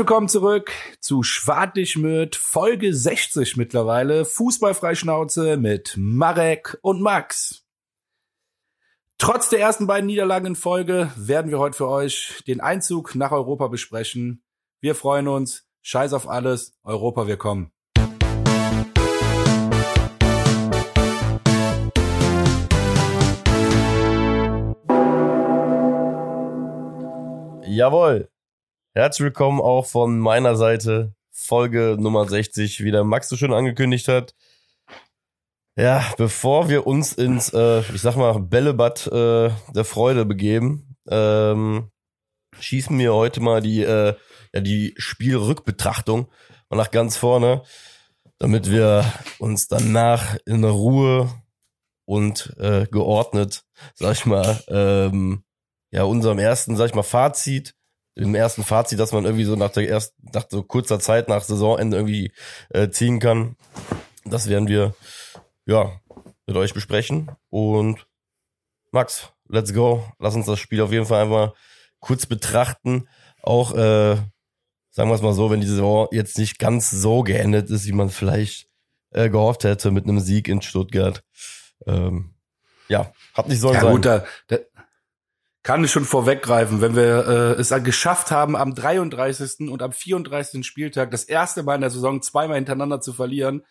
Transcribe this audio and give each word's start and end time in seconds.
willkommen 0.00 0.28
zurück 0.28 0.72
zu 1.00 1.22
Schwartig 1.22 1.98
mit 1.98 2.34
Folge 2.34 2.94
60 2.94 3.58
mittlerweile. 3.58 4.24
Fußballfreischnauze 4.24 5.58
mit 5.58 5.94
Marek 5.98 6.78
und 6.80 7.02
Max. 7.02 7.66
Trotz 9.18 9.50
der 9.50 9.60
ersten 9.60 9.86
beiden 9.86 10.06
Niederlagen 10.06 10.46
in 10.46 10.56
Folge 10.56 11.12
werden 11.16 11.50
wir 11.50 11.58
heute 11.58 11.76
für 11.76 11.88
euch 11.88 12.42
den 12.46 12.62
Einzug 12.62 13.14
nach 13.14 13.30
Europa 13.30 13.68
besprechen. 13.68 14.42
Wir 14.80 14.94
freuen 14.94 15.28
uns. 15.28 15.68
Scheiß 15.82 16.14
auf 16.14 16.26
alles. 16.30 16.78
Europa, 16.82 17.26
wir 17.26 17.36
kommen. 17.36 17.70
Jawohl. 27.66 28.30
Herzlich 28.92 29.26
willkommen 29.26 29.60
auch 29.60 29.86
von 29.86 30.18
meiner 30.18 30.56
Seite. 30.56 31.14
Folge 31.30 31.96
Nummer 31.96 32.28
60, 32.28 32.82
wie 32.82 32.90
der 32.90 33.04
Max 33.04 33.28
so 33.28 33.36
schön 33.36 33.52
angekündigt 33.52 34.08
hat. 34.08 34.34
Ja, 35.76 36.04
bevor 36.16 36.68
wir 36.68 36.88
uns 36.88 37.12
ins, 37.12 37.52
äh, 37.54 37.82
ich 37.94 38.00
sag 38.00 38.16
mal, 38.16 38.40
Bällebad 38.40 39.06
äh, 39.06 39.50
der 39.72 39.84
Freude 39.84 40.24
begeben, 40.24 40.96
ähm, 41.08 41.92
schießen 42.58 42.98
wir 42.98 43.14
heute 43.14 43.40
mal 43.40 43.62
die, 43.62 43.84
äh, 43.84 44.16
ja, 44.52 44.60
die 44.60 44.94
Spielrückbetrachtung 44.96 46.28
mal 46.68 46.76
nach 46.76 46.90
ganz 46.90 47.16
vorne, 47.16 47.62
damit 48.38 48.72
wir 48.72 49.04
uns 49.38 49.68
danach 49.68 50.36
in 50.46 50.64
Ruhe 50.64 51.30
und 52.06 52.56
äh, 52.58 52.88
geordnet, 52.90 53.62
sag 53.94 54.14
ich 54.14 54.26
mal, 54.26 54.60
ähm, 54.66 55.44
ja, 55.92 56.02
unserem 56.02 56.40
ersten, 56.40 56.76
sag 56.76 56.86
ich 56.86 56.94
mal, 56.96 57.04
Fazit, 57.04 57.76
im 58.14 58.34
ersten 58.34 58.64
Fazit, 58.64 58.98
dass 58.98 59.12
man 59.12 59.24
irgendwie 59.24 59.44
so 59.44 59.56
nach 59.56 59.70
der 59.70 59.88
ersten, 59.88 60.28
nach 60.32 60.46
so 60.48 60.62
kurzer 60.62 61.00
Zeit 61.00 61.28
nach 61.28 61.42
Saisonende 61.42 61.96
irgendwie 61.96 62.32
äh, 62.70 62.90
ziehen 62.90 63.20
kann. 63.20 63.56
Das 64.24 64.48
werden 64.48 64.68
wir, 64.68 64.94
ja, 65.66 66.00
mit 66.46 66.56
euch 66.56 66.74
besprechen. 66.74 67.30
Und 67.48 68.06
Max, 68.90 69.32
let's 69.48 69.72
go. 69.72 70.04
Lass 70.18 70.34
uns 70.34 70.46
das 70.46 70.58
Spiel 70.58 70.80
auf 70.80 70.92
jeden 70.92 71.06
Fall 71.06 71.22
einmal 71.22 71.54
kurz 72.00 72.26
betrachten. 72.26 73.08
Auch, 73.42 73.72
äh, 73.72 74.16
sagen 74.90 75.10
wir 75.10 75.14
es 75.14 75.22
mal 75.22 75.32
so, 75.32 75.50
wenn 75.50 75.60
die 75.60 75.66
Saison 75.66 76.08
jetzt 76.10 76.38
nicht 76.38 76.58
ganz 76.58 76.90
so 76.90 77.22
geendet 77.22 77.70
ist, 77.70 77.86
wie 77.86 77.92
man 77.92 78.10
vielleicht 78.10 78.68
äh, 79.12 79.30
gehofft 79.30 79.64
hätte 79.64 79.90
mit 79.90 80.04
einem 80.04 80.20
Sieg 80.20 80.48
in 80.48 80.62
Stuttgart. 80.62 81.22
Ähm, 81.86 82.34
ja, 82.88 83.12
hat 83.34 83.48
nicht 83.48 83.60
so 83.60 83.72
ja, 83.72 83.80
sein. 83.80 83.92
Gut, 83.92 84.04
da, 84.04 84.24
da, 84.48 84.58
kann 85.62 85.84
ich 85.84 85.90
schon 85.90 86.04
vorweggreifen, 86.04 86.80
wenn 86.80 86.96
wir 86.96 87.26
äh, 87.26 87.60
es 87.60 87.68
geschafft 87.84 88.30
haben, 88.30 88.56
am 88.56 88.74
33. 88.74 89.70
und 89.70 89.82
am 89.82 89.92
34. 89.92 90.64
Spieltag 90.66 91.10
das 91.10 91.24
erste 91.24 91.62
Mal 91.62 91.74
in 91.74 91.80
der 91.82 91.90
Saison 91.90 92.22
zweimal 92.22 92.56
hintereinander 92.56 93.00
zu 93.00 93.12
verlieren. 93.12 93.64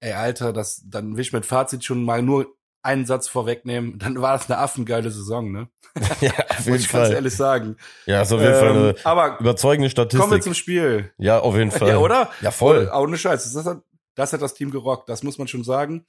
Ey, 0.00 0.12
Alter, 0.12 0.52
das, 0.52 0.82
dann 0.86 1.16
will 1.16 1.22
ich 1.22 1.32
mit 1.32 1.46
Fazit 1.46 1.84
schon 1.84 2.04
mal 2.04 2.20
nur 2.22 2.48
einen 2.82 3.06
Satz 3.06 3.28
vorwegnehmen. 3.28 3.98
Dann 3.98 4.20
war 4.20 4.36
das 4.36 4.50
eine 4.50 4.58
affengeile 4.58 5.10
Saison, 5.10 5.50
ne? 5.50 5.68
ja, 6.20 6.32
auf 6.50 6.58
jeden 6.58 6.72
Muss 6.72 6.80
ich 6.82 6.88
Fall. 6.88 7.02
ganz 7.04 7.14
ehrlich 7.14 7.34
sagen. 7.34 7.76
Ja, 8.04 8.20
ist 8.22 8.32
auf 8.32 8.40
jeden 8.42 8.54
Fall 8.54 8.68
eine 8.72 8.88
Ähm, 8.90 8.96
aber 9.04 9.40
überzeugende 9.40 9.88
Statistik. 9.88 10.20
kommen 10.20 10.32
wir 10.32 10.40
zum 10.42 10.52
Spiel. 10.52 11.10
ja, 11.16 11.38
auf 11.38 11.54
jeden 11.56 11.70
Fall. 11.70 11.88
Ja, 11.88 11.96
oder? 11.98 12.30
Ja, 12.42 12.50
voll. 12.50 12.82
Oder, 12.82 13.00
ohne 13.00 13.16
Scheiß. 13.16 13.54
Das 13.54 13.64
hat, 13.64 13.82
das 14.16 14.32
hat 14.34 14.42
das 14.42 14.52
Team 14.52 14.70
gerockt, 14.70 15.08
das 15.08 15.22
muss 15.22 15.38
man 15.38 15.48
schon 15.48 15.64
sagen. 15.64 16.04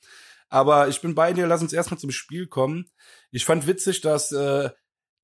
Aber 0.50 0.90
ich 0.90 1.00
bin 1.02 1.16
bei 1.16 1.32
dir, 1.32 1.48
lass 1.48 1.62
uns 1.62 1.72
erstmal 1.72 2.00
zum 2.00 2.12
Spiel 2.12 2.48
kommen. 2.48 2.90
Ich 3.32 3.46
fand 3.46 3.68
witzig, 3.68 4.02
dass 4.02 4.32
äh, 4.34 4.70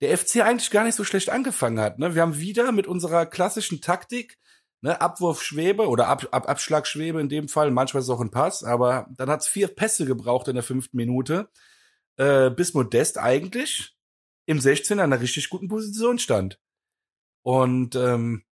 der 0.02 0.18
FC 0.18 0.38
eigentlich 0.38 0.72
gar 0.72 0.84
nicht 0.84 0.96
so 0.96 1.04
schlecht 1.04 1.30
angefangen 1.30 1.80
hat. 1.80 2.00
Ne? 2.00 2.16
Wir 2.16 2.22
haben 2.22 2.38
wieder 2.38 2.72
mit 2.72 2.88
unserer 2.88 3.26
klassischen 3.26 3.82
Taktik, 3.82 4.40
ne, 4.82 5.00
Abwurf 5.00 5.42
Schwebe 5.42 5.88
oder 5.88 6.08
Ab, 6.08 6.28
Ab, 6.32 6.50
Abschlag 6.50 6.88
Schwebe 6.88 7.22
in 7.22 7.30
dem 7.30 7.48
Fall, 7.48 7.72
manchmal 7.72 8.02
ist 8.02 8.08
es 8.08 8.14
auch 8.14 8.22
ein 8.22 8.32
Pass, 8.32 8.64
aber 8.64 9.08
dann 9.16 9.30
hat's 9.30 9.48
vier 9.48 9.68
Pässe 9.68 10.06
gebraucht 10.06 10.48
in 10.48 10.56
der 10.56 10.64
fünften 10.64 10.98
Minute, 10.98 11.50
äh, 12.18 12.50
bis 12.50 12.74
Modest 12.74 13.18
eigentlich 13.18 13.96
im 14.48 14.60
16 14.60 15.00
an 15.00 15.14
einer 15.14 15.22
richtig 15.22 15.50
guten 15.50 15.68
Position 15.68 16.20
stand. 16.20 16.60
Und 17.44 17.96
ähm, 17.96 18.44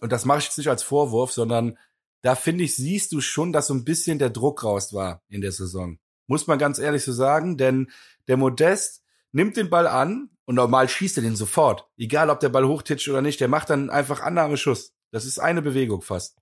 und 0.00 0.12
das 0.12 0.24
mache 0.24 0.38
ich 0.38 0.44
jetzt 0.46 0.58
nicht 0.58 0.68
als 0.68 0.82
Vorwurf, 0.82 1.32
sondern 1.32 1.76
da 2.22 2.34
finde 2.34 2.64
ich, 2.64 2.76
siehst 2.76 3.12
du 3.12 3.20
schon, 3.20 3.52
dass 3.52 3.66
so 3.66 3.74
ein 3.74 3.84
bisschen 3.84 4.18
der 4.18 4.30
Druck 4.30 4.62
raus 4.64 4.92
war 4.92 5.22
in 5.28 5.40
der 5.40 5.52
Saison. 5.52 5.98
Muss 6.26 6.46
man 6.46 6.58
ganz 6.58 6.78
ehrlich 6.78 7.04
so 7.04 7.12
sagen, 7.12 7.56
denn 7.56 7.90
der 8.28 8.36
Modest 8.36 9.02
nimmt 9.32 9.56
den 9.56 9.70
Ball 9.70 9.86
an 9.86 10.30
und 10.50 10.56
normal 10.56 10.88
schießt 10.88 11.16
er 11.18 11.22
den 11.22 11.36
sofort. 11.36 11.86
Egal, 11.96 12.28
ob 12.28 12.40
der 12.40 12.48
Ball 12.48 12.66
hochtitscht 12.66 13.08
oder 13.08 13.22
nicht, 13.22 13.38
der 13.40 13.46
macht 13.46 13.70
dann 13.70 13.88
einfach 13.88 14.20
Annahmeschuss. 14.20 14.92
Das 15.12 15.24
ist 15.24 15.38
eine 15.38 15.62
Bewegung 15.62 16.02
fast. 16.02 16.38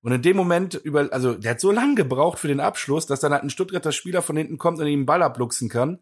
Und 0.00 0.12
in 0.12 0.22
dem 0.22 0.36
Moment 0.36 0.74
über, 0.74 1.08
also 1.12 1.34
der 1.34 1.50
hat 1.50 1.60
so 1.60 1.72
lange 1.72 1.96
gebraucht 1.96 2.38
für 2.38 2.46
den 2.46 2.60
Abschluss, 2.60 3.06
dass 3.06 3.18
dann 3.18 3.32
halt 3.32 3.42
ein 3.42 3.50
Stuttgarter 3.50 3.90
Spieler 3.90 4.22
von 4.22 4.36
hinten 4.36 4.58
kommt 4.58 4.78
und 4.78 4.86
ihm 4.86 5.00
den 5.00 5.06
Ball 5.06 5.24
abluchsen 5.24 5.68
kann. 5.68 5.98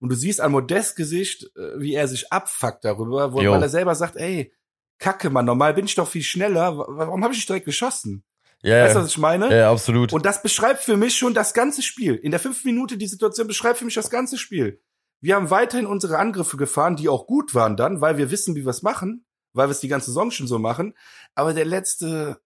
Und 0.00 0.10
du 0.10 0.14
siehst 0.16 0.42
an 0.42 0.52
Modest 0.52 0.96
Gesicht, 0.96 1.50
äh, 1.56 1.80
wie 1.80 1.94
er 1.94 2.08
sich 2.08 2.30
abfuckt 2.30 2.84
darüber, 2.84 3.32
wo, 3.32 3.40
Jo. 3.40 3.52
weil 3.52 3.62
er 3.62 3.70
selber 3.70 3.94
sagt, 3.94 4.16
ey, 4.16 4.52
Kacke, 4.98 5.30
Mann, 5.30 5.46
normal 5.46 5.72
bin 5.72 5.86
ich 5.86 5.94
doch 5.94 6.08
viel 6.08 6.22
schneller. 6.22 6.76
Wa- 6.76 6.86
Warum 6.88 7.24
habe 7.24 7.32
ich 7.32 7.38
nicht 7.38 7.48
direkt 7.48 7.64
geschossen? 7.64 8.22
Ja, 8.62 8.84
Weißt 8.84 8.96
du, 8.96 9.00
was 9.00 9.08
ich 9.08 9.18
meine? 9.18 9.50
ja, 9.56 9.70
absolut. 9.72 10.12
Und 10.12 10.26
das 10.26 10.42
beschreibt 10.42 10.82
für 10.82 10.98
mich 10.98 11.16
schon 11.16 11.32
das 11.32 11.54
ganze 11.54 11.80
Spiel. 11.80 12.16
In 12.16 12.32
der 12.32 12.38
fünften 12.40 12.68
Minute 12.68 12.98
die 12.98 13.06
Situation 13.06 13.46
beschreibt 13.48 13.78
für 13.78 13.86
mich 13.86 13.94
das 13.94 14.10
ganze 14.10 14.36
Spiel. 14.36 14.80
Wir 15.22 15.36
haben 15.36 15.50
weiterhin 15.50 15.86
unsere 15.86 16.18
Angriffe 16.18 16.56
gefahren, 16.56 16.96
die 16.96 17.08
auch 17.08 17.26
gut 17.26 17.54
waren 17.54 17.76
dann, 17.76 18.00
weil 18.00 18.18
wir 18.18 18.30
wissen, 18.30 18.56
wie 18.56 18.64
wir 18.64 18.70
es 18.70 18.82
machen, 18.82 19.24
weil 19.52 19.68
wir 19.68 19.72
es 19.72 19.80
die 19.80 19.88
ganze 19.88 20.06
Saison 20.06 20.32
schon 20.32 20.48
so 20.48 20.58
machen. 20.58 20.94
Aber 21.34 21.54
der 21.54 21.64
letzte 21.64 22.40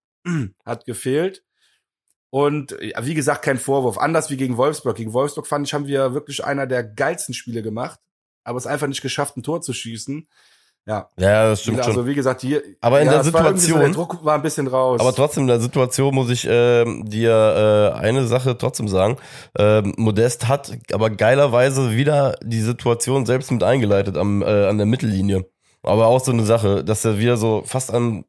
hat 0.64 0.84
gefehlt. 0.84 1.42
Und 2.28 2.76
ja, 2.80 3.04
wie 3.06 3.14
gesagt, 3.14 3.42
kein 3.42 3.58
Vorwurf. 3.58 3.96
Anders 3.96 4.28
wie 4.28 4.36
gegen 4.36 4.58
Wolfsburg. 4.58 4.96
Gegen 4.96 5.14
Wolfsburg 5.14 5.46
fand 5.46 5.66
ich, 5.66 5.72
haben 5.72 5.86
wir 5.86 6.12
wirklich 6.12 6.44
einer 6.44 6.66
der 6.66 6.84
geilsten 6.84 7.34
Spiele 7.34 7.62
gemacht, 7.62 7.98
aber 8.44 8.58
es 8.58 8.66
einfach 8.66 8.88
nicht 8.88 9.02
geschafft, 9.02 9.38
ein 9.38 9.42
Tor 9.42 9.62
zu 9.62 9.72
schießen. 9.72 10.28
Ja, 10.88 11.08
ja, 11.18 11.50
das 11.50 11.62
stimmt 11.62 11.78
also 11.80 11.92
schon. 11.94 12.06
wie 12.06 12.14
gesagt, 12.14 12.42
hier. 12.42 12.62
Aber 12.80 13.00
in 13.00 13.08
der 13.08 13.18
war 13.32 13.46
irgendwie 13.46 13.60
Situation- 13.60 13.80
So, 13.80 13.84
der 13.86 13.94
Druck 13.94 14.24
war 14.24 14.34
ein 14.36 14.42
bisschen 14.42 14.68
raus. 14.68 15.00
Aber 15.00 15.12
trotzdem 15.12 15.42
in 15.42 15.48
der 15.48 15.58
Situation 15.58 16.14
muss 16.14 16.30
ich 16.30 16.46
ähm, 16.48 17.04
dir 17.04 17.92
äh, 17.96 17.98
eine 17.98 18.26
Sache 18.26 18.56
trotzdem 18.56 18.86
sagen. 18.86 19.16
Ähm, 19.58 19.94
Modest 19.96 20.46
hat 20.46 20.78
aber 20.92 21.10
geilerweise 21.10 21.90
wieder 21.96 22.36
die 22.42 22.60
Situation 22.60 23.26
selbst 23.26 23.50
mit 23.50 23.64
eingeleitet 23.64 24.16
am, 24.16 24.42
äh, 24.42 24.66
an 24.66 24.76
der 24.78 24.86
Mittellinie. 24.86 25.46
Aber 25.82 26.06
auch 26.06 26.20
so 26.20 26.30
eine 26.30 26.44
Sache, 26.44 26.84
dass 26.84 27.04
er 27.04 27.18
wieder 27.18 27.36
so 27.36 27.62
fast 27.66 27.92
an 27.92 28.24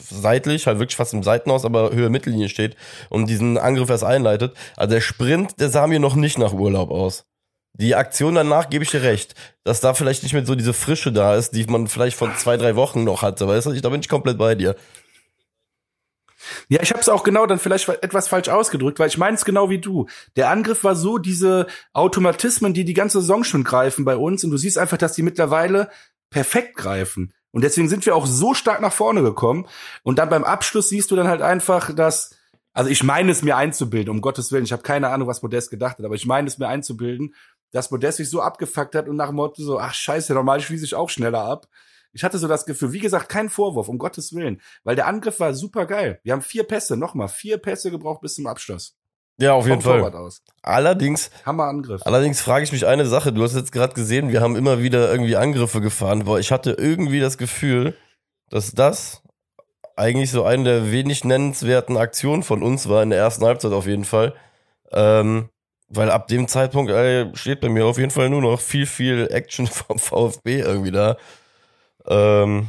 seitlich, 0.00 0.68
halt 0.68 0.78
wirklich 0.78 0.96
fast 0.96 1.14
im 1.14 1.24
Seitenhaus, 1.24 1.64
aber 1.64 1.90
Höhe 1.90 2.10
Mittellinie 2.10 2.48
steht 2.48 2.76
und 3.10 3.26
diesen 3.28 3.58
Angriff 3.58 3.90
erst 3.90 4.04
einleitet. 4.04 4.54
Also 4.76 4.94
der 4.94 5.00
Sprint, 5.00 5.60
der 5.60 5.68
sah 5.70 5.88
mir 5.88 5.98
noch 5.98 6.14
nicht 6.14 6.38
nach 6.38 6.52
Urlaub 6.52 6.90
aus. 6.92 7.24
Die 7.80 7.94
Aktion 7.94 8.34
danach 8.34 8.70
gebe 8.70 8.84
ich 8.84 8.90
dir 8.90 9.02
recht, 9.02 9.34
dass 9.62 9.80
da 9.80 9.94
vielleicht 9.94 10.24
nicht 10.24 10.32
mehr 10.32 10.44
so 10.44 10.56
diese 10.56 10.72
Frische 10.72 11.12
da 11.12 11.36
ist, 11.36 11.52
die 11.52 11.64
man 11.64 11.86
vielleicht 11.86 12.16
von 12.16 12.34
zwei, 12.36 12.56
drei 12.56 12.74
Wochen 12.74 13.04
noch 13.04 13.22
hatte. 13.22 13.46
Weißt 13.46 13.66
du, 13.66 13.72
ich, 13.72 13.82
da 13.82 13.88
bin 13.88 14.00
ich 14.00 14.08
komplett 14.08 14.36
bei 14.36 14.56
dir. 14.56 14.74
Ja, 16.68 16.80
ich 16.82 16.90
habe 16.90 17.00
es 17.00 17.08
auch 17.08 17.24
genau 17.24 17.46
dann 17.46 17.58
vielleicht 17.58 17.88
etwas 17.88 18.28
falsch 18.28 18.48
ausgedrückt, 18.48 18.98
weil 18.98 19.08
ich 19.08 19.18
meine 19.18 19.36
es 19.36 19.44
genau 19.44 19.70
wie 19.70 19.80
du. 19.80 20.06
Der 20.36 20.50
Angriff 20.50 20.84
war 20.84 20.96
so 20.96 21.18
diese 21.18 21.66
Automatismen, 21.92 22.74
die 22.74 22.84
die 22.84 22.94
ganze 22.94 23.20
Saison 23.20 23.44
schon 23.44 23.64
greifen 23.64 24.04
bei 24.04 24.16
uns 24.16 24.44
und 24.44 24.50
du 24.50 24.56
siehst 24.56 24.78
einfach, 24.78 24.98
dass 24.98 25.14
die 25.14 25.22
mittlerweile 25.22 25.90
perfekt 26.30 26.76
greifen. 26.76 27.32
Und 27.50 27.62
deswegen 27.62 27.88
sind 27.88 28.04
wir 28.06 28.14
auch 28.14 28.26
so 28.26 28.54
stark 28.54 28.80
nach 28.80 28.92
vorne 28.92 29.22
gekommen. 29.22 29.66
Und 30.02 30.18
dann 30.18 30.28
beim 30.28 30.44
Abschluss 30.44 30.88
siehst 30.90 31.10
du 31.10 31.16
dann 31.16 31.28
halt 31.28 31.42
einfach, 31.42 31.94
dass, 31.94 32.36
also 32.72 32.90
ich 32.90 33.02
meine 33.02 33.32
es 33.32 33.42
mir 33.42 33.56
einzubilden, 33.56 34.10
um 34.10 34.20
Gottes 34.20 34.52
Willen, 34.52 34.64
ich 34.64 34.72
habe 34.72 34.82
keine 34.82 35.08
Ahnung, 35.08 35.28
was 35.28 35.42
Modest 35.42 35.70
gedacht 35.70 35.98
hat, 35.98 36.04
aber 36.04 36.14
ich 36.14 36.26
meine 36.26 36.46
es 36.46 36.58
mir 36.58 36.68
einzubilden, 36.68 37.34
dass 37.72 37.90
Modest 37.90 38.18
sich 38.18 38.30
so 38.30 38.40
abgefuckt 38.40 38.94
hat 38.94 39.08
und 39.08 39.16
nach 39.16 39.28
dem 39.28 39.36
Motto 39.36 39.62
so, 39.62 39.78
ach 39.78 39.94
scheiße, 39.94 40.34
normal 40.34 40.60
schließe 40.60 40.84
ich 40.84 40.94
auch 40.94 41.10
schneller 41.10 41.42
ab. 41.42 41.68
Ich 42.12 42.24
hatte 42.24 42.38
so 42.38 42.48
das 42.48 42.64
Gefühl, 42.64 42.92
wie 42.92 43.00
gesagt, 43.00 43.28
kein 43.28 43.50
Vorwurf, 43.50 43.88
um 43.88 43.98
Gottes 43.98 44.34
Willen, 44.34 44.60
weil 44.82 44.96
der 44.96 45.06
Angriff 45.06 45.40
war 45.40 45.54
super 45.54 45.86
geil. 45.86 46.20
Wir 46.22 46.32
haben 46.32 46.42
vier 46.42 46.64
Pässe, 46.64 46.96
nochmal, 46.96 47.28
vier 47.28 47.58
Pässe 47.58 47.90
gebraucht 47.90 48.22
bis 48.22 48.34
zum 48.34 48.46
Abschluss. 48.46 48.96
Ja, 49.40 49.52
auf 49.52 49.68
jeden 49.68 49.82
Fall. 49.82 50.02
Aus. 50.14 50.42
Allerdings, 50.62 51.30
Hammer 51.46 51.64
Angriff. 51.64 52.02
allerdings 52.04 52.40
frage 52.40 52.64
ich 52.64 52.72
mich 52.72 52.86
eine 52.86 53.06
Sache. 53.06 53.32
Du 53.32 53.42
hast 53.44 53.54
jetzt 53.54 53.70
gerade 53.70 53.94
gesehen, 53.94 54.32
wir 54.32 54.40
haben 54.40 54.56
immer 54.56 54.82
wieder 54.82 55.10
irgendwie 55.12 55.36
Angriffe 55.36 55.80
gefahren, 55.80 56.22
aber 56.22 56.40
ich 56.40 56.50
hatte 56.50 56.72
irgendwie 56.72 57.20
das 57.20 57.38
Gefühl, 57.38 57.94
dass 58.50 58.72
das 58.72 59.22
eigentlich 59.94 60.32
so 60.32 60.44
eine 60.44 60.64
der 60.64 60.92
wenig 60.92 61.24
nennenswerten 61.24 61.96
Aktionen 61.96 62.42
von 62.42 62.62
uns 62.62 62.88
war 62.88 63.02
in 63.02 63.10
der 63.10 63.18
ersten 63.20 63.44
Halbzeit 63.44 63.72
auf 63.72 63.86
jeden 63.86 64.04
Fall. 64.04 64.34
Ähm, 64.90 65.50
weil 65.88 66.10
ab 66.10 66.28
dem 66.28 66.48
Zeitpunkt 66.48 66.90
ey, 66.90 67.30
steht 67.34 67.60
bei 67.60 67.68
mir 67.68 67.86
auf 67.86 67.98
jeden 67.98 68.10
Fall 68.10 68.30
nur 68.30 68.42
noch 68.42 68.60
viel, 68.60 68.86
viel 68.86 69.28
Action 69.30 69.66
vom 69.66 69.98
VfB 69.98 70.60
irgendwie 70.60 70.90
da. 70.90 71.16
Ähm, 72.06 72.68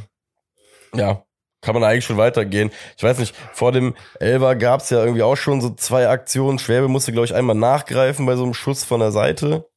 ja, 0.94 1.22
kann 1.60 1.74
man 1.74 1.84
eigentlich 1.84 2.04
schon 2.04 2.16
weitergehen. 2.16 2.70
Ich 2.96 3.02
weiß 3.02 3.18
nicht, 3.18 3.34
vor 3.52 3.72
dem 3.72 3.94
Elber 4.18 4.56
gab 4.56 4.80
es 4.80 4.90
ja 4.90 5.00
irgendwie 5.00 5.22
auch 5.22 5.36
schon 5.36 5.60
so 5.60 5.70
zwei 5.70 6.08
Aktionen. 6.08 6.58
Schwäbe 6.58 6.88
musste, 6.88 7.12
glaube 7.12 7.26
ich, 7.26 7.34
einmal 7.34 7.56
nachgreifen 7.56 8.26
bei 8.26 8.36
so 8.36 8.44
einem 8.44 8.54
Schuss 8.54 8.84
von 8.84 9.00
der 9.00 9.12
Seite. 9.12 9.68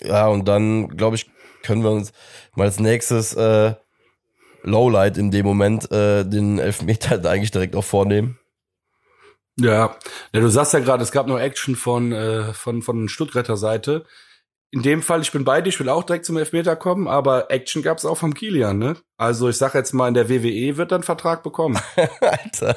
Ja, 0.00 0.28
und 0.28 0.46
dann, 0.48 0.88
glaube 0.88 1.16
ich, 1.16 1.30
können 1.62 1.82
wir 1.82 1.90
uns 1.90 2.12
mal 2.54 2.64
als 2.64 2.80
nächstes 2.80 3.34
äh, 3.34 3.74
Lowlight 4.62 5.18
in 5.18 5.30
dem 5.30 5.46
Moment, 5.46 5.90
äh, 5.90 6.24
den 6.24 6.58
Elfmeter 6.58 7.22
eigentlich 7.30 7.50
direkt 7.50 7.76
auch 7.76 7.84
vornehmen. 7.84 8.38
Ja, 9.58 9.96
ja 10.32 10.40
du 10.40 10.48
sagst 10.48 10.74
ja 10.74 10.80
gerade, 10.80 11.02
es 11.02 11.12
gab 11.12 11.26
noch 11.26 11.38
Action 11.38 11.76
von, 11.76 12.12
äh, 12.12 12.52
von, 12.52 12.82
von 12.82 13.08
Stuttgarter 13.08 13.56
Seite. 13.56 14.04
In 14.72 14.82
dem 14.82 15.00
Fall, 15.00 15.22
ich 15.22 15.32
bin 15.32 15.44
bei 15.44 15.62
dir, 15.62 15.68
ich 15.68 15.78
will 15.78 15.88
auch 15.88 16.02
direkt 16.02 16.26
zum 16.26 16.36
Elfmeter 16.36 16.76
kommen, 16.76 17.06
aber 17.06 17.50
Action 17.50 17.82
gab's 17.82 18.04
auch 18.04 18.18
vom 18.18 18.34
Kilian, 18.34 18.78
ne? 18.78 18.96
Also 19.16 19.48
ich 19.48 19.56
sag 19.56 19.74
jetzt 19.74 19.94
mal, 19.94 20.08
in 20.08 20.14
der 20.14 20.28
WWE 20.28 20.76
wird 20.76 20.92
einen 20.92 21.04
Vertrag 21.04 21.42
bekommen. 21.42 21.78
Alter. 22.20 22.76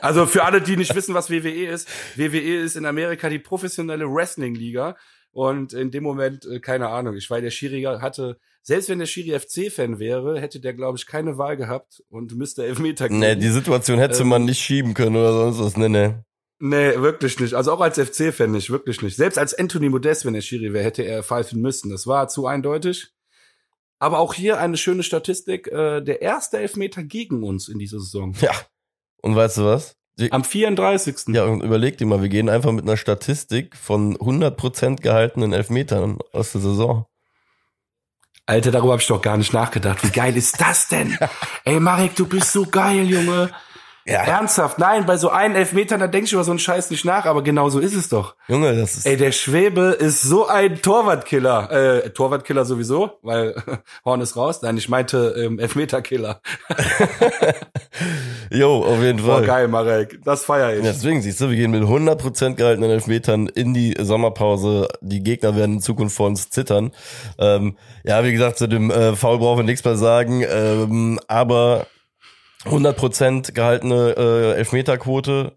Also 0.00 0.26
für 0.26 0.44
alle, 0.44 0.62
die 0.62 0.76
nicht 0.76 0.94
wissen, 0.94 1.14
was 1.14 1.30
WWE 1.30 1.66
ist, 1.66 1.88
WWE 2.16 2.62
ist 2.62 2.74
in 2.74 2.86
Amerika 2.86 3.28
die 3.28 3.38
professionelle 3.38 4.06
Wrestling-Liga. 4.06 4.96
Und 5.30 5.74
in 5.74 5.90
dem 5.90 6.02
Moment, 6.02 6.46
äh, 6.46 6.60
keine 6.60 6.88
Ahnung, 6.88 7.14
ich 7.14 7.28
weiß, 7.28 7.42
der 7.42 7.50
Schiri 7.50 7.82
hatte, 7.82 8.40
selbst 8.66 8.88
wenn 8.88 8.98
der 8.98 9.06
Schiri 9.06 9.38
FC-Fan 9.38 10.00
wäre, 10.00 10.40
hätte 10.40 10.58
der, 10.58 10.74
glaube 10.74 10.98
ich, 10.98 11.06
keine 11.06 11.38
Wahl 11.38 11.56
gehabt 11.56 12.02
und 12.08 12.34
müsste 12.34 12.66
Elfmeter 12.66 13.08
geben. 13.08 13.20
Nee, 13.20 13.36
die 13.36 13.50
Situation 13.50 14.00
hätte 14.00 14.22
ähm, 14.22 14.28
man 14.28 14.44
nicht 14.44 14.60
schieben 14.60 14.92
können 14.92 15.14
oder 15.14 15.32
sonst 15.32 15.60
was. 15.60 15.76
Nee, 15.76 15.88
nee. 15.88 16.14
Nee, 16.58 16.96
wirklich 16.96 17.38
nicht. 17.38 17.54
Also 17.54 17.72
auch 17.72 17.80
als 17.80 17.96
FC-Fan 17.96 18.50
nicht, 18.50 18.70
wirklich 18.70 19.02
nicht. 19.02 19.14
Selbst 19.14 19.38
als 19.38 19.54
Anthony 19.54 19.88
Modest, 19.88 20.24
wenn 20.24 20.34
er 20.34 20.40
Schiri 20.40 20.72
wäre, 20.72 20.84
hätte 20.84 21.04
er 21.04 21.22
pfeifen 21.22 21.60
müssen. 21.60 21.90
Das 21.90 22.08
war 22.08 22.26
zu 22.26 22.48
eindeutig. 22.48 23.12
Aber 24.00 24.18
auch 24.18 24.34
hier 24.34 24.58
eine 24.58 24.76
schöne 24.76 25.04
Statistik. 25.04 25.68
Äh, 25.68 26.00
der 26.00 26.22
erste 26.22 26.58
Elfmeter 26.58 27.04
gegen 27.04 27.44
uns 27.44 27.68
in 27.68 27.78
dieser 27.78 28.00
Saison. 28.00 28.34
Ja. 28.40 28.50
Und 29.22 29.36
weißt 29.36 29.58
du 29.58 29.64
was? 29.64 29.94
Die, 30.18 30.32
Am 30.32 30.42
34. 30.42 31.28
Ja, 31.28 31.44
und 31.44 31.62
überleg 31.62 31.98
dir 31.98 32.06
mal, 32.06 32.20
wir 32.20 32.30
gehen 32.30 32.48
einfach 32.48 32.72
mit 32.72 32.84
einer 32.84 32.96
Statistik 32.96 33.76
von 33.76 34.16
100% 34.16 35.02
gehaltenen 35.02 35.52
Elfmetern 35.52 36.18
aus 36.32 36.50
der 36.50 36.62
Saison. 36.62 37.06
Alter, 38.48 38.70
darüber 38.70 38.92
habe 38.92 39.02
ich 39.02 39.08
doch 39.08 39.20
gar 39.20 39.36
nicht 39.36 39.52
nachgedacht. 39.52 40.04
Wie 40.04 40.10
geil 40.10 40.36
ist 40.36 40.60
das 40.60 40.86
denn? 40.86 41.18
Ey, 41.64 41.80
Marek, 41.80 42.14
du 42.14 42.28
bist 42.28 42.52
so 42.52 42.64
geil, 42.64 43.04
Junge. 43.04 43.50
Ja. 44.08 44.22
Ernsthaft, 44.22 44.78
nein, 44.78 45.04
bei 45.04 45.16
so 45.16 45.30
einen 45.30 45.56
Elfmetern, 45.56 45.98
da 45.98 46.06
denkst 46.06 46.30
du 46.30 46.36
über 46.36 46.44
so 46.44 46.52
einen 46.52 46.60
Scheiß 46.60 46.90
nicht 46.90 47.04
nach, 47.04 47.24
aber 47.24 47.42
genau 47.42 47.70
so 47.70 47.80
ist 47.80 47.94
es 47.94 48.08
doch. 48.08 48.36
Junge, 48.46 48.76
das 48.76 48.98
ist. 48.98 49.06
Ey, 49.06 49.16
der 49.16 49.32
Schwebe 49.32 49.96
ist 49.98 50.22
so 50.22 50.46
ein 50.46 50.80
Torwartkiller. 50.80 52.04
Äh, 52.04 52.10
Torwartkiller 52.10 52.64
sowieso, 52.64 53.18
weil 53.22 53.60
Horn 54.04 54.20
ist 54.20 54.36
raus. 54.36 54.62
Nein, 54.62 54.76
ich 54.76 54.88
meinte 54.88 55.34
ähm, 55.36 55.58
Elfmeterkiller. 55.58 56.40
jo, 58.50 58.84
auf 58.84 59.02
jeden 59.02 59.18
Fall. 59.18 59.42
Oh, 59.42 59.46
geil, 59.46 59.66
Marek. 59.66 60.20
Das 60.24 60.44
feier 60.44 60.76
ich. 60.76 60.82
Deswegen, 60.82 61.20
siehst 61.20 61.40
du, 61.40 61.50
wir 61.50 61.56
gehen 61.56 61.72
mit 61.72 61.82
100% 61.82 62.54
gehaltenen 62.54 62.90
Elfmetern 62.90 63.48
in 63.48 63.74
die 63.74 63.96
Sommerpause. 63.98 64.86
Die 65.00 65.24
Gegner 65.24 65.56
werden 65.56 65.76
in 65.76 65.80
Zukunft 65.80 66.14
vor 66.14 66.28
uns 66.28 66.48
zittern. 66.50 66.92
Ähm, 67.40 67.76
ja, 68.04 68.22
wie 68.22 68.32
gesagt, 68.32 68.58
zu 68.58 68.68
dem 68.68 68.92
äh, 68.92 69.16
Foul 69.16 69.38
brauchen 69.38 69.58
wir 69.58 69.64
nichts 69.64 69.84
mehr 69.84 69.96
sagen. 69.96 70.44
Ähm, 70.48 71.18
aber 71.26 71.88
100% 72.66 73.52
gehaltene 73.52 74.14
äh, 74.16 74.58
Elfmeterquote 74.58 75.52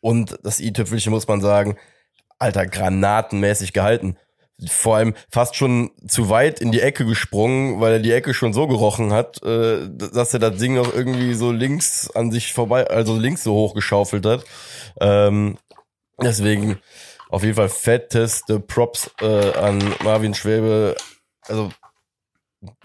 und 0.00 0.38
das 0.42 0.60
i-Tüpfelchen 0.60 1.12
muss 1.12 1.28
man 1.28 1.40
sagen, 1.40 1.76
alter, 2.38 2.66
granatenmäßig 2.66 3.72
gehalten. 3.72 4.16
Vor 4.68 4.96
allem 4.96 5.14
fast 5.30 5.56
schon 5.56 5.90
zu 6.06 6.28
weit 6.28 6.60
in 6.60 6.70
die 6.70 6.80
Ecke 6.80 7.06
gesprungen, 7.06 7.80
weil 7.80 7.94
er 7.94 7.98
die 7.98 8.12
Ecke 8.12 8.34
schon 8.34 8.52
so 8.52 8.66
gerochen 8.66 9.12
hat, 9.12 9.42
äh, 9.42 9.88
dass 9.88 10.34
er 10.34 10.40
das 10.40 10.56
Ding 10.58 10.74
noch 10.74 10.92
irgendwie 10.92 11.34
so 11.34 11.50
links 11.50 12.10
an 12.10 12.30
sich 12.30 12.52
vorbei, 12.52 12.86
also 12.86 13.16
links 13.16 13.42
so 13.42 13.54
hoch 13.54 13.74
geschaufelt 13.74 14.26
hat. 14.26 14.44
Ähm, 15.00 15.56
deswegen 16.20 16.78
auf 17.30 17.42
jeden 17.42 17.54
Fall 17.54 17.68
fetteste 17.70 18.60
Props 18.60 19.10
äh, 19.22 19.52
an 19.52 19.78
Marvin 20.02 20.34
Schwäbe. 20.34 20.94
Also 21.46 21.70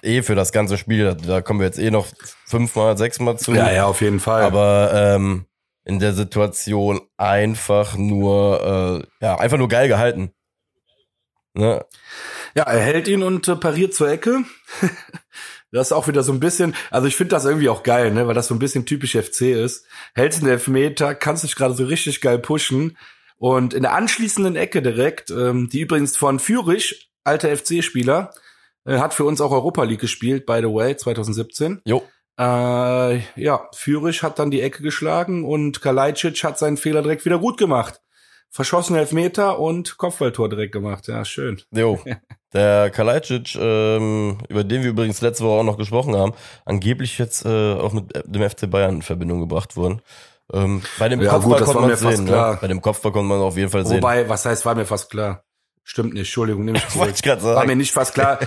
eh 0.02 0.22
für 0.22 0.36
das 0.36 0.52
ganze 0.52 0.78
Spiel. 0.78 1.16
Da 1.16 1.42
kommen 1.42 1.60
wir 1.60 1.68
jetzt 1.68 1.80
eh 1.80 1.92
noch 1.92 2.08
fünfmal, 2.46 2.98
sechsmal 2.98 3.38
zu. 3.38 3.54
Ja, 3.54 3.72
ja, 3.72 3.86
auf 3.86 4.02
jeden 4.02 4.20
Fall. 4.20 4.44
Aber 4.44 4.92
ähm, 4.94 5.46
in 5.84 6.00
der 6.00 6.14
Situation 6.14 7.02
einfach 7.18 7.96
nur, 7.96 9.06
äh, 9.22 9.26
ja, 9.26 9.38
einfach 9.38 9.58
nur 9.58 9.70
geil 9.70 9.88
gehalten. 9.88 10.32
Ne? 11.54 11.86
Ja, 12.56 12.64
er 12.64 12.80
hält 12.80 13.08
ihn 13.08 13.24
und 13.24 13.48
äh, 13.48 13.56
pariert 13.56 13.94
zur 13.94 14.10
Ecke. 14.10 14.44
das 15.72 15.88
ist 15.88 15.92
auch 15.94 16.08
wieder 16.08 16.24
so 16.24 16.34
ein 16.34 16.40
bisschen, 16.40 16.76
also 16.90 17.08
ich 17.08 17.16
finde 17.16 17.36
das 17.36 17.46
irgendwie 17.46 17.70
auch 17.70 17.84
geil, 17.84 18.12
ne, 18.12 18.28
weil 18.28 18.34
das 18.34 18.48
so 18.48 18.56
ein 18.56 18.60
bisschen 18.60 18.86
typisch 18.86 19.16
FC 19.16 19.42
ist. 19.42 19.86
Hältst 20.14 20.42
einen 20.42 20.52
Elfmeter, 20.52 21.16
kannst 21.16 21.44
dich 21.44 21.56
gerade 21.56 21.76
so 21.76 21.86
richtig 21.86 22.22
geil 22.22 22.40
pushen. 22.40 22.98
Und 23.38 23.74
in 23.74 23.84
der 23.84 23.94
anschließenden 23.94 24.56
Ecke 24.56 24.82
direkt, 24.82 25.30
ähm, 25.30 25.70
die 25.70 25.82
übrigens 25.82 26.18
von 26.18 26.40
Fürich, 26.40 27.12
alter 27.24 27.56
FC-Spieler, 27.56 28.34
hat 28.86 29.14
für 29.14 29.26
uns 29.26 29.42
auch 29.42 29.52
Europa 29.52 29.84
League 29.84 30.02
gespielt, 30.02 30.46
by 30.46 30.60
the 30.60 30.74
way, 30.74 30.96
2017. 30.96 31.82
Jo. 31.86 32.04
Äh, 32.38 33.20
ja, 33.42 33.70
Fürich 33.74 34.22
hat 34.24 34.40
dann 34.40 34.52
die 34.52 34.62
Ecke 34.62 34.84
geschlagen 34.84 35.46
und 35.46 35.82
Kalajdzic 35.82 36.44
hat 36.44 36.60
seinen 36.60 36.78
Fehler 36.78 37.02
direkt 37.02 37.26
wieder 37.26 37.40
gut 37.40 37.58
gemacht. 37.58 38.02
Verschossen 38.50 38.96
Elfmeter 38.96 39.60
und 39.60 39.98
Kopfballtor 39.98 40.50
direkt 40.50 40.72
gemacht. 40.72 41.08
Ja, 41.08 41.26
schön. 41.26 41.62
Jo. 41.72 42.00
Der 42.54 42.90
Kalajdzic, 42.90 43.56
ähm, 43.56 44.38
über 44.48 44.64
den 44.64 44.82
wir 44.82 44.92
übrigens 44.92 45.20
letzte 45.22 45.44
Woche 45.44 45.60
auch 45.60 45.64
noch 45.64 45.78
gesprochen 45.78 46.16
haben, 46.16 46.34
angeblich 46.66 47.18
jetzt 47.18 47.46
äh, 47.46 47.74
auch 47.74 47.92
mit 47.92 48.14
dem 48.26 48.50
FC 48.50 48.70
Bayern 48.70 48.96
in 48.96 49.02
Verbindung 49.02 49.42
gebracht 49.42 49.76
worden. 49.76 50.02
Ähm, 50.54 50.84
bei 51.00 51.10
dem 51.10 51.22
ja, 51.22 51.32
Kopfball 51.32 51.60
gut, 51.60 51.66
konnte 51.66 51.82
man 51.82 51.98
sehen. 51.98 52.26
Ne? 52.26 52.58
Bei 52.62 52.68
dem 52.68 52.82
Kopfball 52.82 53.12
konnte 53.12 53.28
man 53.28 53.42
auf 53.42 53.58
jeden 53.58 53.70
Fall 53.70 53.86
sehen. 53.86 53.98
Wobei, 53.98 54.30
was 54.30 54.46
heißt, 54.46 54.66
war 54.66 54.76
mir 54.76 54.86
fast 54.86 55.10
klar. 55.10 55.44
Stimmt 55.88 56.16
nicht, 56.16 56.22
Entschuldigung, 56.22 56.66
nehme 56.66 56.80
ich 56.80 56.88
zurück. 56.90 57.12
ich 57.14 57.24
sagen. 57.24 57.44
War 57.44 57.66
mir 57.68 57.76
nicht 57.76 57.92
fast 57.92 58.16
klar. 58.16 58.40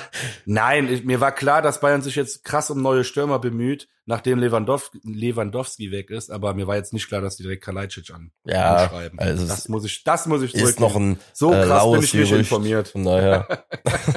Nein, 0.45 0.93
ich, 0.93 1.05
mir 1.05 1.21
war 1.21 1.31
klar, 1.31 1.63
dass 1.63 1.79
Bayern 1.79 2.03
sich 2.03 2.17
jetzt 2.17 2.43
krass 2.43 2.69
um 2.69 2.83
neue 2.83 3.05
Stürmer 3.05 3.39
bemüht, 3.39 3.87
nachdem 4.07 4.41
Lewandowski, 4.41 4.99
Lewandowski 5.05 5.93
weg 5.93 6.11
ist, 6.11 6.33
aber 6.33 6.53
mir 6.55 6.67
war 6.67 6.75
jetzt 6.75 6.93
nicht 6.93 7.07
klar, 7.07 7.21
dass 7.21 7.37
die 7.37 7.45
direkt 7.45 7.63
Kalajdzic 7.63 8.11
an 8.13 8.33
ja, 8.45 8.89
schreiben. 8.89 9.21
Also 9.21 9.47
das 9.47 9.69
muss 9.69 9.85
ich, 9.85 10.03
das 10.03 10.27
muss 10.27 10.43
ich 10.43 10.53
Ist 10.53 10.81
noch 10.81 10.97
ein 10.97 11.21
so 11.33 11.53
äh, 11.53 11.65
krass 11.65 11.85
bin 11.85 12.03
ich 12.03 12.13
nicht 12.15 12.29
Gerücht. 12.29 12.41
informiert. 12.41 12.93
Daher. 12.97 13.65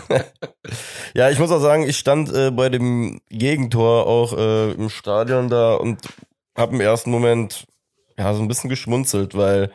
ja, 1.13 1.29
ich 1.29 1.37
muss 1.37 1.51
auch 1.51 1.61
sagen, 1.61 1.87
ich 1.87 1.99
stand 1.99 2.33
äh, 2.33 2.49
bei 2.49 2.69
dem 2.69 3.21
Gegentor 3.29 4.07
auch 4.07 4.35
äh, 4.35 4.71
im 4.71 4.89
Stadion 4.89 5.47
da 5.47 5.75
und 5.75 5.99
habe 6.57 6.73
im 6.73 6.81
ersten 6.81 7.11
Moment 7.11 7.67
ja 8.17 8.33
so 8.33 8.41
ein 8.41 8.47
bisschen 8.47 8.71
geschmunzelt, 8.71 9.35
weil 9.35 9.71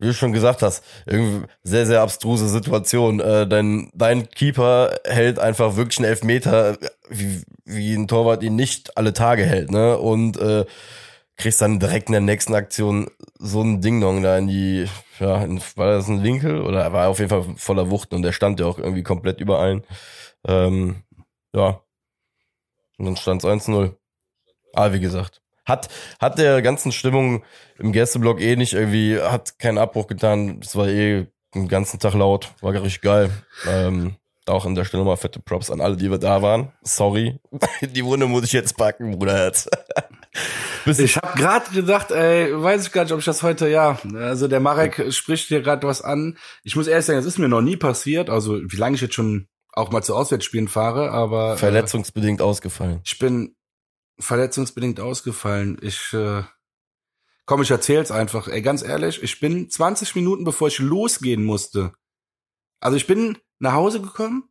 wie 0.00 0.06
du 0.06 0.14
schon 0.14 0.32
gesagt 0.32 0.62
hast, 0.62 0.82
irgendwie 1.06 1.46
sehr, 1.62 1.86
sehr 1.86 2.00
abstruse 2.00 2.48
Situation. 2.48 3.20
Äh, 3.20 3.46
dein, 3.46 3.90
dein 3.94 4.28
Keeper 4.30 4.98
hält 5.04 5.38
einfach 5.38 5.76
wirklich 5.76 5.98
einen 5.98 6.08
Elfmeter, 6.08 6.78
wie, 7.10 7.42
wie 7.64 7.94
ein 7.94 8.08
Torwart 8.08 8.42
ihn 8.42 8.56
nicht 8.56 8.96
alle 8.96 9.12
Tage 9.12 9.44
hält, 9.44 9.70
ne? 9.70 9.98
Und 9.98 10.38
äh, 10.38 10.64
kriegst 11.36 11.60
dann 11.60 11.80
direkt 11.80 12.08
in 12.08 12.12
der 12.12 12.20
nächsten 12.22 12.54
Aktion 12.54 13.10
so 13.38 13.62
ein 13.62 13.82
Ding-Dong 13.82 14.22
da 14.22 14.38
in 14.38 14.48
die, 14.48 14.86
ja, 15.18 15.42
in, 15.42 15.60
war 15.76 15.92
das 15.92 16.08
ein 16.08 16.22
Winkel? 16.22 16.62
Oder 16.62 16.92
war 16.92 17.08
auf 17.08 17.18
jeden 17.18 17.30
Fall 17.30 17.44
voller 17.56 17.90
Wucht 17.90 18.14
und 18.14 18.22
der 18.22 18.32
stand 18.32 18.58
ja 18.58 18.66
auch 18.66 18.78
irgendwie 18.78 19.02
komplett 19.02 19.40
über 19.40 19.58
allen. 19.58 19.84
Ähm, 20.46 21.02
ja. 21.54 21.82
Und 22.98 23.04
dann 23.06 23.16
stand 23.16 23.44
es 23.44 23.50
1-0. 23.50 23.94
Aber 24.72 24.94
wie 24.94 25.00
gesagt, 25.00 25.42
hat, 25.70 25.88
hat 26.20 26.38
der 26.38 26.60
ganzen 26.62 26.92
Stimmung 26.92 27.44
im 27.78 27.92
Gästeblock 27.92 28.40
eh 28.40 28.56
nicht 28.56 28.74
irgendwie, 28.74 29.20
hat 29.20 29.58
keinen 29.58 29.78
Abbruch 29.78 30.06
getan. 30.06 30.60
Es 30.62 30.76
war 30.76 30.88
eh 30.88 31.26
den 31.54 31.68
ganzen 31.68 31.98
Tag 31.98 32.14
laut, 32.14 32.52
war 32.60 32.72
richtig 32.72 33.00
geil. 33.00 33.30
Ähm, 33.66 34.16
auch 34.46 34.66
an 34.66 34.74
der 34.74 34.84
Stelle 34.84 35.04
mal 35.04 35.16
fette 35.16 35.40
Props 35.40 35.70
an 35.70 35.80
alle, 35.80 35.96
die 35.96 36.10
wir 36.10 36.18
da 36.18 36.42
waren. 36.42 36.72
Sorry, 36.82 37.38
die 37.80 38.04
Wunde 38.04 38.26
muss 38.26 38.44
ich 38.44 38.52
jetzt 38.52 38.76
packen, 38.76 39.12
Bruderherz. 39.12 39.68
ich 40.86 41.16
habe 41.16 41.38
gerade 41.38 41.70
gedacht, 41.72 42.10
ey, 42.10 42.50
weiß 42.52 42.86
ich 42.86 42.92
gar 42.92 43.04
nicht, 43.04 43.12
ob 43.12 43.20
ich 43.20 43.24
das 43.24 43.42
heute, 43.42 43.68
ja, 43.68 43.98
also 44.14 44.48
der 44.48 44.60
Marek 44.60 45.12
spricht 45.12 45.48
hier 45.48 45.62
gerade 45.62 45.86
was 45.86 46.02
an. 46.02 46.36
Ich 46.64 46.76
muss 46.76 46.86
ehrlich 46.86 47.06
sagen, 47.06 47.18
das 47.18 47.26
ist 47.26 47.38
mir 47.38 47.48
noch 47.48 47.62
nie 47.62 47.76
passiert, 47.76 48.30
also 48.30 48.60
wie 48.60 48.76
lange 48.76 48.96
ich 48.96 49.02
jetzt 49.02 49.14
schon 49.14 49.46
auch 49.72 49.90
mal 49.92 50.02
zu 50.02 50.16
Auswärtsspielen 50.16 50.68
fahre, 50.68 51.10
aber 51.10 51.54
äh, 51.54 51.56
verletzungsbedingt 51.56 52.40
äh, 52.40 52.44
ausgefallen. 52.44 53.00
Ich 53.04 53.18
bin 53.18 53.54
verletzungsbedingt 54.20 55.00
ausgefallen. 55.00 55.78
Ich 55.82 56.12
äh, 56.12 56.42
komm, 57.46 57.62
ich 57.62 57.70
erzähl's 57.70 58.10
einfach. 58.10 58.48
Ey, 58.48 58.62
ganz 58.62 58.82
ehrlich, 58.82 59.22
ich 59.22 59.40
bin 59.40 59.68
20 59.68 60.14
Minuten 60.14 60.44
bevor 60.44 60.68
ich 60.68 60.78
losgehen 60.78 61.44
musste. 61.44 61.92
Also 62.80 62.96
ich 62.96 63.06
bin 63.06 63.38
nach 63.58 63.72
Hause 63.72 64.00
gekommen, 64.00 64.44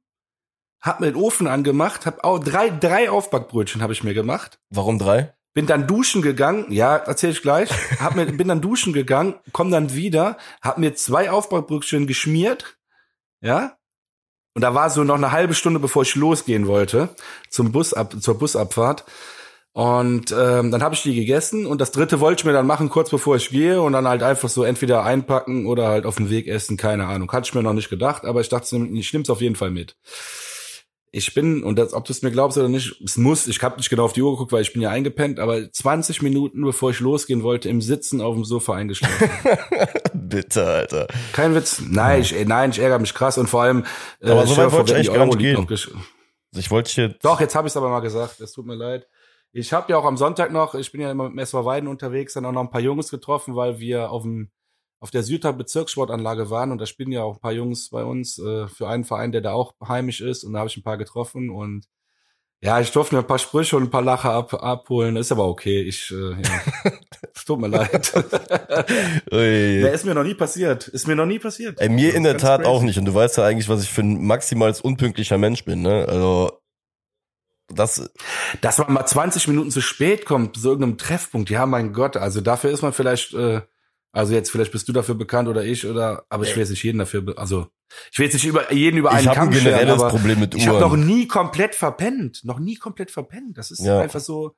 hab 0.82 1.00
mir 1.00 1.08
den 1.08 1.16
Ofen 1.16 1.48
angemacht, 1.48 2.06
hab 2.06 2.24
auch 2.24 2.40
drei 2.40 2.70
drei 2.70 3.10
Aufbackbrötchen 3.10 3.82
habe 3.82 3.94
ich 3.94 4.04
mir 4.04 4.14
gemacht. 4.14 4.60
Warum 4.70 5.00
drei? 5.00 5.34
Bin 5.54 5.66
dann 5.66 5.88
duschen 5.88 6.22
gegangen, 6.22 6.72
ja, 6.72 6.96
erzähl 6.96 7.32
ich 7.32 7.42
gleich. 7.42 7.70
Hab 8.00 8.16
mir, 8.16 8.28
bin 8.28 8.48
dann 8.48 8.62
duschen 8.62 8.94
gegangen, 8.94 9.34
komm 9.52 9.72
dann 9.72 9.96
wieder, 9.96 10.38
hab 10.62 10.78
mir 10.78 10.94
zwei 10.94 11.32
Aufbackbrötchen 11.32 12.06
geschmiert, 12.06 12.78
ja, 13.42 13.80
und 14.60 14.64
da 14.64 14.74
war 14.76 14.90
so 14.90 15.04
noch 15.04 15.16
eine 15.16 15.32
halbe 15.32 15.54
Stunde, 15.54 15.80
bevor 15.80 16.04
ich 16.04 16.16
losgehen 16.16 16.68
wollte, 16.68 17.10
zum 17.50 17.72
Bus 17.72 17.94
ab, 17.94 18.16
zur 18.20 18.38
Busabfahrt. 18.38 19.06
Und 19.72 20.32
ähm, 20.32 20.72
dann 20.72 20.82
habe 20.82 20.96
ich 20.96 21.04
die 21.04 21.14
gegessen 21.14 21.66
und 21.66 21.80
das 21.80 21.92
dritte 21.92 22.20
wollte 22.20 22.42
ich 22.42 22.46
mir 22.46 22.54
dann 22.54 22.66
machen, 22.66 22.90
kurz 22.90 23.12
bevor 23.12 23.36
ich 23.36 23.50
gehe 23.50 23.82
und 23.82 23.94
dann 23.94 24.08
halt 24.08 24.24
einfach 24.24 24.50
so 24.50 24.64
entweder 24.64 25.04
einpacken 25.04 25.68
oder 25.68 25.88
halt 25.88 26.06
auf 26.06 26.16
dem 26.16 26.30
Weg 26.30 26.48
essen, 26.48 26.76
keine 26.76 27.06
Ahnung. 27.06 27.32
Hatte 27.32 27.48
ich 27.48 27.54
mir 27.54 27.62
noch 27.62 27.74
nicht 27.74 27.90
gedacht, 27.90 28.26
aber 28.26 28.42
ich 28.42 28.50
dachte, 28.50 28.76
ich 28.76 29.14
nehme 29.14 29.24
es 29.24 29.30
auf 29.30 29.42
jeden 29.42 29.56
Fall 29.56 29.70
mit. 29.70 29.96
Ich 31.12 31.34
bin, 31.34 31.64
und 31.64 31.80
das, 31.80 31.94
ob 31.94 32.06
du 32.06 32.14
es 32.14 32.22
mir 32.22 32.30
glaubst 32.30 32.58
oder 32.58 32.68
nicht, 32.68 33.02
es 33.04 33.18
muss, 33.18 33.48
ich 33.48 33.62
habe 33.64 33.78
nicht 33.78 33.90
genau 33.90 34.06
auf 34.06 34.14
die 34.14 34.22
Uhr 34.22 34.32
geguckt, 34.32 34.52
weil 34.52 34.62
ich 34.62 34.74
bin 34.74 34.82
ja 34.82 34.90
eingepennt, 34.90 35.40
aber 35.40 35.72
20 35.72 36.22
Minuten, 36.22 36.62
bevor 36.64 36.92
ich 36.92 37.00
losgehen 37.00 37.42
wollte, 37.42 37.68
im 37.70 37.82
Sitzen 37.82 38.22
auf 38.22 38.36
dem 38.36 38.46
Sofa 38.46 38.76
eingeschlafen. 38.76 39.30
Bitte, 40.14 40.66
Alter. 40.66 41.08
Kein 41.34 41.56
Witz. 41.56 41.82
Nein, 41.88 42.22
ich, 42.22 42.36
nein, 42.46 42.72
ich 42.72 42.80
ärgere 42.80 43.00
mich 43.00 43.14
krass 43.16 43.40
und 43.40 43.48
vor 43.48 43.64
allem. 43.64 43.86
Äh, 44.20 44.30
aber 44.30 44.46
so 44.46 44.58
weit 44.58 44.72
wollte 44.72 44.92
ich 44.92 45.10
eigentlich 45.10 45.14
gar 45.14 45.26
nicht 45.26 45.40
gehen. 45.40 45.68
Ich 46.56 46.70
wollte 46.70 46.92
hier. 46.92 47.10
Doch, 47.22 47.40
jetzt 47.40 47.56
habe 47.56 47.68
ich 47.68 47.72
es 47.72 47.78
aber 47.78 47.90
mal 47.90 48.02
gesagt. 48.02 48.40
Es 48.40 48.52
tut 48.52 48.66
mir 48.66 48.76
leid. 48.76 49.08
Ich 49.52 49.74
habe 49.74 49.92
ja 49.92 49.98
auch 49.98 50.06
am 50.06 50.18
Sonntag 50.18 50.52
noch, 50.52 50.76
ich 50.76 50.92
bin 50.92 51.02
ja 51.02 51.12
immer 51.12 51.30
mit 51.30 51.44
SV 51.44 51.66
Weiden 51.66 51.90
unterwegs, 51.90 52.34
dann 52.34 52.46
auch 52.46 52.52
noch 52.52 52.62
ein 52.62 52.70
paar 52.70 52.82
Jungs 52.82 53.10
getroffen, 53.10 53.56
weil 53.56 53.80
wir 53.80 54.12
auf 54.12 54.24
dem 54.24 54.52
auf 55.02 55.12
der 55.12 55.24
Südter 55.24 55.54
Bezirkssportanlage 55.54 56.50
waren 56.50 56.72
und 56.72 56.80
da 56.80 56.86
spielen 56.86 57.14
ja 57.14 57.24
auch 57.24 57.36
ein 57.36 57.40
paar 57.40 57.54
Jungs 57.54 57.90
bei 57.90 58.04
uns 58.04 58.38
äh, 58.38 58.68
für 58.68 58.90
einen 58.90 59.06
Verein, 59.06 59.32
der 59.32 59.40
da 59.40 59.54
auch 59.54 59.74
heimisch 59.88 60.20
ist 60.20 60.44
und 60.44 60.54
da 60.54 60.60
habe 60.60 60.70
ich 60.70 60.76
ein 60.76 60.84
paar 60.84 60.98
getroffen 60.98 61.50
und 61.50 61.86
ja, 62.62 62.82
ich 62.82 62.92
durfte 62.92 63.16
mir 63.16 63.22
ein 63.22 63.28
paar 63.28 63.40
Sprüche 63.40 63.78
und 63.78 63.84
ein 63.84 63.90
paar 63.90 64.02
Lacher 64.02 64.34
ab, 64.34 64.54
abholen, 64.54 65.16
ist 65.16 65.32
aber 65.32 65.48
okay. 65.48 65.82
Ich, 65.82 66.12
äh, 66.12 66.32
ja. 66.32 66.92
es 67.34 67.46
tut 67.46 67.62
mir 67.62 67.70
leid. 67.70 68.12
nee, 69.32 69.90
ist 69.90 70.06
mir 70.06 70.14
noch 70.14 70.26
nie 70.26 70.34
passiert. 70.34 70.90
Ist 70.90 71.08
mir 71.08 71.16
noch 71.16 71.26
nie 71.26 71.40
passiert. 71.40 71.80
Ey, 71.80 71.88
mir 71.88 72.14
in 72.14 72.24
der 72.24 72.38
Tat 72.38 72.64
crazy. 72.64 72.70
auch 72.70 72.82
nicht. 72.82 72.98
Und 73.00 73.06
du 73.06 73.14
weißt 73.14 73.38
ja 73.38 73.46
eigentlich, 73.46 73.70
was 73.70 73.84
ich 73.84 73.90
für 73.90 74.02
ein 74.02 74.26
maximal 74.26 74.76
unpünktlicher 74.84 75.38
Mensch 75.38 75.64
bin. 75.64 75.82
Ne? 75.82 76.06
Also 76.10 76.59
das, 77.74 78.12
dass 78.62 78.78
man 78.80 78.94
mal 78.94 79.06
20 79.06 79.48
Minuten 79.48 79.72
zu 79.72 79.82
spät 79.82 80.26
kommt 80.26 80.58
zu 80.58 80.68
irgendeinem 80.68 80.98
Treffpunkt. 80.98 81.50
Ja, 81.50 81.66
mein 81.66 81.94
Gott. 81.94 82.18
Also 82.18 82.42
dafür 82.42 82.72
ist 82.72 82.82
man 82.82 82.94
vielleicht 82.94 83.34
äh, 83.34 83.62
also 84.12 84.34
jetzt 84.34 84.52
vielleicht 84.52 84.72
bist 84.72 84.88
du 84.88 84.94
dafür 84.94 85.16
bekannt 85.16 85.48
oder 85.48 85.64
ich 85.64 85.86
oder, 85.86 86.26
aber 86.30 86.44
ich 86.44 86.56
will 86.56 86.62
jetzt 86.62 86.72
nicht 86.72 86.84
jeden 86.84 86.98
dafür, 86.98 87.38
also 87.38 87.68
ich 88.12 88.18
will 88.18 88.26
jetzt 88.26 88.34
nicht 88.34 88.46
über 88.46 88.72
jeden 88.74 88.98
über 88.98 89.12
einen 89.12 89.28
ich 89.28 89.34
Kamm 89.34 89.50
ein 89.50 89.54
generelles 89.54 89.98
scheren, 89.98 90.10
Problem 90.10 90.40
mit 90.40 90.54
Uhren. 90.54 90.62
Ich 90.62 90.68
habe 90.68 90.80
noch 90.80 90.96
nie 90.96 91.28
komplett 91.28 91.76
verpennt, 91.76 92.44
noch 92.44 92.60
nie 92.60 92.76
komplett 92.76 93.12
verpennt. 93.12 93.58
Das 93.58 93.72
ist 93.72 93.82
ja. 93.82 94.00
einfach 94.00 94.20
so. 94.20 94.56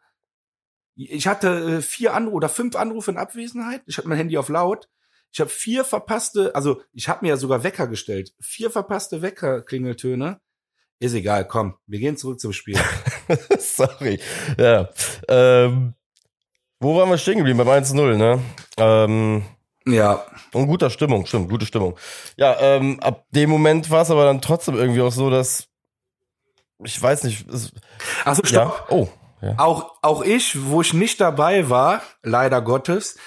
Ich 0.95 1.27
hatte 1.27 1.77
äh, 1.77 1.81
vier 1.81 2.13
Anrufe 2.13 2.35
oder 2.35 2.49
fünf 2.49 2.75
Anrufe 2.75 3.11
in 3.11 3.17
Abwesenheit. 3.17 3.81
Ich 3.87 3.97
hatte 3.97 4.07
mein 4.07 4.17
Handy 4.17 4.37
auf 4.37 4.49
laut. 4.49 4.87
Ich 5.33 5.39
habe 5.39 5.49
vier 5.49 5.85
verpasste, 5.85 6.55
also 6.55 6.81
ich 6.91 7.07
habe 7.07 7.25
mir 7.25 7.29
ja 7.29 7.37
sogar 7.37 7.63
Wecker 7.63 7.87
gestellt. 7.87 8.33
Vier 8.41 8.69
verpasste 8.69 9.21
Wecker-Klingeltöne. 9.21 10.41
Ist 11.01 11.15
egal, 11.15 11.47
komm, 11.47 11.73
wir 11.87 11.97
gehen 11.97 12.15
zurück 12.15 12.39
zum 12.39 12.53
Spiel. 12.53 12.79
Sorry. 13.59 14.19
Ja. 14.55 14.87
Ähm, 15.27 15.95
wo 16.79 16.95
waren 16.95 17.09
wir 17.09 17.17
stehen 17.17 17.39
geblieben? 17.39 17.57
Beim 17.57 17.83
1-0, 17.83 18.17
ne? 18.17 18.39
Ähm, 18.77 19.43
ja. 19.87 20.23
Und 20.53 20.67
guter 20.67 20.91
Stimmung, 20.91 21.25
stimmt, 21.25 21.49
gute 21.49 21.65
Stimmung. 21.65 21.97
Ja, 22.37 22.55
ähm, 22.59 22.99
ab 22.99 23.25
dem 23.31 23.49
Moment 23.49 23.89
war 23.89 24.03
es 24.03 24.11
aber 24.11 24.25
dann 24.25 24.43
trotzdem 24.43 24.75
irgendwie 24.75 25.01
auch 25.01 25.11
so, 25.11 25.31
dass 25.31 25.69
ich 26.83 27.01
weiß 27.01 27.23
nicht. 27.23 27.49
Es, 27.49 27.71
Achso, 28.23 28.45
stopp. 28.45 28.85
Ja? 28.89 28.95
Oh. 28.95 29.07
Ja. 29.41 29.55
Auch, 29.57 29.95
auch 30.03 30.21
ich, 30.21 30.67
wo 30.67 30.81
ich 30.81 30.93
nicht 30.93 31.19
dabei 31.19 31.67
war, 31.67 32.03
leider 32.21 32.61
Gottes, 32.61 33.17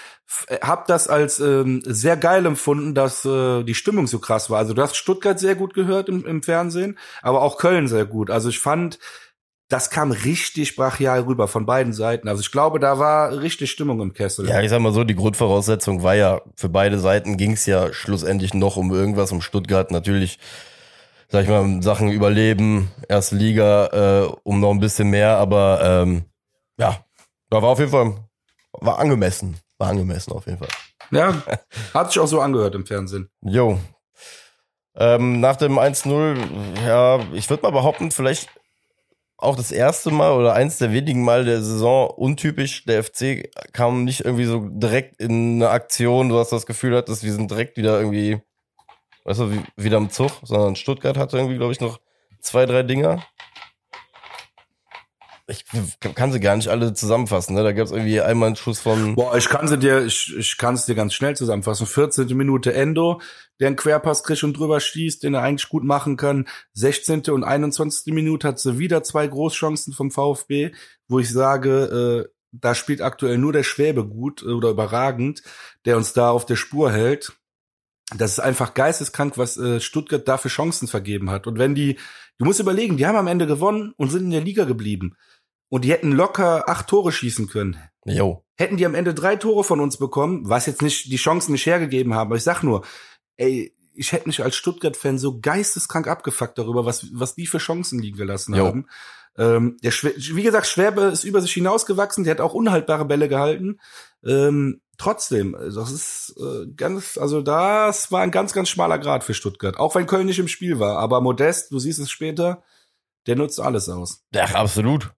hab 0.62 0.86
das 0.86 1.08
als 1.08 1.38
ähm, 1.40 1.82
sehr 1.84 2.16
geil 2.16 2.46
empfunden, 2.46 2.94
dass 2.94 3.24
äh, 3.24 3.62
die 3.62 3.74
Stimmung 3.74 4.06
so 4.06 4.18
krass 4.18 4.50
war. 4.50 4.58
Also 4.58 4.74
du 4.74 4.82
hast 4.82 4.96
Stuttgart 4.96 5.38
sehr 5.38 5.54
gut 5.54 5.74
gehört 5.74 6.08
im, 6.08 6.24
im 6.26 6.42
Fernsehen, 6.42 6.98
aber 7.22 7.42
auch 7.42 7.58
Köln 7.58 7.88
sehr 7.88 8.04
gut. 8.04 8.30
Also 8.30 8.48
ich 8.48 8.58
fand, 8.58 8.98
das 9.68 9.90
kam 9.90 10.12
richtig 10.12 10.76
brachial 10.76 11.20
rüber 11.22 11.48
von 11.48 11.66
beiden 11.66 11.92
Seiten. 11.92 12.28
Also 12.28 12.40
ich 12.40 12.50
glaube, 12.50 12.80
da 12.80 12.98
war 12.98 13.40
richtig 13.40 13.70
Stimmung 13.70 14.00
im 14.00 14.12
Kessel. 14.12 14.48
Ja, 14.48 14.60
ich 14.60 14.70
sag 14.70 14.80
mal 14.80 14.92
so, 14.92 15.04
die 15.04 15.14
Grundvoraussetzung 15.14 16.02
war 16.02 16.14
ja, 16.14 16.40
für 16.56 16.68
beide 16.68 16.98
Seiten 16.98 17.36
ging 17.36 17.52
es 17.52 17.66
ja 17.66 17.92
schlussendlich 17.92 18.54
noch 18.54 18.76
um 18.76 18.92
irgendwas, 18.92 19.32
um 19.32 19.40
Stuttgart 19.40 19.90
natürlich, 19.90 20.38
sag 21.28 21.44
ich 21.44 21.50
mal, 21.50 21.82
Sachen 21.82 22.10
überleben, 22.10 22.90
erste 23.08 23.36
Liga, 23.36 24.26
äh, 24.26 24.32
um 24.42 24.60
noch 24.60 24.70
ein 24.70 24.80
bisschen 24.80 25.10
mehr, 25.10 25.36
aber 25.38 26.02
ähm, 26.02 26.24
ja, 26.78 27.04
da 27.50 27.62
war 27.62 27.70
auf 27.70 27.78
jeden 27.78 27.90
Fall, 27.90 28.14
war 28.72 28.98
angemessen, 28.98 29.56
war 29.78 29.90
angemessen 29.90 30.32
auf 30.32 30.46
jeden 30.46 30.58
Fall. 30.58 30.68
Ja, 31.10 31.42
hat 31.94 32.12
sich 32.12 32.20
auch 32.20 32.26
so 32.26 32.40
angehört 32.40 32.74
im 32.74 32.86
Fernsehen. 32.86 33.30
Jo. 33.42 33.78
Ähm, 34.96 35.40
nach 35.40 35.56
dem 35.56 35.78
1-0, 35.78 36.86
ja, 36.86 37.20
ich 37.32 37.50
würde 37.50 37.64
mal 37.64 37.72
behaupten, 37.72 38.10
vielleicht 38.10 38.48
auch 39.36 39.56
das 39.56 39.72
erste 39.72 40.10
Mal 40.10 40.32
oder 40.32 40.54
eins 40.54 40.78
der 40.78 40.92
wenigen 40.92 41.24
Mal 41.24 41.44
der 41.44 41.60
Saison 41.62 42.08
untypisch. 42.08 42.84
Der 42.84 43.02
FC 43.02 43.50
kam 43.72 44.04
nicht 44.04 44.24
irgendwie 44.24 44.44
so 44.44 44.68
direkt 44.68 45.20
in 45.20 45.56
eine 45.56 45.70
Aktion. 45.70 46.28
Du 46.28 46.38
hast 46.38 46.50
das 46.50 46.66
Gefühl, 46.66 47.02
dass 47.02 47.24
wir 47.24 47.32
sind 47.32 47.50
direkt 47.50 47.76
wieder 47.76 47.98
irgendwie, 47.98 48.40
weißt 49.24 49.40
du, 49.40 49.62
wieder 49.76 49.98
im 49.98 50.10
Zug, 50.10 50.30
sondern 50.44 50.76
Stuttgart 50.76 51.16
hatte 51.16 51.36
irgendwie, 51.36 51.56
glaube 51.56 51.72
ich, 51.72 51.80
noch 51.80 52.00
zwei, 52.40 52.64
drei 52.64 52.82
Dinger 52.84 53.22
ich 55.46 55.64
kann 56.14 56.32
sie 56.32 56.40
gar 56.40 56.56
nicht 56.56 56.68
alle 56.68 56.94
zusammenfassen. 56.94 57.54
Ne? 57.54 57.62
Da 57.62 57.72
gab 57.72 57.84
es 57.86 57.92
irgendwie 57.92 58.20
einmal 58.20 58.46
einen 58.46 58.56
Schuss 58.56 58.80
von. 58.80 59.14
Boah, 59.14 59.36
ich 59.36 59.48
kann 59.48 59.68
sie 59.68 59.78
dir, 59.78 60.04
ich, 60.04 60.34
ich 60.36 60.56
kann 60.56 60.74
es 60.74 60.86
dir 60.86 60.94
ganz 60.94 61.12
schnell 61.12 61.36
zusammenfassen. 61.36 61.86
14. 61.86 62.34
Minute 62.36 62.72
Endo, 62.72 63.20
der 63.60 63.66
einen 63.68 63.76
Querpass 63.76 64.24
kriegt 64.24 64.42
und 64.42 64.54
drüber 64.56 64.80
schießt, 64.80 65.22
den 65.22 65.34
er 65.34 65.42
eigentlich 65.42 65.68
gut 65.68 65.84
machen 65.84 66.16
kann. 66.16 66.48
16. 66.72 67.24
und 67.30 67.44
21. 67.44 68.14
Minute 68.14 68.48
hat 68.48 68.58
sie 68.58 68.78
wieder 68.78 69.02
zwei 69.02 69.26
Großchancen 69.26 69.92
vom 69.92 70.10
VfB, 70.10 70.72
wo 71.08 71.18
ich 71.18 71.30
sage, 71.30 72.26
äh, 72.26 72.34
da 72.52 72.74
spielt 72.74 73.02
aktuell 73.02 73.36
nur 73.36 73.52
der 73.52 73.64
Schwäbe 73.64 74.06
gut 74.06 74.42
oder 74.42 74.70
überragend, 74.70 75.42
der 75.84 75.96
uns 75.96 76.12
da 76.14 76.30
auf 76.30 76.46
der 76.46 76.56
Spur 76.56 76.90
hält. 76.90 77.32
Das 78.16 78.32
ist 78.32 78.40
einfach 78.40 78.74
geisteskrank, 78.74 79.36
was 79.36 79.56
äh, 79.56 79.80
Stuttgart 79.80 80.26
da 80.26 80.36
für 80.36 80.48
Chancen 80.48 80.88
vergeben 80.88 81.30
hat. 81.30 81.46
Und 81.46 81.58
wenn 81.58 81.74
die, 81.74 81.98
du 82.38 82.44
musst 82.44 82.60
überlegen, 82.60 82.96
die 82.96 83.06
haben 83.06 83.16
am 83.16 83.26
Ende 83.26 83.46
gewonnen 83.46 83.92
und 83.96 84.10
sind 84.10 84.24
in 84.24 84.30
der 84.30 84.40
Liga 84.40 84.64
geblieben. 84.64 85.16
Und 85.68 85.84
die 85.84 85.92
hätten 85.92 86.12
locker 86.12 86.68
acht 86.68 86.86
Tore 86.86 87.12
schießen 87.12 87.48
können. 87.48 87.78
Jo. 88.04 88.44
Hätten 88.56 88.76
die 88.76 88.86
am 88.86 88.94
Ende 88.94 89.14
drei 89.14 89.36
Tore 89.36 89.64
von 89.64 89.80
uns 89.80 89.96
bekommen, 89.96 90.48
was 90.48 90.66
jetzt 90.66 90.82
nicht 90.82 91.10
die 91.10 91.16
Chancen 91.16 91.52
nicht 91.52 91.66
hergegeben 91.66 92.14
haben. 92.14 92.28
Aber 92.28 92.36
ich 92.36 92.44
sag 92.44 92.62
nur, 92.62 92.84
ey, 93.36 93.74
ich 93.94 94.12
hätte 94.12 94.28
mich 94.28 94.42
als 94.42 94.56
Stuttgart-Fan 94.56 95.18
so 95.18 95.40
geisteskrank 95.40 96.08
abgefuckt 96.08 96.58
darüber, 96.58 96.84
was, 96.84 97.06
was 97.12 97.34
die 97.34 97.46
für 97.46 97.58
Chancen 97.58 97.98
liegen 98.00 98.16
gelassen 98.16 98.54
jo. 98.54 98.66
haben. 98.66 98.86
Ähm, 99.36 99.78
der 99.82 99.90
Schw 99.90 100.12
wie 100.16 100.42
gesagt, 100.42 100.66
Schwerbe 100.66 101.02
ist 101.02 101.24
über 101.24 101.40
sich 101.40 101.52
hinausgewachsen, 101.52 102.24
der 102.24 102.32
hat 102.32 102.40
auch 102.40 102.54
unhaltbare 102.54 103.04
Bälle 103.04 103.28
gehalten. 103.28 103.80
Ähm, 104.24 104.80
trotzdem, 104.96 105.56
das 105.58 105.90
ist 105.90 106.36
äh, 106.38 106.66
ganz, 106.76 107.18
also 107.18 107.42
das 107.42 108.12
war 108.12 108.22
ein 108.22 108.30
ganz, 108.30 108.52
ganz 108.52 108.68
schmaler 108.68 108.98
Grad 108.98 109.24
für 109.24 109.34
Stuttgart. 109.34 109.76
Auch 109.76 109.94
wenn 109.96 110.06
Köln 110.06 110.26
nicht 110.26 110.38
im 110.38 110.48
Spiel 110.48 110.78
war. 110.78 110.98
Aber 110.98 111.20
Modest, 111.20 111.72
du 111.72 111.78
siehst 111.78 111.98
es 111.98 112.10
später, 112.10 112.62
der 113.26 113.36
nutzt 113.36 113.58
alles 113.58 113.88
aus. 113.88 114.22
Ja, 114.32 114.44
absolut 114.44 115.12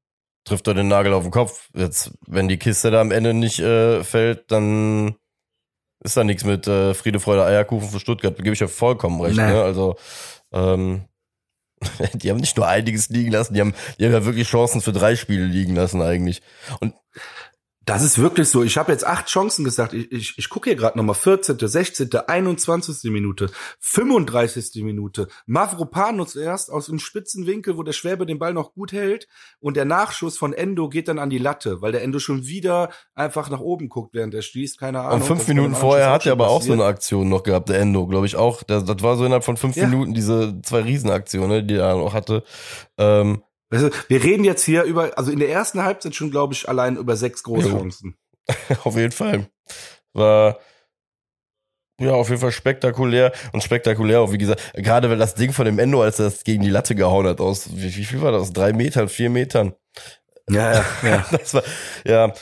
trifft 0.46 0.66
er 0.66 0.74
den 0.74 0.88
Nagel 0.88 1.12
auf 1.12 1.24
den 1.24 1.32
Kopf. 1.32 1.68
Jetzt, 1.74 2.12
wenn 2.26 2.48
die 2.48 2.56
Kiste 2.56 2.90
da 2.90 3.00
am 3.00 3.10
Ende 3.10 3.34
nicht 3.34 3.58
äh, 3.58 4.02
fällt, 4.02 4.50
dann 4.50 5.16
ist 6.00 6.16
da 6.16 6.24
nichts 6.24 6.44
mit 6.44 6.66
äh, 6.66 6.94
Friede, 6.94 7.20
Freude, 7.20 7.44
Eierkuchen 7.44 7.88
für 7.88 8.00
Stuttgart. 8.00 8.38
Da 8.38 8.42
gebe 8.42 8.54
ich 8.54 8.60
ja 8.60 8.68
vollkommen 8.68 9.20
recht. 9.20 9.36
Nee. 9.36 9.46
Ne? 9.46 9.62
Also, 9.62 9.96
ähm, 10.52 11.04
die 12.14 12.30
haben 12.30 12.38
nicht 12.38 12.56
nur 12.56 12.66
einiges 12.66 13.10
liegen 13.10 13.32
lassen, 13.32 13.54
die 13.54 13.60
haben, 13.60 13.74
die 13.98 14.06
haben 14.06 14.12
ja 14.12 14.24
wirklich 14.24 14.48
Chancen 14.48 14.80
für 14.80 14.92
drei 14.92 15.16
Spiele 15.16 15.44
liegen 15.44 15.74
lassen 15.74 16.00
eigentlich. 16.00 16.40
Und 16.80 16.94
das 17.86 18.02
ist 18.02 18.18
wirklich 18.18 18.48
so. 18.48 18.64
Ich 18.64 18.78
habe 18.78 18.90
jetzt 18.90 19.06
acht 19.06 19.28
Chancen 19.28 19.64
gesagt. 19.64 19.92
Ich, 19.92 20.10
ich, 20.10 20.38
ich 20.38 20.48
gucke 20.48 20.68
hier 20.68 20.76
gerade 20.76 20.98
nochmal 20.98 21.14
14., 21.14 21.56
16., 21.56 22.12
21. 22.14 23.12
Minute, 23.12 23.48
35. 23.78 24.82
Minute. 24.82 25.28
Mavropanos 25.46 26.34
erst 26.34 26.68
aus 26.72 26.86
dem 26.86 26.98
spitzen 26.98 27.46
Winkel, 27.46 27.78
wo 27.78 27.84
der 27.84 27.92
Schwäbe 27.92 28.26
den 28.26 28.40
Ball 28.40 28.52
noch 28.52 28.74
gut 28.74 28.90
hält. 28.90 29.28
Und 29.60 29.76
der 29.76 29.84
Nachschuss 29.84 30.36
von 30.36 30.52
Endo 30.52 30.88
geht 30.88 31.06
dann 31.06 31.20
an 31.20 31.30
die 31.30 31.38
Latte, 31.38 31.80
weil 31.80 31.92
der 31.92 32.02
Endo 32.02 32.18
schon 32.18 32.44
wieder 32.46 32.90
einfach 33.14 33.50
nach 33.50 33.60
oben 33.60 33.88
guckt, 33.88 34.14
während 34.14 34.34
er 34.34 34.42
schließt. 34.42 34.80
Keine 34.80 35.02
Ahnung. 35.02 35.20
Und 35.20 35.24
fünf 35.24 35.46
Minuten 35.46 35.76
vorher 35.76 36.10
hat 36.10 36.26
er 36.26 36.32
aber 36.32 36.48
auch 36.48 36.62
so 36.62 36.72
eine 36.72 36.84
Aktion 36.84 37.28
noch 37.28 37.44
gehabt, 37.44 37.68
der 37.68 37.78
Endo, 37.78 38.08
glaube 38.08 38.26
ich 38.26 38.34
auch. 38.34 38.64
Das, 38.64 38.84
das 38.84 39.00
war 39.02 39.16
so 39.16 39.24
innerhalb 39.24 39.44
von 39.44 39.56
fünf 39.56 39.76
ja. 39.76 39.86
Minuten 39.86 40.12
diese 40.12 40.60
zwei 40.62 40.80
Riesenaktionen, 40.80 41.68
die 41.68 41.76
er 41.76 41.94
noch 41.94 42.14
hatte. 42.14 42.42
Ähm, 42.98 43.42
wir 43.70 44.22
reden 44.22 44.44
jetzt 44.44 44.64
hier 44.64 44.84
über, 44.84 45.16
also 45.18 45.30
in 45.30 45.38
der 45.38 45.50
ersten 45.50 45.82
Halbzeit 45.82 46.14
schon, 46.14 46.30
glaube 46.30 46.54
ich, 46.54 46.68
allein 46.68 46.96
über 46.96 47.16
sechs 47.16 47.42
Großchancen. 47.42 48.16
auf 48.84 48.96
jeden 48.96 49.12
Fall. 49.12 49.48
War, 50.12 50.58
ja, 51.98 52.12
auf 52.12 52.28
jeden 52.28 52.40
Fall 52.40 52.52
spektakulär 52.52 53.32
und 53.52 53.62
spektakulär 53.62 54.20
auch, 54.20 54.32
wie 54.32 54.38
gesagt, 54.38 54.72
gerade 54.74 55.08
weil 55.10 55.18
das 55.18 55.34
Ding 55.34 55.52
von 55.52 55.64
dem 55.64 55.78
Endo, 55.78 56.02
als 56.02 56.18
er 56.18 56.26
das 56.26 56.44
gegen 56.44 56.62
die 56.62 56.70
Latte 56.70 56.94
gehauen 56.94 57.26
hat, 57.26 57.40
aus, 57.40 57.74
wie, 57.74 57.96
wie 57.96 58.04
viel 58.04 58.20
war 58.20 58.32
das? 58.32 58.52
Drei 58.52 58.72
Metern, 58.72 59.08
vier 59.08 59.30
Metern? 59.30 59.74
Ja, 60.48 60.74
ja, 60.74 60.84
ja. 61.02 61.26
das 61.32 61.54
war, 61.54 61.62
ja, 62.04 62.32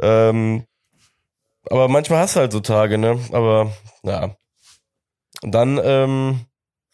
ähm, 0.00 0.66
aber 1.70 1.88
manchmal 1.88 2.20
hast 2.20 2.36
du 2.36 2.40
halt 2.40 2.52
so 2.52 2.60
Tage, 2.60 2.98
ne? 2.98 3.18
Aber, 3.32 3.72
ja. 4.02 4.36
Und 5.42 5.52
dann, 5.52 5.80
ähm, 5.82 6.46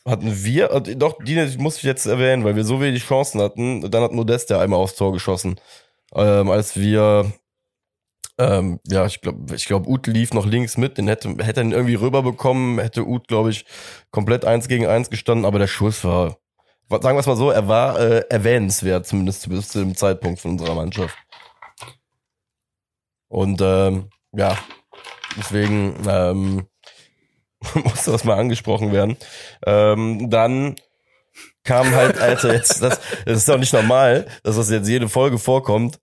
hatten 0.07 0.45
wir, 0.45 0.69
doch, 0.81 1.19
die 1.23 1.37
muss 1.59 1.77
ich 1.77 1.83
jetzt 1.83 2.07
erwähnen, 2.07 2.45
weil 2.45 2.57
wir 2.57 2.65
so 2.65 2.81
wenig 2.81 3.05
Chancen 3.05 3.41
hatten. 3.41 3.91
Dann 3.91 4.03
hat 4.03 4.13
Modest 4.13 4.51
ja 4.51 4.61
einmal 4.61 4.81
aufs 4.81 4.97
Tor 4.97 5.13
geschossen. 5.13 5.61
Ähm, 6.15 6.51
als 6.51 6.77
wir, 6.77 7.33
ähm, 8.39 8.81
ja, 8.87 9.07
ich 9.07 9.21
glaube, 9.21 9.55
ich 9.55 9.67
glaube, 9.67 9.89
Ut 9.89 10.07
lief 10.07 10.33
noch 10.33 10.47
links 10.47 10.77
mit, 10.77 10.99
den 10.99 11.07
hätte, 11.07 11.37
hätte 11.45 11.61
ihn 11.61 11.73
irgendwie 11.73 11.95
rüberbekommen, 11.95 12.79
hätte 12.79 13.07
Ut, 13.07 13.29
glaube 13.29 13.51
ich, 13.51 13.67
komplett 14.11 14.45
eins 14.45 14.69
gegen 14.69 14.87
eins 14.87 15.11
gestanden, 15.11 15.45
aber 15.45 15.59
der 15.59 15.69
Schuss 15.69 16.05
war, 16.05 16.39
sagen 16.89 17.17
wir 17.17 17.21
es 17.21 17.27
mal 17.27 17.37
so, 17.37 17.51
er 17.51 17.69
war 17.69 18.01
äh, 18.01 18.25
erwähnenswert, 18.29 19.07
zumindest 19.07 19.49
bis 19.49 19.69
zu 19.69 19.81
dem 19.81 19.95
Zeitpunkt 19.95 20.41
von 20.41 20.53
unserer 20.53 20.75
Mannschaft. 20.75 21.17
Und 23.29 23.61
ähm, 23.61 24.09
ja, 24.33 24.59
deswegen 25.37 25.95
ähm, 26.09 26.67
musste 27.75 28.13
das 28.13 28.25
mal 28.25 28.39
angesprochen 28.39 28.93
werden. 28.93 29.17
Ähm, 29.67 30.31
dann 30.31 30.77
kam 31.65 31.95
halt, 31.95 32.19
Alter, 32.19 32.55
jetzt, 32.55 32.83
das, 32.83 33.01
das 33.25 33.39
ist 33.39 33.49
doch 33.49 33.59
nicht 33.59 33.73
normal, 33.73 34.27
dass 34.43 34.57
das 34.57 34.71
jetzt 34.71 34.89
jede 34.89 35.09
Folge 35.09 35.39
vorkommt, 35.39 35.99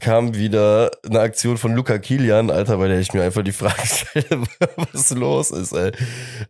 kam 0.00 0.34
wieder 0.34 0.90
eine 1.04 1.20
Aktion 1.20 1.56
von 1.56 1.74
Luca 1.74 1.98
Kilian, 1.98 2.50
Alter, 2.50 2.76
bei 2.78 2.88
der 2.88 3.00
ich 3.00 3.12
mir 3.12 3.22
einfach 3.22 3.42
die 3.42 3.52
Frage 3.52 3.82
stelle, 3.86 4.42
was 4.76 5.10
los 5.10 5.50
ist, 5.50 5.72
ey. 5.72 5.92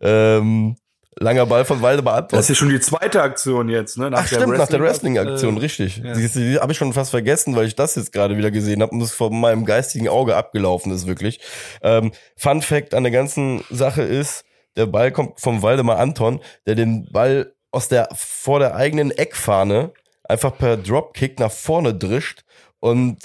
Ähm, 0.01 0.75
langer 1.19 1.45
Ball 1.45 1.65
von 1.65 1.81
Waldemar 1.81 2.15
Anton. 2.15 2.37
Das 2.37 2.45
ist 2.45 2.49
ja 2.49 2.55
schon 2.55 2.69
die 2.69 2.79
zweite 2.79 3.21
Aktion 3.21 3.69
jetzt, 3.69 3.97
ne? 3.97 4.09
Nach 4.09 4.21
Ach 4.21 4.27
stimmt, 4.27 4.57
nach 4.57 4.67
der 4.67 4.81
Wrestling-Aktion, 4.81 5.57
äh, 5.57 5.59
richtig. 5.59 5.97
Ja. 5.97 6.13
Die, 6.13 6.27
die 6.27 6.59
habe 6.59 6.71
ich 6.71 6.77
schon 6.77 6.93
fast 6.93 7.11
vergessen, 7.11 7.55
weil 7.55 7.67
ich 7.67 7.75
das 7.75 7.95
jetzt 7.95 8.11
gerade 8.11 8.37
wieder 8.37 8.51
gesehen 8.51 8.81
habe 8.81 8.93
und 8.93 9.01
es 9.01 9.11
vor 9.11 9.31
meinem 9.31 9.65
geistigen 9.65 10.07
Auge 10.07 10.35
abgelaufen 10.35 10.91
ist, 10.91 11.07
wirklich. 11.07 11.39
Ähm, 11.81 12.11
Fun 12.35 12.61
Fact 12.61 12.93
an 12.93 13.03
der 13.03 13.11
ganzen 13.11 13.63
Sache 13.69 14.01
ist, 14.01 14.45
der 14.75 14.85
Ball 14.85 15.11
kommt 15.11 15.39
vom 15.39 15.61
Waldemar 15.61 15.99
Anton, 15.99 16.39
der 16.65 16.75
den 16.75 17.11
Ball 17.11 17.53
aus 17.71 17.87
der 17.87 18.09
vor 18.15 18.59
der 18.59 18.75
eigenen 18.75 19.11
Eckfahne 19.11 19.91
einfach 20.23 20.57
per 20.57 20.77
Dropkick 20.77 21.39
nach 21.39 21.51
vorne 21.51 21.93
drischt 21.93 22.43
und 22.79 23.17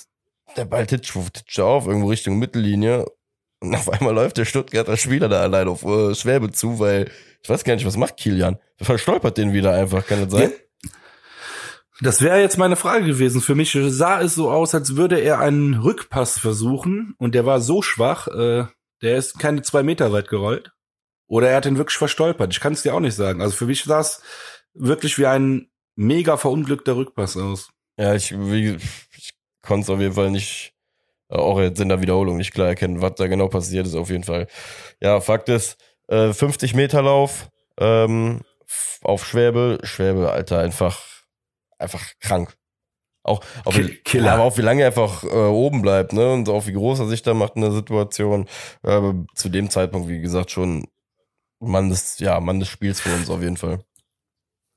der 0.56 0.64
Ball 0.64 0.86
titscht, 0.86 1.16
titscht 1.32 1.60
auf, 1.60 1.86
irgendwo 1.86 2.08
Richtung 2.08 2.38
Mittellinie. 2.38 3.06
Und 3.64 3.74
auf 3.74 3.90
einmal 3.90 4.14
läuft 4.14 4.36
der 4.36 4.44
Stuttgarter 4.44 4.96
Spieler 4.96 5.28
da 5.28 5.40
allein 5.40 5.68
auf 5.68 5.84
äh, 5.84 6.14
Schwäbe 6.14 6.52
zu, 6.52 6.78
weil 6.78 7.10
ich 7.42 7.48
weiß 7.48 7.64
gar 7.64 7.74
nicht, 7.74 7.86
was 7.86 7.96
macht 7.96 8.18
Kilian? 8.18 8.58
Verstolpert 8.80 9.38
den 9.38 9.52
wieder 9.52 9.72
einfach, 9.72 10.06
kann 10.06 10.20
das 10.20 10.32
sein? 10.32 10.50
Ja. 10.50 10.90
Das 12.00 12.20
wäre 12.20 12.40
jetzt 12.40 12.58
meine 12.58 12.76
Frage 12.76 13.06
gewesen. 13.06 13.40
Für 13.40 13.54
mich 13.54 13.78
sah 13.80 14.20
es 14.20 14.34
so 14.34 14.50
aus, 14.50 14.74
als 14.74 14.96
würde 14.96 15.20
er 15.20 15.38
einen 15.38 15.74
Rückpass 15.74 16.38
versuchen 16.38 17.14
und 17.18 17.34
der 17.34 17.46
war 17.46 17.60
so 17.60 17.82
schwach, 17.82 18.28
äh, 18.28 18.66
der 19.00 19.16
ist 19.16 19.38
keine 19.38 19.62
zwei 19.62 19.82
Meter 19.82 20.12
weit 20.12 20.28
gerollt. 20.28 20.72
Oder 21.26 21.48
er 21.48 21.56
hat 21.56 21.66
ihn 21.66 21.78
wirklich 21.78 21.96
verstolpert. 21.96 22.52
Ich 22.52 22.60
kann 22.60 22.74
es 22.74 22.82
dir 22.82 22.94
auch 22.94 23.00
nicht 23.00 23.14
sagen. 23.14 23.40
Also 23.40 23.56
für 23.56 23.66
mich 23.66 23.84
sah 23.84 24.00
es 24.00 24.20
wirklich 24.74 25.18
wie 25.18 25.26
ein 25.26 25.70
mega 25.96 26.36
verunglückter 26.36 26.96
Rückpass 26.96 27.36
aus. 27.36 27.70
Ja, 27.96 28.14
ich, 28.14 28.32
wie, 28.32 28.76
ich 29.16 29.34
konnte 29.62 29.84
es 29.84 29.90
auf 29.90 30.00
jeden 30.00 30.14
Fall 30.14 30.30
nicht, 30.30 30.73
auch 31.38 31.60
jetzt 31.60 31.80
in 31.80 31.88
der 31.88 32.00
Wiederholung 32.00 32.36
nicht 32.36 32.52
klar 32.52 32.68
erkennen, 32.68 33.02
was 33.02 33.14
da 33.16 33.26
genau 33.26 33.48
passiert 33.48 33.86
ist, 33.86 33.94
auf 33.94 34.10
jeden 34.10 34.24
Fall. 34.24 34.46
Ja, 35.00 35.20
Fakt 35.20 35.48
ist, 35.48 35.76
äh, 36.08 36.32
50 36.32 36.74
Meter 36.74 37.02
Lauf 37.02 37.48
ähm, 37.78 38.40
auf 39.02 39.26
Schwäbe. 39.26 39.78
Schwäbe, 39.82 40.30
Alter, 40.30 40.60
einfach, 40.60 41.02
einfach 41.78 42.02
krank. 42.20 42.54
Auch, 43.22 43.40
auch 43.64 43.74
wie, 43.76 43.96
Killer. 44.04 44.32
aber 44.32 44.42
auch 44.42 44.58
wie 44.58 44.62
lange 44.62 44.82
er 44.82 44.88
einfach 44.88 45.24
äh, 45.24 45.28
oben 45.28 45.80
bleibt, 45.80 46.12
ne? 46.12 46.30
Und 46.32 46.48
auch 46.50 46.66
wie 46.66 46.74
groß 46.74 47.00
er 47.00 47.06
sich 47.06 47.22
da 47.22 47.32
macht 47.32 47.56
in 47.56 47.62
der 47.62 47.72
Situation. 47.72 48.46
Äh, 48.82 49.12
zu 49.34 49.48
dem 49.48 49.70
Zeitpunkt, 49.70 50.08
wie 50.08 50.20
gesagt, 50.20 50.50
schon 50.50 50.86
Mann 51.58 51.88
des, 51.88 52.18
ja, 52.18 52.38
Mann 52.40 52.60
des 52.60 52.68
Spiels 52.68 53.00
für 53.00 53.14
uns 53.14 53.30
auf 53.30 53.40
jeden 53.40 53.56
Fall. 53.56 53.78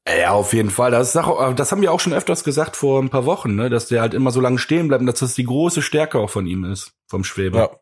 Ja, 0.07 0.31
auf 0.31 0.53
jeden 0.53 0.69
Fall. 0.69 0.91
Das, 0.91 1.09
ist 1.09 1.17
auch, 1.17 1.53
das 1.53 1.71
haben 1.71 1.81
wir 1.81 1.91
auch 1.91 1.99
schon 1.99 2.13
öfters 2.13 2.43
gesagt 2.43 2.75
vor 2.75 3.01
ein 3.01 3.09
paar 3.09 3.25
Wochen, 3.25 3.55
ne? 3.55 3.69
dass 3.69 3.87
der 3.87 4.01
halt 4.01 4.13
immer 4.13 4.31
so 4.31 4.39
lange 4.39 4.57
stehen 4.57 4.87
bleibt 4.87 5.01
und 5.01 5.07
dass 5.07 5.19
das 5.19 5.33
die 5.33 5.43
große 5.43 5.81
Stärke 5.81 6.19
auch 6.19 6.29
von 6.29 6.47
ihm 6.47 6.63
ist, 6.63 6.93
vom 7.07 7.23
Schweber. 7.23 7.59
Ja, 7.59 7.79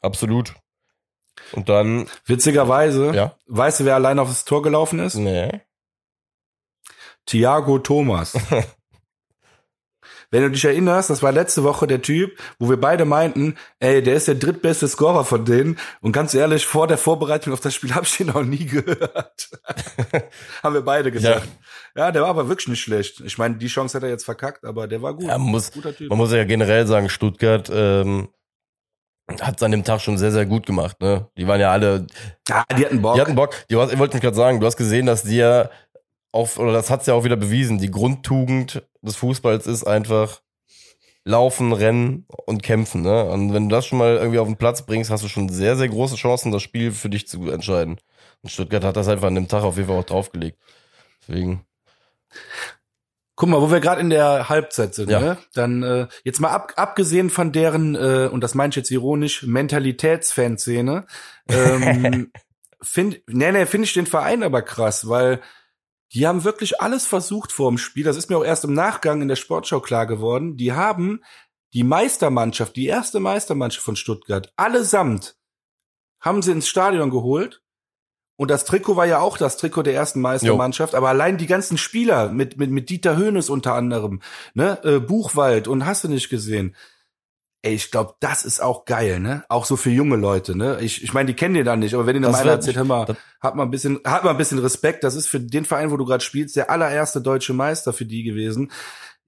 absolut. 0.00 0.54
Und 1.52 1.68
dann. 1.68 2.08
Witzigerweise, 2.26 3.12
ja? 3.12 3.36
weißt 3.46 3.80
du, 3.80 3.84
wer 3.84 3.96
allein 3.96 4.18
aufs 4.18 4.44
Tor 4.44 4.62
gelaufen 4.62 5.00
ist? 5.00 5.16
Nee. 5.16 5.62
Thiago 7.26 7.78
Thomas. 7.78 8.34
Wenn 10.32 10.42
du 10.42 10.50
dich 10.50 10.64
erinnerst, 10.64 11.10
das 11.10 11.22
war 11.22 11.30
letzte 11.30 11.62
Woche 11.62 11.86
der 11.86 12.00
Typ, 12.00 12.38
wo 12.58 12.70
wir 12.70 12.80
beide 12.80 13.04
meinten, 13.04 13.54
ey, 13.80 14.02
der 14.02 14.14
ist 14.14 14.28
der 14.28 14.34
drittbeste 14.34 14.88
Scorer 14.88 15.26
von 15.26 15.44
denen. 15.44 15.78
Und 16.00 16.12
ganz 16.12 16.32
ehrlich, 16.32 16.64
vor 16.64 16.88
der 16.88 16.96
Vorbereitung 16.96 17.52
auf 17.52 17.60
das 17.60 17.74
Spiel 17.74 17.94
habe 17.94 18.06
ich 18.06 18.16
den 18.16 18.28
noch 18.28 18.42
nie 18.42 18.64
gehört. 18.64 19.50
Haben 20.62 20.74
wir 20.74 20.80
beide 20.82 21.12
gesagt. 21.12 21.46
Ja. 21.94 22.06
ja. 22.06 22.12
der 22.12 22.22
war 22.22 22.30
aber 22.30 22.48
wirklich 22.48 22.68
nicht 22.68 22.80
schlecht. 22.80 23.20
Ich 23.20 23.36
meine, 23.36 23.56
die 23.56 23.66
Chance 23.66 23.98
hat 23.98 24.04
er 24.04 24.08
jetzt 24.08 24.24
verkackt, 24.24 24.64
aber 24.64 24.88
der 24.88 25.02
war 25.02 25.12
gut. 25.12 25.28
Ja, 25.28 25.36
man, 25.36 25.50
muss, 25.50 25.70
man 26.08 26.18
muss 26.18 26.32
ja 26.32 26.44
generell 26.44 26.86
sagen, 26.86 27.10
Stuttgart 27.10 27.70
ähm, 27.70 28.28
hat 29.38 29.56
es 29.58 29.62
an 29.62 29.70
dem 29.70 29.84
Tag 29.84 30.00
schon 30.00 30.16
sehr, 30.16 30.32
sehr 30.32 30.46
gut 30.46 30.64
gemacht. 30.64 30.98
Ne? 31.02 31.28
Die 31.36 31.46
waren 31.46 31.60
ja 31.60 31.70
alle. 31.70 32.06
Ja, 32.48 32.64
die 32.74 32.86
hatten 32.86 33.02
Bock. 33.02 33.16
Die 33.16 33.20
hatten 33.20 33.34
Bock. 33.34 33.54
Die, 33.68 33.74
ich 33.74 33.98
wollte 33.98 34.14
mich 34.16 34.22
gerade 34.22 34.36
sagen, 34.36 34.60
du 34.60 34.66
hast 34.66 34.78
gesehen, 34.78 35.04
dass 35.04 35.24
die 35.24 35.36
ja 35.36 35.68
auf, 36.32 36.58
oder 36.58 36.72
das 36.72 36.90
hat's 36.90 37.06
ja 37.06 37.14
auch 37.14 37.24
wieder 37.24 37.36
bewiesen, 37.36 37.78
die 37.78 37.90
Grundtugend 37.90 38.82
des 39.02 39.16
Fußballs 39.16 39.66
ist 39.66 39.84
einfach 39.84 40.40
laufen, 41.24 41.72
rennen 41.72 42.26
und 42.46 42.62
kämpfen. 42.62 43.02
Ne? 43.02 43.24
Und 43.24 43.52
wenn 43.52 43.68
du 43.68 43.74
das 43.74 43.86
schon 43.86 43.98
mal 43.98 44.16
irgendwie 44.16 44.38
auf 44.38 44.48
den 44.48 44.56
Platz 44.56 44.84
bringst, 44.84 45.10
hast 45.10 45.22
du 45.22 45.28
schon 45.28 45.48
sehr, 45.48 45.76
sehr 45.76 45.88
große 45.88 46.16
Chancen, 46.16 46.50
das 46.50 46.62
Spiel 46.62 46.90
für 46.90 47.10
dich 47.10 47.28
zu 47.28 47.50
entscheiden. 47.50 47.98
Und 48.42 48.50
Stuttgart 48.50 48.82
hat 48.82 48.96
das 48.96 49.08
einfach 49.08 49.28
an 49.28 49.36
dem 49.36 49.48
Tag 49.48 49.62
auf 49.62 49.76
jeden 49.76 49.88
Fall 49.88 49.98
auch 49.98 50.04
draufgelegt. 50.04 50.58
Deswegen. 51.20 51.64
Guck 53.36 53.48
mal, 53.48 53.60
wo 53.60 53.70
wir 53.70 53.80
gerade 53.80 54.00
in 54.00 54.10
der 54.10 54.48
Halbzeit 54.48 54.94
sind, 54.94 55.10
ja. 55.10 55.20
ne? 55.20 55.38
Dann 55.54 55.82
äh, 55.82 56.06
jetzt 56.24 56.40
mal 56.40 56.50
ab, 56.50 56.72
abgesehen 56.76 57.30
von 57.30 57.52
deren, 57.52 57.94
äh, 57.94 58.28
und 58.30 58.42
das 58.42 58.54
meine 58.54 58.70
ich 58.70 58.76
jetzt 58.76 58.90
ironisch, 58.90 59.44
Mentalitätsfanszene, 59.44 61.06
ähm, 61.48 62.32
finde 62.82 63.20
nee, 63.28 63.52
nee, 63.52 63.66
finde 63.66 63.84
ich 63.84 63.94
den 63.94 64.06
Verein 64.06 64.42
aber 64.42 64.62
krass, 64.62 65.08
weil 65.08 65.40
die 66.14 66.26
haben 66.26 66.44
wirklich 66.44 66.80
alles 66.80 67.06
versucht 67.06 67.52
vor 67.52 67.70
dem 67.70 67.78
Spiel. 67.78 68.04
Das 68.04 68.16
ist 68.16 68.28
mir 68.28 68.36
auch 68.36 68.44
erst 68.44 68.64
im 68.64 68.74
Nachgang 68.74 69.22
in 69.22 69.28
der 69.28 69.36
Sportschau 69.36 69.80
klar 69.80 70.06
geworden. 70.06 70.56
Die 70.56 70.72
haben 70.72 71.22
die 71.72 71.84
Meistermannschaft, 71.84 72.76
die 72.76 72.86
erste 72.86 73.18
Meistermannschaft 73.18 73.84
von 73.84 73.96
Stuttgart, 73.96 74.52
allesamt 74.56 75.36
haben 76.20 76.42
sie 76.42 76.52
ins 76.52 76.68
Stadion 76.68 77.10
geholt. 77.10 77.62
Und 78.36 78.50
das 78.50 78.64
Trikot 78.64 78.96
war 78.96 79.06
ja 79.06 79.20
auch 79.20 79.36
das 79.36 79.56
Trikot 79.56 79.82
der 79.82 79.94
ersten 79.94 80.20
Meistermannschaft, 80.20 80.94
jo. 80.94 80.96
aber 80.98 81.10
allein 81.10 81.38
die 81.38 81.46
ganzen 81.46 81.78
Spieler 81.78 82.30
mit, 82.30 82.58
mit, 82.58 82.70
mit 82.70 82.90
Dieter 82.90 83.16
Höhnes 83.16 83.50
unter 83.50 83.74
anderem, 83.74 84.20
ne, 84.54 84.80
äh, 84.84 85.00
Buchwald 85.00 85.68
und 85.68 85.86
hast 85.86 86.04
du 86.04 86.08
nicht 86.08 86.28
gesehen. 86.28 86.74
Ey, 87.64 87.74
ich 87.74 87.92
glaube, 87.92 88.14
das 88.18 88.44
ist 88.44 88.60
auch 88.60 88.84
geil, 88.84 89.20
ne? 89.20 89.44
Auch 89.48 89.64
so 89.64 89.76
für 89.76 89.90
junge 89.90 90.16
Leute, 90.16 90.56
ne? 90.56 90.78
Ich, 90.80 91.04
ich 91.04 91.14
meine, 91.14 91.28
die 91.28 91.34
kennen 91.34 91.54
den 91.54 91.64
dann 91.64 91.78
nicht, 91.78 91.94
aber 91.94 92.06
wenn 92.06 92.20
ihr 92.20 92.28
einer 92.28 92.50
erzählt, 92.50 92.76
hör 92.76 92.84
mal, 92.84 93.16
hat 93.40 93.54
mal 93.54 93.62
ein 93.62 93.70
bisschen, 93.70 94.00
hat 94.04 94.24
mal 94.24 94.30
ein 94.30 94.36
bisschen 94.36 94.58
Respekt. 94.58 95.04
Das 95.04 95.14
ist 95.14 95.28
für 95.28 95.38
den 95.38 95.64
Verein, 95.64 95.92
wo 95.92 95.96
du 95.96 96.04
gerade 96.04 96.24
spielst, 96.24 96.56
der 96.56 96.70
allererste 96.70 97.20
deutsche 97.20 97.52
Meister 97.52 97.92
für 97.92 98.04
die 98.04 98.24
gewesen 98.24 98.70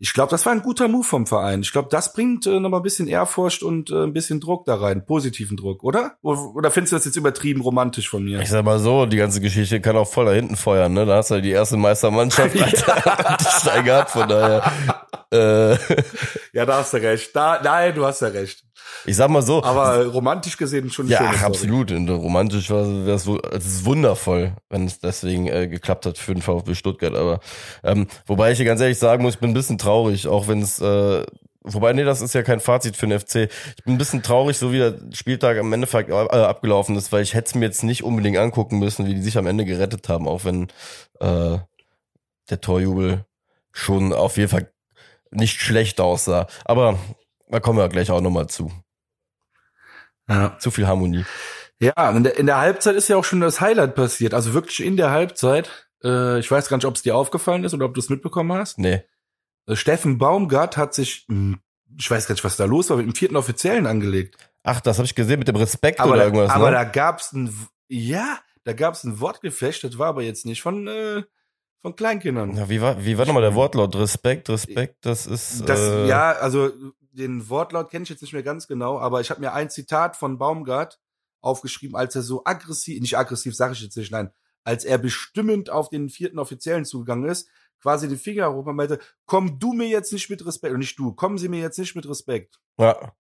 ich 0.01 0.12
glaube, 0.12 0.31
das 0.31 0.44
war 0.44 0.53
ein 0.53 0.62
guter 0.62 0.88
Move 0.88 1.05
vom 1.05 1.27
Verein. 1.27 1.62
Ich 1.62 1.73
glaube, 1.73 1.88
das 1.90 2.12
bringt 2.12 2.47
äh, 2.47 2.59
nochmal 2.59 2.81
ein 2.81 2.83
bisschen 2.83 3.07
Ehrfurcht 3.07 3.62
und 3.62 3.90
äh, 3.90 4.03
ein 4.03 4.12
bisschen 4.12 4.40
Druck 4.40 4.64
da 4.66 4.75
rein, 4.75 5.07
positiven 5.07 5.57
Druck, 5.57 5.85
oder? 5.85 6.16
Oder 6.20 6.70
findest 6.70 6.92
du 6.92 6.97
das 6.97 7.05
jetzt 7.05 7.16
übertrieben 7.16 7.61
romantisch 7.61 8.09
von 8.11 8.25
mir? 8.25 8.40
Ich 8.40 8.51
sag 8.51 8.64
mal 8.64 8.81
so, 8.81 9.07
die 9.07 9.16
ganze 9.16 9.40
Geschichte 9.40 9.81
kann 9.81 9.97
auch 9.97 10.09
voll 10.09 10.27
da 10.27 10.33
hinten 10.33 10.57
feuern, 10.57 10.92
ne? 10.92 11.07
Da 11.07 11.16
hast 11.16 11.31
du 11.31 11.37
halt 11.37 11.44
die 11.44 11.53
erste 11.53 11.77
Meistermannschaft 11.77 12.55
ja. 13.85 14.07
von 14.07 14.29
daher. 14.29 14.73
Äh. 15.32 15.76
Ja, 16.52 16.64
da 16.66 16.78
hast 16.78 16.92
du 16.92 16.98
recht. 16.98 17.34
Da, 17.34 17.60
nein, 17.62 17.94
du 17.94 18.04
hast 18.04 18.22
ja 18.22 18.28
recht. 18.28 18.62
Ich 19.06 19.16
sag 19.16 19.28
mal 19.30 19.42
so. 19.42 19.62
Aber 19.62 20.06
romantisch 20.06 20.56
gesehen 20.56 20.90
schon 20.90 21.08
Ja, 21.08 21.32
ach, 21.34 21.42
absolut. 21.42 21.90
Und 21.90 22.08
romantisch 22.08 22.70
war 22.70 22.87
es 22.87 23.26
ist 23.26 23.84
wundervoll, 23.84 24.54
wenn 24.70 24.87
es 24.87 25.00
deswegen 25.00 25.48
äh, 25.48 25.68
geklappt 25.68 26.06
hat 26.06 26.18
für 26.18 26.32
den 26.32 26.42
VfB 26.42 26.74
Stuttgart. 26.74 27.14
Aber 27.14 27.40
ähm, 27.82 28.06
wobei 28.26 28.52
ich 28.52 28.58
hier 28.58 28.66
ganz 28.66 28.80
ehrlich 28.80 28.98
sagen 28.98 29.22
muss, 29.22 29.34
ich 29.34 29.40
bin 29.40 29.50
ein 29.50 29.54
bisschen 29.54 29.78
traurig, 29.78 30.28
auch 30.28 30.48
wenn 30.48 30.62
es 30.62 30.80
äh, 30.80 31.24
Wobei, 31.66 31.94
nee, 31.94 32.04
das 32.04 32.20
ist 32.20 32.34
ja 32.34 32.42
kein 32.42 32.60
Fazit 32.60 32.94
für 32.94 33.06
den 33.06 33.18
FC. 33.18 33.48
Ich 33.78 33.84
bin 33.84 33.94
ein 33.94 33.98
bisschen 33.98 34.22
traurig, 34.22 34.58
so 34.58 34.70
wie 34.70 34.78
der 34.78 34.98
Spieltag 35.12 35.56
am 35.56 35.72
Endeffekt 35.72 36.10
äh, 36.10 36.12
abgelaufen 36.12 36.94
ist, 36.94 37.10
weil 37.10 37.22
ich 37.22 37.32
hätte 37.32 37.46
es 37.46 37.54
mir 37.54 37.64
jetzt 37.64 37.82
nicht 37.82 38.04
unbedingt 38.04 38.37
angucken 38.37 38.78
müssen, 38.78 39.06
wie 39.06 39.14
die 39.14 39.22
sich 39.22 39.38
am 39.38 39.46
Ende 39.46 39.64
gerettet 39.64 40.10
haben, 40.10 40.28
auch 40.28 40.44
wenn 40.44 40.64
äh, 41.20 41.58
der 42.50 42.60
Torjubel 42.60 43.24
schon 43.72 44.12
auf 44.12 44.37
jeden 44.37 44.50
Fall 44.50 44.73
nicht 45.35 45.61
schlecht 45.61 46.01
aussah. 46.01 46.47
Aber 46.64 46.99
da 47.49 47.61
kommen 47.61 47.79
wir 47.79 47.88
gleich 47.88 48.11
auch 48.11 48.20
nochmal 48.20 48.49
zu. 48.49 48.73
Ja. 50.29 50.59
Zu 50.59 50.70
viel 50.70 50.87
Harmonie. 50.87 51.25
Ja, 51.81 52.11
in 52.11 52.25
der, 52.25 52.38
in 52.38 52.47
der 52.47 52.59
Halbzeit 52.59 52.97
ist 52.97 53.09
ja 53.09 53.16
auch 53.16 53.25
schon 53.25 53.40
das 53.40 53.61
Highlight 53.61 53.94
passiert. 53.94 54.33
Also 54.33 54.55
wirklich 54.55 54.85
in 54.85 54.97
der 54.97 55.11
Halbzeit. 55.11 55.88
Äh, 56.03 56.38
ich 56.38 56.51
weiß 56.51 56.68
gar 56.68 56.77
nicht, 56.77 56.87
ob 56.87 56.94
es 56.94 57.03
dir 57.03 57.16
aufgefallen 57.16 57.64
ist 57.64 57.75
oder 57.75 57.87
ob 57.87 57.94
du 57.94 58.01
es 58.01 58.09
mitbekommen 58.09 58.53
hast. 58.53 58.79
Nee. 58.79 59.03
Äh, 59.66 59.77
Steffen 59.77 60.18
Baumgart 60.18 60.77
hat 60.77 60.94
sich, 60.94 61.27
hm, 61.29 61.59
ich 61.99 62.11
weiß 62.11 62.27
gar 62.27 62.35
nicht, 62.35 62.44
was 62.44 62.57
da 62.57 62.64
los 62.64 62.90
war, 62.90 62.97
mit 62.97 63.07
dem 63.07 63.14
vierten 63.14 63.37
Offiziellen 63.37 63.87
angelegt. 63.87 64.37
Ach, 64.62 64.81
das 64.81 64.99
habe 64.99 65.07
ich 65.07 65.14
gesehen 65.14 65.38
mit 65.38 65.49
dem 65.49 65.57
Respekt 65.57 66.01
aber 66.01 66.12
oder 66.12 66.20
da, 66.20 66.25
irgendwas. 66.25 66.51
Aber 66.51 66.70
ne? 66.70 66.77
da 66.77 66.85
gab's 66.85 67.33
ein, 67.33 67.55
ja, 67.88 68.38
da 68.64 68.73
gab's 68.73 69.05
ein 69.05 69.20
Wortgefecht, 69.20 69.85
das 69.85 69.99
war 69.99 70.09
aber 70.09 70.23
jetzt 70.23 70.47
nicht 70.47 70.62
von 70.62 70.87
äh, 70.87 71.23
von 71.85 71.94
Kleinkindern. 71.94 72.57
Ja, 72.57 72.70
wie 72.70 72.81
war, 72.81 73.05
wie 73.05 73.18
war 73.18 73.27
nochmal 73.27 73.42
der 73.42 73.55
Wortlaut? 73.55 73.94
Respekt, 73.94 74.49
Respekt, 74.49 75.05
das 75.05 75.27
ist. 75.27 75.68
Das, 75.68 75.81
äh, 75.81 76.09
ja, 76.09 76.33
also 76.33 76.70
den 77.12 77.47
Wortlaut 77.51 77.90
kenne 77.90 78.05
ich 78.05 78.09
jetzt 78.09 78.23
nicht 78.23 78.33
mehr 78.33 78.42
ganz 78.42 78.66
genau, 78.66 78.99
aber 78.99 79.20
ich 79.20 79.29
habe 79.29 79.42
mir 79.42 79.53
ein 79.53 79.68
Zitat 79.68 80.16
von 80.16 80.38
Baumgart 80.38 80.99
aufgeschrieben, 81.42 81.94
als 81.94 82.16
er 82.16 82.23
so 82.23 82.42
aggressiv, 82.47 83.03
nicht 83.03 83.18
aggressiv, 83.18 83.55
sage 83.55 83.75
ich 83.75 83.83
jetzt 83.83 83.99
nicht, 83.99 84.11
nein, 84.11 84.31
als 84.64 84.87
er 84.87 84.97
bestimmend 84.97 85.68
auf 85.68 85.90
den 85.90 86.09
vierten 86.09 86.38
Offiziellen 86.38 86.87
zugegangen 86.87 87.29
ist, 87.29 87.51
quasi 87.83 88.09
den 88.09 88.16
Finger 88.16 88.51
hoch 88.55 88.64
und 88.64 88.77
meinte, 88.77 88.99
komm 89.27 89.59
du 89.59 89.75
mir 89.75 89.88
jetzt 89.88 90.11
nicht 90.11 90.31
mit 90.31 90.47
Respekt, 90.47 90.73
und 90.73 90.81
nicht 90.81 90.99
du, 90.99 91.12
kommen 91.12 91.37
Sie 91.37 91.51
mir 91.51 91.61
jetzt 91.61 91.79
nicht 91.79 91.94
mit 91.94 92.09
Respekt. 92.09 92.61
Ja. 92.79 93.12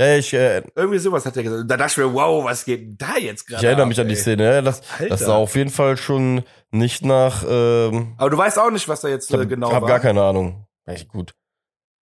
Ja, 0.00 0.16
ich, 0.16 0.32
äh, 0.32 0.62
Irgendwie 0.74 0.98
sowas 0.98 1.26
hat 1.26 1.36
er 1.36 1.42
gesagt. 1.42 1.70
Da 1.70 1.76
dachte 1.76 1.90
ich 2.00 2.06
mir, 2.06 2.14
wow, 2.14 2.42
was 2.42 2.64
geht 2.64 2.80
denn 2.80 2.96
da 2.96 3.18
jetzt 3.18 3.46
gerade? 3.46 3.60
ich 3.60 3.64
erinnere 3.66 3.82
ab, 3.82 3.88
mich 3.88 4.00
an 4.00 4.08
die 4.08 4.14
ey? 4.14 4.20
Szene. 4.20 4.44
Ja, 4.44 4.62
das, 4.62 4.80
Alter. 4.98 5.08
das 5.10 5.20
sah 5.20 5.34
auf 5.36 5.54
jeden 5.56 5.68
Fall 5.70 5.98
schon 5.98 6.42
nicht 6.70 7.04
nach. 7.04 7.44
Ähm, 7.46 8.14
Aber 8.16 8.30
du 8.30 8.38
weißt 8.38 8.58
auch 8.58 8.70
nicht, 8.70 8.88
was 8.88 9.02
da 9.02 9.08
jetzt 9.08 9.28
ich 9.28 9.36
hab, 9.36 9.42
äh, 9.42 9.46
genau 9.46 9.70
hab 9.70 9.82
war. 9.82 9.88
gar 9.88 10.00
keine 10.00 10.22
Ahnung. 10.22 10.64
Echt 10.86 11.08
gut. 11.08 11.34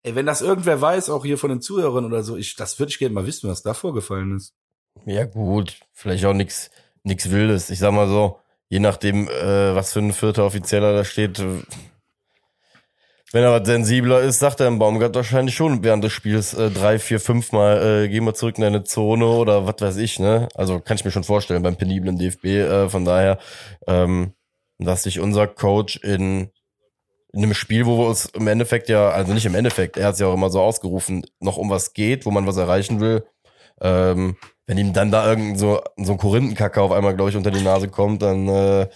Ey, 0.02 0.14
wenn 0.14 0.26
das 0.26 0.42
irgendwer 0.42 0.78
weiß, 0.80 1.08
auch 1.08 1.24
hier 1.24 1.38
von 1.38 1.48
den 1.48 1.62
Zuhörern 1.62 2.04
oder 2.04 2.22
so, 2.22 2.36
ich, 2.36 2.56
das 2.56 2.78
würde 2.78 2.90
ich 2.90 2.98
gerne 2.98 3.14
mal 3.14 3.26
wissen, 3.26 3.48
was 3.48 3.62
da 3.62 3.72
vorgefallen 3.72 4.36
ist. 4.36 4.52
Ja, 5.06 5.24
gut. 5.24 5.80
Vielleicht 5.94 6.26
auch 6.26 6.34
nix, 6.34 6.70
nix 7.04 7.30
Wildes. 7.30 7.70
Ich 7.70 7.78
sag 7.78 7.92
mal 7.92 8.06
so, 8.08 8.38
je 8.68 8.80
nachdem, 8.80 9.28
äh, 9.28 9.74
was 9.74 9.94
für 9.94 10.00
ein 10.00 10.12
vierter 10.12 10.44
Offizieller 10.44 10.92
da 10.92 11.04
steht. 11.04 11.38
äh, 11.38 11.62
Wenn 13.30 13.42
er 13.42 13.52
was 13.52 13.66
sensibler 13.66 14.20
ist, 14.20 14.38
sagt 14.38 14.60
er 14.60 14.68
im 14.68 14.78
Baumgart 14.78 15.14
wahrscheinlich 15.14 15.54
schon 15.54 15.84
während 15.84 16.02
des 16.02 16.12
Spiels 16.12 16.54
äh, 16.54 16.70
drei, 16.70 16.98
vier, 16.98 17.20
fünf 17.20 17.52
Mal, 17.52 18.04
äh, 18.04 18.08
geh 18.08 18.20
mal 18.20 18.34
zurück 18.34 18.56
in 18.56 18.62
deine 18.62 18.84
Zone 18.84 19.26
oder 19.26 19.66
was 19.66 19.76
weiß 19.80 19.96
ich, 19.98 20.18
ne? 20.18 20.48
Also 20.54 20.80
kann 20.80 20.96
ich 20.96 21.04
mir 21.04 21.10
schon 21.10 21.24
vorstellen 21.24 21.62
beim 21.62 21.76
peniblen 21.76 22.16
DFB. 22.16 22.44
Äh, 22.46 22.88
von 22.88 23.04
daher, 23.04 23.38
ähm, 23.86 24.32
dass 24.78 25.02
sich 25.02 25.20
unser 25.20 25.46
Coach 25.46 25.96
in, 25.98 26.50
in 27.34 27.42
einem 27.42 27.52
Spiel, 27.52 27.84
wo 27.84 28.06
uns 28.06 28.26
im 28.26 28.46
Endeffekt 28.48 28.88
ja, 28.88 29.10
also 29.10 29.34
nicht 29.34 29.44
im 29.44 29.54
Endeffekt, 29.54 29.98
er 29.98 30.06
hat 30.06 30.14
es 30.14 30.20
ja 30.20 30.28
auch 30.28 30.34
immer 30.34 30.48
so 30.48 30.62
ausgerufen, 30.62 31.26
noch 31.38 31.58
um 31.58 31.68
was 31.68 31.92
geht, 31.92 32.24
wo 32.24 32.30
man 32.30 32.46
was 32.46 32.56
erreichen 32.56 33.00
will, 33.00 33.26
ähm, 33.82 34.38
wenn 34.66 34.78
ihm 34.78 34.94
dann 34.94 35.10
da 35.10 35.28
irgend 35.28 35.58
so, 35.58 35.82
so 35.98 36.12
ein 36.12 36.18
Korinthenkacker 36.18 36.82
auf 36.82 36.92
einmal, 36.92 37.14
glaube 37.14 37.30
ich, 37.30 37.36
unter 37.36 37.50
die 37.50 37.62
Nase 37.62 37.88
kommt, 37.88 38.22
dann 38.22 38.48
äh, 38.48 38.88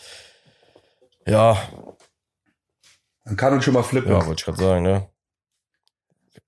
ja, 1.27 1.57
Man 3.25 3.37
kann 3.37 3.53
uns 3.55 3.65
schon 3.65 3.75
mal 3.75 3.83
flippen. 3.83 4.11
ja, 4.11 4.27
wollte 4.27 4.41
ich 4.41 4.45
gerade 4.45 4.59
sagen, 4.59 4.83
ne? 4.83 5.09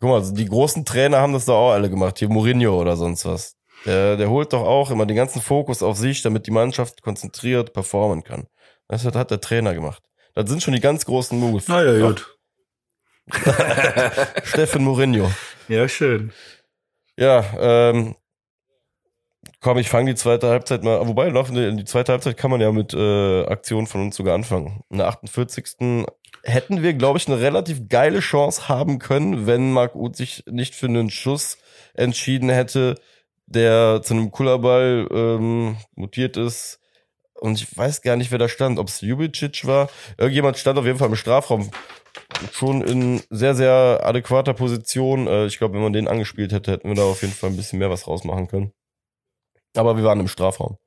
Guck 0.01 0.11
mal, 0.11 0.33
die 0.33 0.47
großen 0.47 0.85
Trainer 0.85 1.19
haben 1.19 1.33
das 1.33 1.45
doch 1.45 1.55
auch 1.57 1.73
alle 1.73 1.89
gemacht, 1.89 2.19
hier 2.19 2.29
Mourinho 2.29 2.81
oder 2.81 2.97
sonst 2.97 3.25
was. 3.25 3.57
Der, 3.87 4.17
der 4.17 4.31
holt 4.31 4.53
doch 4.53 4.63
auch 4.63 4.91
immer 4.91 5.07
den 5.07 5.17
ganzen 5.17 5.43
Fokus 5.43 5.83
auf 5.83 5.97
sich, 5.97 6.23
damit 6.23 6.47
die 6.47 6.51
Mannschaft 6.51 7.03
konzentriert 7.03 7.73
performen 7.73 8.25
kann. 8.25 8.47
Das 8.89 9.05
hat 9.05 9.31
der 9.31 9.41
Trainer 9.41 9.75
gemacht. 9.75 10.03
Das 10.35 10.49
sind 10.49 10.63
schon 10.63 10.75
die 10.75 10.81
ganz 10.81 11.05
großen 11.05 11.39
Moves. 11.39 11.69
Na 11.69 11.83
ja, 11.83 12.07
gut. 12.07 12.37
Steffen 14.45 14.85
Mourinho. 14.85 15.31
Ja, 15.69 15.89
schön. 15.89 16.33
Ja, 17.17 17.45
ähm, 17.59 18.17
komm, 19.65 19.79
ich 19.79 19.89
fange 19.89 20.13
die 20.13 20.15
zweite 20.15 20.49
Halbzeit 20.49 20.85
mal. 20.85 21.09
Wobei, 21.09 21.31
noch 21.31 21.49
in 21.49 21.79
die 21.79 21.87
zweite 21.87 22.13
Halbzeit 22.13 22.37
kann 22.37 22.51
man 22.51 22.61
ja 22.61 22.71
mit 22.71 22.93
äh, 22.93 23.45
Aktionen 23.47 23.87
von 23.87 24.03
uns 24.03 24.15
sogar 24.15 24.35
anfangen. 24.35 24.83
In 24.91 24.99
der 24.99 25.09
48. 25.09 26.07
hätten 26.43 26.83
wir, 26.83 26.93
glaube 26.93 27.19
ich, 27.19 27.27
eine 27.27 27.41
relativ 27.41 27.89
geile 27.89 28.21
Chance 28.21 28.69
haben 28.69 28.99
können, 28.99 29.47
wenn 29.47 29.73
Marc 29.73 29.95
Uth 29.95 30.17
sich 30.17 30.45
nicht 30.47 30.75
für 30.75 30.87
einen 30.87 31.09
Schuss 31.09 31.57
entschieden 31.95 32.51
hätte, 32.51 32.97
der 33.47 34.03
zu 34.03 34.13
einem 34.13 34.31
Kullerball 34.31 35.09
ähm, 35.11 35.79
mutiert 35.95 36.37
ist. 36.37 36.79
Und 37.33 37.59
ich 37.59 37.75
weiß 37.75 38.03
gar 38.03 38.17
nicht, 38.17 38.31
wer 38.31 38.39
da 38.39 38.49
stand, 38.49 38.79
ob 38.79 38.89
es 38.89 39.01
Jubicic 39.01 39.67
war. 39.67 39.89
Irgendjemand 40.19 40.59
stand 40.59 40.79
auf 40.79 40.85
jeden 40.85 40.99
Fall 40.99 41.09
im 41.09 41.17
Strafraum 41.17 41.71
schon 42.53 42.83
in 42.83 43.23
sehr, 43.31 43.55
sehr 43.55 44.01
adäquater 44.03 44.53
Position. 44.53 45.27
Äh, 45.27 45.47
ich 45.47 45.57
glaube, 45.57 45.73
wenn 45.73 45.83
man 45.83 45.95
den 45.95 46.07
angespielt 46.07 46.53
hätte, 46.53 46.73
hätten 46.73 46.89
wir 46.89 46.97
da 46.97 47.05
auf 47.05 47.23
jeden 47.23 47.33
Fall 47.33 47.49
ein 47.49 47.57
bisschen 47.57 47.79
mehr 47.79 47.89
was 47.89 48.07
rausmachen 48.07 48.47
können. 48.47 48.75
Aber 49.77 49.97
wir 49.97 50.05
waren 50.05 50.21
im 50.21 50.29
Strafraum. 50.29 50.79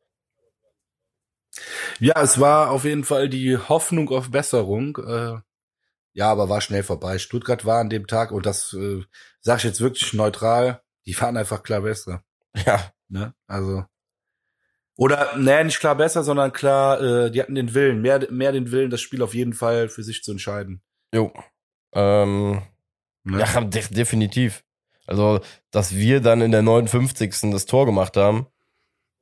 Ja, 2.00 2.21
es 2.21 2.39
war 2.39 2.71
auf 2.71 2.84
jeden 2.84 3.04
Fall 3.04 3.30
die 3.30 3.58
Hoffnung 3.58 4.10
auf 4.10 4.32
Besserung. 4.32 4.97
Äh, 4.97 5.39
ja, 6.13 6.32
aber 6.32 6.50
war 6.50 6.62
schnell 6.62 6.84
vorbei. 6.84 7.17
Stuttgart 7.17 7.65
war 7.65 7.80
an 7.80 7.89
dem 7.89 8.08
Tag, 8.08 8.32
und 8.32 8.45
das 8.45 8.73
äh, 8.73 9.02
sage 9.41 9.60
ich 9.60 9.63
jetzt 9.63 9.82
wirklich 9.82 10.13
neutral, 10.13 10.82
die 11.06 11.19
waren 11.19 11.38
einfach 11.38 11.63
klar 11.63 11.82
besser. 11.82 12.23
Ja, 12.65 12.91
Ne? 13.10 13.34
Also. 13.47 13.86
Oder, 14.97 15.38
naja, 15.38 15.63
nicht 15.63 15.80
klar 15.80 15.95
besser, 15.95 16.23
sondern 16.23 16.52
klar, 16.52 17.00
äh, 17.02 17.32
die 17.32 17.41
hatten 17.41 17.56
den 17.56 17.73
Willen, 17.73 18.02
mehr, 18.02 18.28
mehr 18.32 18.52
den 18.52 18.71
Willen, 18.71 18.89
das 18.89 19.02
Spiel 19.02 19.21
auf 19.21 19.34
jeden 19.34 19.54
Fall 19.54 19.89
für 19.89 20.04
sich 20.04 20.23
zu 20.23 20.32
entscheiden. 20.32 20.82
jo. 21.13 21.32
Ähm, 21.93 22.62
Ne? 23.23 23.39
ja, 23.41 23.60
de 23.62 23.84
definitiv. 23.89 24.63
Also, 25.06 25.41
dass 25.71 25.93
wir 25.93 26.21
dann 26.21 26.39
in 26.39 26.52
der 26.52 26.62
59. 26.62 27.52
das 27.52 27.65
Tor 27.65 27.86
gemacht 27.86 28.15
haben, 28.15 28.47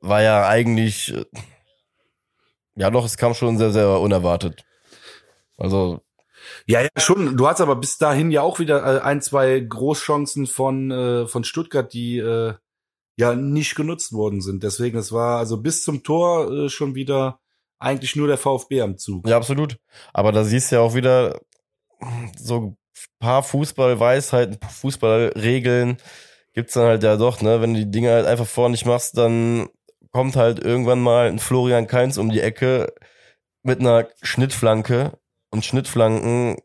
war 0.08 0.22
ja 0.22 0.48
eigentlich, 0.48 1.14
äh, 1.14 1.26
ja 2.76 2.90
doch, 2.90 3.06
es 3.06 3.18
kam 3.18 3.34
schon 3.34 3.58
sehr, 3.58 3.72
sehr 3.72 4.00
unerwartet. 4.00 4.64
Also, 5.58 6.02
Ja, 6.68 6.82
ja, 6.82 6.90
schon. 6.98 7.38
Du 7.38 7.48
hast 7.48 7.62
aber 7.62 7.76
bis 7.76 7.98
dahin 7.98 8.32
ja 8.32 8.42
auch 8.42 8.60
wieder 8.60 8.98
äh, 8.98 9.02
ein, 9.02 9.22
zwei 9.22 9.60
Großchancen 9.60 10.48
von, 10.48 10.92
äh, 10.92 11.28
von 11.28 11.44
Stuttgart, 11.44 11.92
die 11.94 12.18
äh, 12.18 12.54
ja 13.18 13.36
nicht 13.36 13.76
genutzt 13.76 14.14
worden 14.14 14.42
sind. 14.42 14.64
Deswegen, 14.64 14.98
es 14.98 15.12
war 15.12 15.40
also 15.40 15.62
bis 15.62 15.84
zum 15.84 16.04
Tor 16.04 16.52
äh, 16.52 16.70
schon 16.70 16.96
wieder 16.96 17.40
eigentlich 17.80 18.16
nur 18.16 18.28
der 18.28 18.38
VfB 18.38 18.82
am 18.82 18.98
Zug. 18.98 19.28
Ja, 19.28 19.38
absolut. 19.38 19.78
Aber 20.14 20.32
da 20.32 20.44
siehst 20.44 20.72
du 20.72 20.76
ja 20.78 20.82
auch 20.82 20.96
wieder 20.96 21.40
so 22.38 22.78
paar 23.20 23.44
Fußballweisheiten, 23.44 24.58
Fußballregeln 24.70 25.98
gibt's 26.54 26.74
dann 26.74 26.86
halt 26.86 27.04
ja 27.04 27.18
doch, 27.18 27.42
ne? 27.42 27.62
Wenn 27.62 27.74
du 27.74 27.80
die 27.82 27.92
Dinge 27.92 28.12
halt 28.12 28.26
einfach 28.26 28.48
vorne 28.48 28.72
nicht 28.72 28.86
machst, 28.86 29.18
dann 29.18 29.68
kommt 30.16 30.38
halt 30.38 30.60
irgendwann 30.64 31.02
mal 31.02 31.28
ein 31.28 31.40
Florian 31.40 31.88
Kainz 31.88 32.16
um 32.16 32.32
die 32.32 32.40
Ecke 32.40 32.94
mit 33.64 33.82
einer 33.82 34.08
Schnittflanke 34.22 35.12
und 35.52 35.66
Schnittflanken 35.66 36.56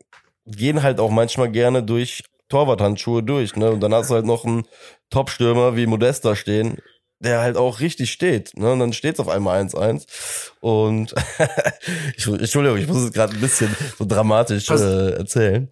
gehen 0.45 0.83
halt 0.83 1.01
auch 1.01 1.09
manchmal 1.11 1.51
gerne 1.51 1.83
durch 1.83 2.23
Torwarthandschuhe 2.47 3.23
durch, 3.23 3.57
ne? 3.57 3.71
Und 3.71 3.81
dann 3.81 3.93
hast 3.93 4.09
du 4.09 4.13
halt 4.13 4.25
noch 4.25 4.45
einen 4.45 4.63
Topstürmer 5.09 5.75
wie 5.75 5.85
Modesta 5.85 6.37
stehen, 6.37 6.77
der 7.19 7.41
halt 7.41 7.57
auch 7.57 7.81
richtig 7.81 8.13
steht. 8.13 8.57
Ne? 8.57 8.71
Und 8.71 8.79
dann 8.79 8.93
steht's 8.93 9.19
auf 9.19 9.27
einmal 9.27 9.61
1-1. 9.61 10.05
Und 10.61 11.13
ich, 12.15 12.25
Entschuldigung, 12.25 12.77
ich 12.77 12.87
muss 12.87 13.03
es 13.03 13.11
gerade 13.11 13.33
ein 13.33 13.41
bisschen 13.41 13.75
so 13.97 14.05
dramatisch 14.05 14.69
äh, 14.69 15.11
erzählen. 15.11 15.69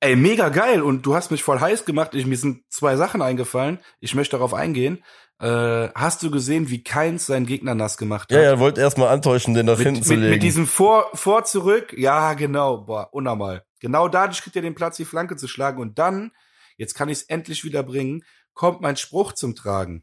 Ey, 0.00 0.14
mega 0.16 0.48
geil. 0.48 0.82
Und 0.82 1.04
du 1.06 1.14
hast 1.14 1.30
mich 1.30 1.42
voll 1.42 1.60
heiß 1.60 1.84
gemacht. 1.84 2.14
Ich, 2.14 2.26
mir 2.26 2.36
sind 2.36 2.62
zwei 2.68 2.96
Sachen 2.96 3.22
eingefallen. 3.22 3.78
Ich 4.00 4.14
möchte 4.14 4.36
darauf 4.36 4.54
eingehen. 4.54 5.02
Äh, 5.40 5.88
hast 5.94 6.22
du 6.22 6.30
gesehen, 6.30 6.68
wie 6.68 6.82
Keins 6.82 7.26
seinen 7.26 7.46
Gegner 7.46 7.74
nass 7.74 7.96
gemacht 7.96 8.30
hat? 8.30 8.36
Ja, 8.36 8.42
ja, 8.42 8.58
wollte 8.58 8.80
erstmal 8.80 9.08
antäuschen, 9.08 9.54
den 9.54 9.66
nach 9.66 9.78
hinten 9.78 9.94
mit, 9.94 10.04
zu 10.04 10.10
mit, 10.10 10.20
legen. 10.20 10.32
mit 10.32 10.42
diesem 10.42 10.66
Vor, 10.66 11.08
Vor 11.14 11.44
zurück, 11.44 11.94
ja, 11.96 12.34
genau, 12.34 12.78
boah, 12.78 13.08
unnormal. 13.12 13.64
Genau 13.80 14.08
dadurch 14.08 14.42
kriegt 14.42 14.56
er 14.56 14.62
den 14.62 14.74
Platz, 14.74 14.96
die 14.96 15.04
Flanke 15.04 15.36
zu 15.36 15.46
schlagen 15.46 15.80
und 15.80 15.98
dann, 16.00 16.32
jetzt 16.76 16.94
kann 16.94 17.08
ich 17.08 17.18
es 17.18 17.24
endlich 17.24 17.62
wieder 17.62 17.84
bringen, 17.84 18.24
kommt 18.52 18.80
mein 18.80 18.96
Spruch 18.96 19.32
zum 19.32 19.54
Tragen. 19.54 20.02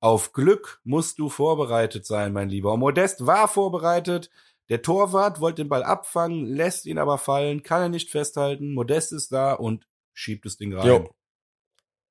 Auf 0.00 0.32
Glück 0.32 0.80
musst 0.84 1.18
du 1.18 1.30
vorbereitet 1.30 2.04
sein, 2.04 2.34
mein 2.34 2.50
Lieber. 2.50 2.74
Und 2.74 2.80
Modest 2.80 3.24
war 3.26 3.48
vorbereitet. 3.48 4.30
Der 4.68 4.82
Torwart 4.82 5.40
wollte 5.40 5.62
den 5.62 5.68
Ball 5.68 5.84
abfangen, 5.84 6.46
lässt 6.46 6.86
ihn 6.86 6.98
aber 6.98 7.18
fallen, 7.18 7.62
kann 7.62 7.82
er 7.82 7.88
nicht 7.88 8.10
festhalten. 8.10 8.74
Modest 8.74 9.12
ist 9.12 9.30
da 9.32 9.52
und 9.54 9.86
schiebt 10.12 10.44
das 10.44 10.56
Ding 10.56 10.74
rein. 10.74 10.86
Jo. 10.86 11.10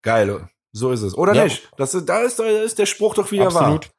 Geil, 0.02 0.48
so 0.72 0.92
ist 0.92 1.02
es. 1.02 1.18
Oder 1.18 1.34
Ja. 1.34 1.44
nicht? 1.46 1.70
Das, 1.78 1.94
ist- 1.94 2.08
da, 2.08 2.22
ist, 2.22 2.40
da 2.40 2.46
ist 2.46 2.80
der 2.80 2.86
Spruch 2.86 3.14
doch 3.16 3.32
wieder 3.32 3.54
wahr. 3.54 3.64
Absolut. 3.64 3.90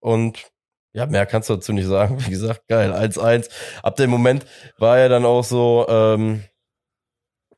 Und 0.00 0.50
ja, 0.92 1.06
mehr 1.06 1.24
kannst 1.26 1.48
du 1.48 1.54
dazu 1.54 1.72
nicht 1.72 1.86
sagen. 1.86 2.16
Wie 2.26 2.30
gesagt, 2.30 2.66
geil, 2.68 2.92
1-1. 2.92 3.48
Ab 3.82 3.96
dem 3.96 4.10
Moment 4.10 4.44
war 4.78 4.98
er 4.98 5.08
dann 5.08 5.24
auch 5.24 5.44
so, 5.44 5.86
ähm, 5.88 6.44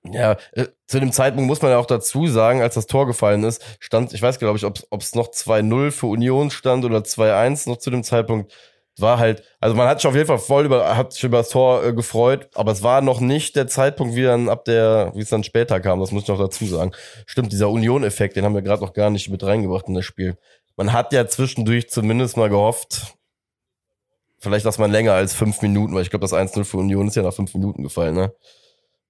ja, 0.05 0.37
äh, 0.53 0.67
zu 0.87 1.01
dem 1.01 1.13
Zeitpunkt 1.13 1.47
muss 1.49 1.63
man 1.63 1.71
ja 1.71 1.79
auch 1.79 1.87
dazu 1.87 2.27
sagen, 2.27 2.61
als 2.61 2.75
das 2.75 2.87
Tor 2.87 3.07
gefallen 3.07 3.43
ist, 3.43 3.63
stand, 3.81 4.13
ich 4.13 4.21
weiß 4.21 4.39
glaube 4.39 4.59
ich, 4.59 4.65
ob 4.65 5.01
es 5.01 5.15
noch 5.15 5.29
2-0 5.33 5.91
für 5.91 6.07
Union 6.07 6.51
stand 6.51 6.85
oder 6.85 6.99
2-1 6.99 7.69
noch 7.69 7.79
zu 7.79 7.91
dem 7.91 8.05
Zeitpunkt. 8.05 8.53
War 8.99 9.19
halt, 9.19 9.43
also 9.59 9.75
man 9.75 9.89
hat 9.89 10.01
sich 10.01 10.07
auf 10.07 10.15
jeden 10.15 10.29
Fall 10.29 10.39
voll 10.39 10.67
über, 10.67 10.97
hat 10.97 11.13
sich 11.13 11.25
über 11.25 11.39
das 11.39 11.49
Tor 11.49 11.85
äh, 11.85 11.93
gefreut, 11.93 12.49
aber 12.55 12.71
es 12.71 12.83
war 12.85 13.01
noch 13.01 13.19
nicht 13.21 13.57
der 13.57 13.67
Zeitpunkt, 13.67 14.15
wie 14.15 14.23
dann 14.23 14.49
ab 14.49 14.65
der, 14.65 15.11
wie 15.15 15.21
es 15.21 15.31
dann 15.31 15.43
später 15.43 15.81
kam, 15.81 15.99
das 15.99 16.13
muss 16.13 16.23
ich 16.23 16.29
noch 16.29 16.39
dazu 16.39 16.65
sagen. 16.65 16.93
Stimmt, 17.27 17.51
dieser 17.53 17.71
Union-Effekt, 17.71 18.37
den 18.37 18.45
haben 18.45 18.55
wir 18.55 18.63
gerade 18.63 18.83
noch 18.83 18.93
gar 18.93 19.11
nicht 19.11 19.29
mit 19.31 19.43
reingebracht 19.43 19.89
in 19.89 19.95
das 19.95 20.05
Spiel. 20.05 20.37
Man 20.77 20.93
hat 20.93 21.13
ja 21.13 21.27
zwischendurch 21.27 21.91
zumindest 21.91 22.37
mal 22.37 22.49
gehofft, 22.49 23.17
vielleicht, 24.39 24.65
dass 24.65 24.79
man 24.79 24.93
länger 24.93 25.13
als 25.15 25.35
fünf 25.35 25.61
Minuten, 25.63 25.95
weil 25.95 26.03
ich 26.03 26.11
glaube, 26.11 26.23
das 26.25 26.33
1-0 26.33 26.63
für 26.65 26.77
Union 26.77 27.09
ist 27.09 27.17
ja 27.17 27.23
nach 27.23 27.35
fünf 27.35 27.53
Minuten 27.55 27.83
gefallen, 27.83 28.15
ne? 28.15 28.33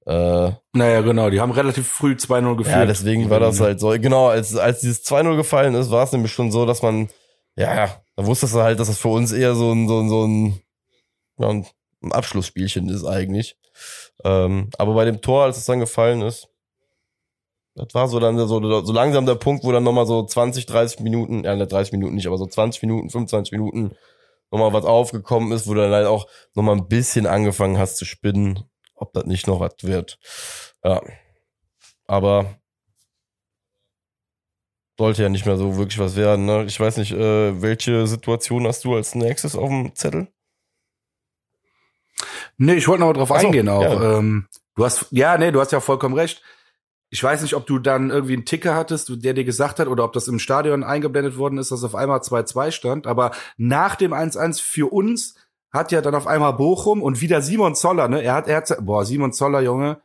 Äh, 0.06 0.52
Naja, 0.72 1.00
genau, 1.00 1.28
die 1.30 1.40
haben 1.40 1.50
relativ 1.50 1.88
früh 1.88 2.12
2-0 2.12 2.56
geführt. 2.56 2.76
ja, 2.76 2.86
deswegen 2.86 3.28
war 3.30 3.40
das 3.40 3.60
halt 3.60 3.80
so. 3.80 3.88
Genau, 3.90 4.28
als, 4.28 4.56
als 4.56 4.80
dieses 4.80 5.04
2-0 5.04 5.36
gefallen 5.36 5.74
ist, 5.74 5.90
war 5.90 6.04
es 6.04 6.12
nämlich 6.12 6.32
schon 6.32 6.50
so, 6.52 6.64
dass 6.66 6.82
man, 6.82 7.08
ja, 7.56 7.74
ja, 7.74 8.03
da 8.16 8.26
wusstest 8.26 8.54
du 8.54 8.60
halt, 8.60 8.80
dass 8.80 8.88
das 8.88 8.98
für 8.98 9.08
uns 9.08 9.32
eher 9.32 9.54
so 9.54 9.72
ein, 9.72 9.88
so 9.88 10.00
ein, 10.00 10.08
so 10.08 10.26
ein, 10.26 10.60
ja, 11.38 11.48
ein 11.50 12.12
Abschlussspielchen 12.12 12.88
ist 12.88 13.04
eigentlich. 13.04 13.56
Ähm, 14.24 14.70
aber 14.78 14.94
bei 14.94 15.04
dem 15.04 15.20
Tor, 15.20 15.44
als 15.44 15.58
es 15.58 15.64
dann 15.66 15.80
gefallen 15.80 16.22
ist, 16.22 16.48
Das 17.76 17.92
war 17.92 18.06
so 18.08 18.20
dann 18.20 18.38
so, 18.38 18.84
so 18.84 18.92
langsam 18.92 19.26
der 19.26 19.34
Punkt, 19.34 19.64
wo 19.64 19.72
dann 19.72 19.82
nochmal 19.82 20.06
so 20.06 20.24
20, 20.24 20.66
30 20.66 21.00
Minuten, 21.00 21.42
ja, 21.44 21.56
30 21.56 21.92
Minuten 21.92 22.14
nicht, 22.14 22.26
aber 22.28 22.38
so 22.38 22.46
20 22.46 22.82
Minuten, 22.82 23.10
25 23.10 23.50
Minuten 23.52 23.96
nochmal 24.50 24.72
was 24.72 24.84
aufgekommen 24.84 25.50
ist, 25.52 25.66
wo 25.66 25.74
du 25.74 25.80
dann 25.80 25.92
halt 25.92 26.06
auch 26.06 26.28
nochmal 26.54 26.76
ein 26.76 26.86
bisschen 26.88 27.26
angefangen 27.26 27.78
hast 27.78 27.96
zu 27.96 28.04
spinnen, 28.04 28.60
ob 28.94 29.12
das 29.12 29.24
nicht 29.26 29.48
noch 29.48 29.58
was 29.58 29.74
wird. 29.82 30.18
Ja. 30.84 31.02
Aber 32.06 32.58
sollte 34.98 35.22
ja 35.22 35.28
nicht 35.28 35.46
mehr 35.46 35.56
so 35.56 35.76
wirklich 35.76 35.98
was 35.98 36.16
werden. 36.16 36.46
Ne? 36.46 36.64
Ich 36.64 36.78
weiß 36.78 36.96
nicht, 36.98 37.12
äh, 37.12 37.60
welche 37.60 38.06
Situation 38.06 38.66
hast 38.66 38.84
du 38.84 38.94
als 38.94 39.14
nächstes 39.14 39.56
auf 39.56 39.68
dem 39.68 39.94
Zettel? 39.94 40.28
Nee, 42.56 42.74
ich 42.74 42.86
wollte 42.86 43.00
noch 43.00 43.08
mal 43.08 43.14
drauf 43.14 43.28
so, 43.28 43.34
eingehen 43.34 43.68
auch. 43.68 43.82
Ja. 43.82 44.18
Ähm, 44.18 44.46
du 44.76 44.84
hast, 44.84 45.06
ja, 45.10 45.36
nee, 45.36 45.50
du 45.50 45.60
hast 45.60 45.72
ja 45.72 45.80
vollkommen 45.80 46.14
recht. 46.14 46.42
Ich 47.10 47.22
weiß 47.22 47.42
nicht, 47.42 47.54
ob 47.54 47.66
du 47.66 47.78
dann 47.78 48.10
irgendwie 48.10 48.32
einen 48.32 48.44
Ticker 48.44 48.74
hattest, 48.74 49.24
der 49.24 49.34
dir 49.34 49.44
gesagt 49.44 49.78
hat, 49.78 49.88
oder 49.88 50.04
ob 50.04 50.12
das 50.12 50.26
im 50.28 50.38
Stadion 50.38 50.82
eingeblendet 50.82 51.36
worden 51.36 51.58
ist, 51.58 51.70
dass 51.70 51.84
auf 51.84 51.94
einmal 51.94 52.20
2-2 52.20 52.72
stand. 52.72 53.06
Aber 53.06 53.32
nach 53.56 53.96
dem 53.96 54.12
1-1 54.12 54.60
für 54.60 54.92
uns 54.92 55.36
hat 55.72 55.92
ja 55.92 56.00
dann 56.00 56.14
auf 56.14 56.26
einmal 56.26 56.54
Bochum 56.54 57.02
und 57.02 57.20
wieder 57.20 57.42
Simon 57.42 57.74
Zoller, 57.74 58.08
ne? 58.08 58.22
Er 58.22 58.34
hat, 58.34 58.48
er 58.48 58.56
hat, 58.56 58.76
boah, 58.80 59.04
Simon 59.04 59.32
Zoller, 59.32 59.60
Junge, 59.60 60.00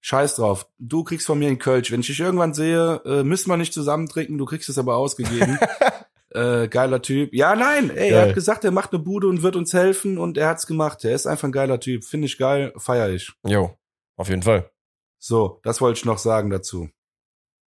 scheiß 0.00 0.36
drauf. 0.36 0.68
Du 0.78 1.04
kriegst 1.04 1.26
von 1.26 1.38
mir 1.38 1.48
einen 1.48 1.58
Kölsch. 1.58 1.90
Wenn 1.90 2.00
ich 2.00 2.06
dich 2.06 2.20
irgendwann 2.20 2.54
sehe, 2.54 3.02
äh, 3.04 3.22
müssen 3.22 3.50
wir 3.50 3.56
nicht 3.56 3.72
zusammen 3.72 4.08
trinken, 4.08 4.38
du 4.38 4.44
kriegst 4.44 4.68
es 4.68 4.78
aber 4.78 4.96
ausgegeben. 4.96 5.58
äh, 6.30 6.68
geiler 6.68 7.02
Typ. 7.02 7.32
Ja, 7.32 7.54
nein, 7.56 7.90
ey, 7.90 8.10
geil. 8.10 8.12
er 8.12 8.28
hat 8.28 8.34
gesagt, 8.34 8.64
er 8.64 8.70
macht 8.70 8.92
eine 8.92 9.02
Bude 9.02 9.28
und 9.28 9.42
wird 9.42 9.56
uns 9.56 9.72
helfen 9.72 10.18
und 10.18 10.38
er 10.38 10.48
hat's 10.48 10.66
gemacht. 10.66 11.04
Er 11.04 11.14
ist 11.14 11.26
einfach 11.26 11.48
ein 11.48 11.52
geiler 11.52 11.80
Typ. 11.80 12.04
Finde 12.04 12.26
ich 12.26 12.38
geil, 12.38 12.72
feier 12.76 13.10
ich. 13.10 13.32
Jo, 13.44 13.76
auf 14.16 14.28
jeden 14.28 14.42
Fall. 14.42 14.70
So, 15.18 15.60
das 15.64 15.80
wollte 15.80 15.98
ich 15.98 16.04
noch 16.04 16.18
sagen 16.18 16.50
dazu. 16.50 16.88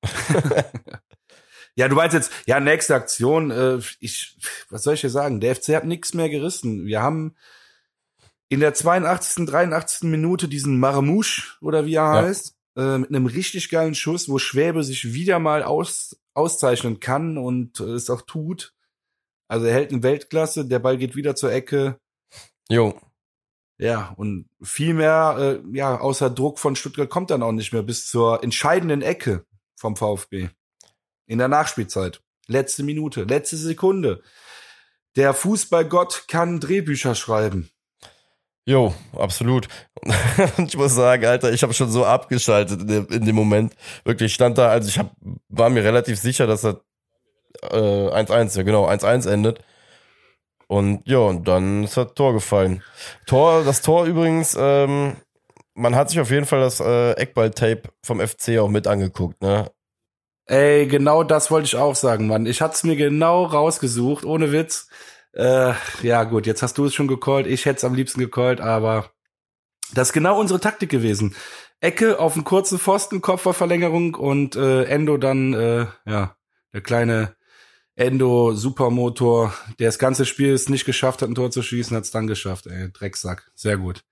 ja, 1.75 1.89
du 1.89 1.97
meinst 1.97 2.15
jetzt, 2.15 2.33
ja, 2.47 2.61
nächste 2.61 2.95
Aktion, 2.95 3.51
äh, 3.51 3.79
ich, 3.99 4.37
was 4.69 4.83
soll 4.83 4.95
ich 4.95 5.01
dir 5.01 5.11
sagen? 5.11 5.41
Der 5.41 5.57
FC 5.57 5.75
hat 5.75 5.85
nichts 5.85 6.15
mehr 6.15 6.29
gerissen. 6.29 6.87
Wir 6.87 7.03
haben 7.03 7.35
in 8.51 8.61
der 8.61 8.75
82., 8.75 9.47
83. 9.47 10.11
Minute 10.11 10.49
diesen 10.49 10.79
Marmouche, 10.79 11.57
oder 11.63 11.87
wie 11.87 11.95
er 11.95 12.15
ja. 12.15 12.23
heißt, 12.23 12.57
äh, 12.77 12.99
mit 12.99 13.09
einem 13.09 13.27
richtig 13.27 13.71
geilen 13.71 13.95
Schuss, 13.95 14.29
wo 14.29 14.39
Schwäbe 14.39 14.83
sich 14.83 15.15
wieder 15.15 15.39
mal 15.39 15.63
aus, 15.63 16.21
auszeichnen 16.35 17.01
kann 17.01 17.39
und 17.39 17.81
äh, 17.81 17.85
es 17.85 18.11
auch 18.11 18.23
tut. 18.23 18.75
Also 19.49 19.67
er 19.67 19.75
hält 19.75 19.93
in 19.93 20.03
Weltklasse, 20.03 20.67
der 20.67 20.81
Ball 20.81 20.99
geht 20.99 21.17
wieder 21.17 21.37
zur 21.37 21.53
Ecke. 21.53 21.99
Jo. 22.69 23.01
Ja, 23.79 24.13
und 24.17 24.49
viel 24.61 24.95
mehr, 24.95 25.63
äh, 25.65 25.77
ja, 25.77 25.99
außer 25.99 26.29
Druck 26.29 26.59
von 26.59 26.75
Stuttgart 26.75 27.09
kommt 27.09 27.31
dann 27.31 27.45
auch 27.45 27.53
nicht 27.53 27.73
mehr 27.73 27.83
bis 27.83 28.09
zur 28.09 28.43
entscheidenden 28.43 29.01
Ecke 29.01 29.47
vom 29.77 29.97
VfB. 29.97 30.51
In 31.27 31.39
der 31.39 31.49
Nachspielzeit. 31.49 32.21
Letzte 32.49 32.83
Minute, 32.83 33.23
letzte 33.23 33.57
Sekunde. 33.57 34.23
Der 35.15 35.35
Fußballgott 35.35 36.25
kann 36.27 36.59
Drehbücher 36.59 37.15
schreiben. 37.15 37.71
Jo, 38.71 38.95
absolut. 39.19 39.67
ich 40.65 40.77
muss 40.77 40.95
sagen, 40.95 41.25
Alter, 41.25 41.53
ich 41.53 41.65
habe 41.65 41.75
schon 41.75 41.91
so 41.91 42.05
abgeschaltet 42.05 42.81
in 43.11 43.25
dem, 43.27 43.35
Moment. 43.35 43.75
Wirklich 44.05 44.33
stand 44.33 44.59
da, 44.59 44.69
also 44.69 44.89
ich 44.89 44.97
hab, 44.97 45.11
war 45.49 45.71
mir 45.71 45.83
relativ 45.83 46.21
sicher, 46.21 46.47
dass 46.47 46.65
er 46.65 46.81
1-1, 47.63 48.55
äh, 48.55 48.59
ja 48.59 48.63
genau, 48.63 48.87
1-1 48.87 49.29
endet. 49.29 49.59
Und 50.69 51.03
ja, 51.05 51.19
und 51.19 51.49
dann 51.49 51.83
ist 51.83 51.97
das 51.97 52.15
Tor 52.15 52.33
gefallen. 52.33 52.85
Tor, 53.27 53.65
das 53.65 53.83
Tor 53.83 54.05
übrigens, 54.05 54.57
ähm, 54.57 55.17
man 55.75 55.97
hat 55.97 56.11
sich 56.11 56.21
auf 56.21 56.31
jeden 56.31 56.47
Fall 56.47 56.61
das 56.61 56.79
äh, 56.79 57.15
Eckball-Tape 57.15 57.83
vom 58.05 58.21
FC 58.21 58.61
auch 58.61 58.69
mit 58.69 58.87
angeguckt, 58.87 59.43
ne? 59.43 59.69
Ey, 60.47 60.87
genau 60.87 61.25
das 61.25 61.51
wollte 61.51 61.67
ich 61.67 61.75
auch 61.75 61.97
sagen, 61.97 62.29
Mann. 62.29 62.47
Ich 62.47 62.63
hatte 62.63 62.75
es 62.75 62.85
mir 62.85 62.95
genau 62.95 63.47
rausgesucht, 63.47 64.25
ohne 64.25 64.53
Witz. 64.53 64.89
Äh, 65.33 65.73
ja, 66.03 66.25
gut, 66.25 66.47
jetzt 66.47 66.63
hast 66.63 66.79
du 66.79 66.87
es 66.87 66.95
schon 66.95 67.09
gecallt. 67.09 67.47
Ich 67.47 67.65
hätte 67.65 67.79
es 67.79 67.85
am 67.85 67.95
liebsten 67.95 68.21
gecallt, 68.21 68.61
aber 68.61 69.11
das 69.95 70.09
ist 70.09 70.13
genau 70.13 70.39
unsere 70.39 70.61
Taktik 70.61 70.91
gewesen. 70.91 71.35
Ecke 71.81 72.19
auf 72.19 72.35
einen 72.35 72.45
kurzen 72.45 72.79
Pfosten, 72.79 73.21
Kopfverlängerung 73.21 74.15
und 74.15 74.57
äh, 74.57 74.85
Endo 74.85 75.17
dann, 75.17 75.55
äh, 75.55 75.87
ja, 76.05 76.37
der 76.73 76.81
kleine 76.83 77.37
Endo 77.97 78.53
Supermotor, 78.53 79.55
der 79.79 79.89
das 79.89 79.99
ganze 79.99 80.27
Spiel 80.27 80.53
es 80.53 80.69
nicht 80.69 80.85
geschafft 80.85 81.23
hat, 81.23 81.29
ein 81.29 81.35
Tor 81.35 81.51
zu 81.51 81.63
schießen, 81.63 81.97
hat 81.97 82.05
es 82.05 82.11
dann 82.11 82.27
geschafft. 82.27 82.67
Ey, 82.67 82.91
Drecksack, 82.93 83.51
sehr 83.55 83.77
gut. 83.77 84.05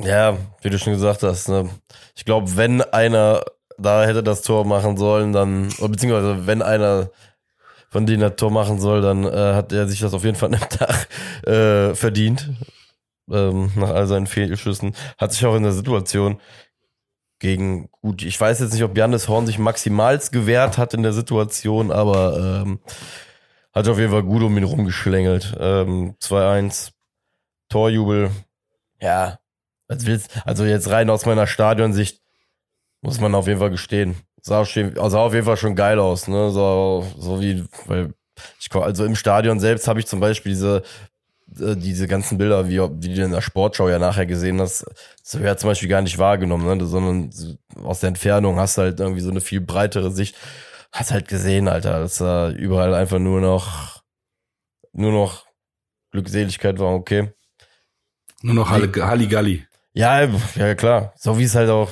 Ja, 0.00 0.36
wie 0.62 0.70
du 0.70 0.78
schon 0.78 0.94
gesagt 0.94 1.22
hast, 1.22 1.48
ne? 1.48 1.70
ich 2.16 2.24
glaube, 2.24 2.56
wenn 2.56 2.82
einer 2.82 3.44
da 3.78 4.04
hätte 4.04 4.22
das 4.22 4.42
Tor 4.42 4.64
machen 4.64 4.96
sollen, 4.96 5.32
dann, 5.32 5.68
beziehungsweise 5.80 6.46
wenn 6.46 6.62
einer 6.62 7.10
von 7.94 8.06
denen 8.06 8.22
das 8.22 8.34
Tor 8.34 8.50
machen 8.50 8.80
soll, 8.80 9.02
dann 9.02 9.22
äh, 9.22 9.54
hat 9.54 9.72
er 9.72 9.86
sich 9.86 10.00
das 10.00 10.14
auf 10.14 10.24
jeden 10.24 10.34
Fall 10.34 10.52
an 10.52 10.58
dem 10.58 10.68
Tag 10.68 11.08
äh, 11.46 11.94
verdient. 11.94 12.50
Ähm, 13.30 13.70
nach 13.76 13.90
all 13.90 14.08
seinen 14.08 14.26
Fehlschüssen. 14.26 14.96
Hat 15.16 15.32
sich 15.32 15.46
auch 15.46 15.54
in 15.54 15.62
der 15.62 15.70
Situation 15.70 16.40
gegen, 17.38 17.88
gut, 18.00 18.24
ich 18.24 18.40
weiß 18.40 18.58
jetzt 18.58 18.72
nicht, 18.72 18.82
ob 18.82 18.98
Janis 18.98 19.28
Horn 19.28 19.46
sich 19.46 19.60
maximals 19.60 20.32
gewehrt 20.32 20.76
hat 20.76 20.92
in 20.92 21.04
der 21.04 21.12
Situation, 21.12 21.92
aber 21.92 22.64
ähm, 22.66 22.80
hat 23.72 23.86
auf 23.86 24.00
jeden 24.00 24.10
Fall 24.10 24.24
gut 24.24 24.42
um 24.42 24.58
ihn 24.58 24.64
rumgeschlängelt. 24.64 25.54
Ähm, 25.60 26.16
2-1, 26.20 26.90
Torjubel. 27.68 28.32
Ja, 29.00 29.38
also 30.44 30.64
jetzt 30.64 30.90
rein 30.90 31.10
aus 31.10 31.26
meiner 31.26 31.46
Stadionsicht 31.46 32.20
muss 33.02 33.20
man 33.20 33.36
auf 33.36 33.46
jeden 33.46 33.60
Fall 33.60 33.70
gestehen. 33.70 34.16
Sah, 34.46 34.66
schön, 34.66 34.94
sah 34.94 35.20
auf 35.20 35.32
jeden 35.32 35.46
Fall 35.46 35.56
schon 35.56 35.74
geil 35.74 35.98
aus, 35.98 36.28
ne? 36.28 36.50
So, 36.50 37.06
so 37.16 37.40
wie, 37.40 37.64
weil 37.86 38.12
ich 38.60 38.70
also 38.74 39.06
im 39.06 39.16
Stadion 39.16 39.58
selbst 39.58 39.88
habe 39.88 40.00
ich 40.00 40.06
zum 40.06 40.20
Beispiel 40.20 40.52
diese 40.52 40.82
äh, 41.58 41.76
diese 41.76 42.06
ganzen 42.06 42.36
Bilder, 42.36 42.68
wie, 42.68 42.78
wie 42.78 43.14
du 43.14 43.24
in 43.24 43.30
der 43.30 43.40
Sportschau 43.40 43.88
ja 43.88 43.98
nachher 43.98 44.26
gesehen 44.26 44.60
hast, 44.60 44.84
so 45.22 45.38
ja 45.38 45.56
zum 45.56 45.70
Beispiel 45.70 45.88
gar 45.88 46.02
nicht 46.02 46.18
wahrgenommen, 46.18 46.76
ne? 46.76 46.84
sondern 46.84 47.30
aus 47.82 48.00
der 48.00 48.08
Entfernung 48.08 48.58
hast 48.58 48.76
du 48.76 48.82
halt 48.82 49.00
irgendwie 49.00 49.22
so 49.22 49.30
eine 49.30 49.40
viel 49.40 49.62
breitere 49.62 50.10
Sicht. 50.10 50.36
Hast 50.92 51.10
halt 51.10 51.26
gesehen, 51.26 51.66
Alter, 51.66 52.00
dass 52.00 52.18
da 52.18 52.50
überall 52.50 52.92
einfach 52.92 53.18
nur 53.18 53.40
noch, 53.40 54.02
nur 54.92 55.10
noch 55.10 55.46
Glückseligkeit 56.12 56.78
war, 56.78 56.92
okay. 56.92 57.32
Nur 58.42 58.54
noch 58.54 58.68
Halligalli. 58.68 59.66
Ja, 59.94 60.28
ja 60.54 60.74
klar. 60.74 61.14
So 61.16 61.38
wie 61.38 61.44
es 61.44 61.54
halt 61.54 61.70
auch 61.70 61.88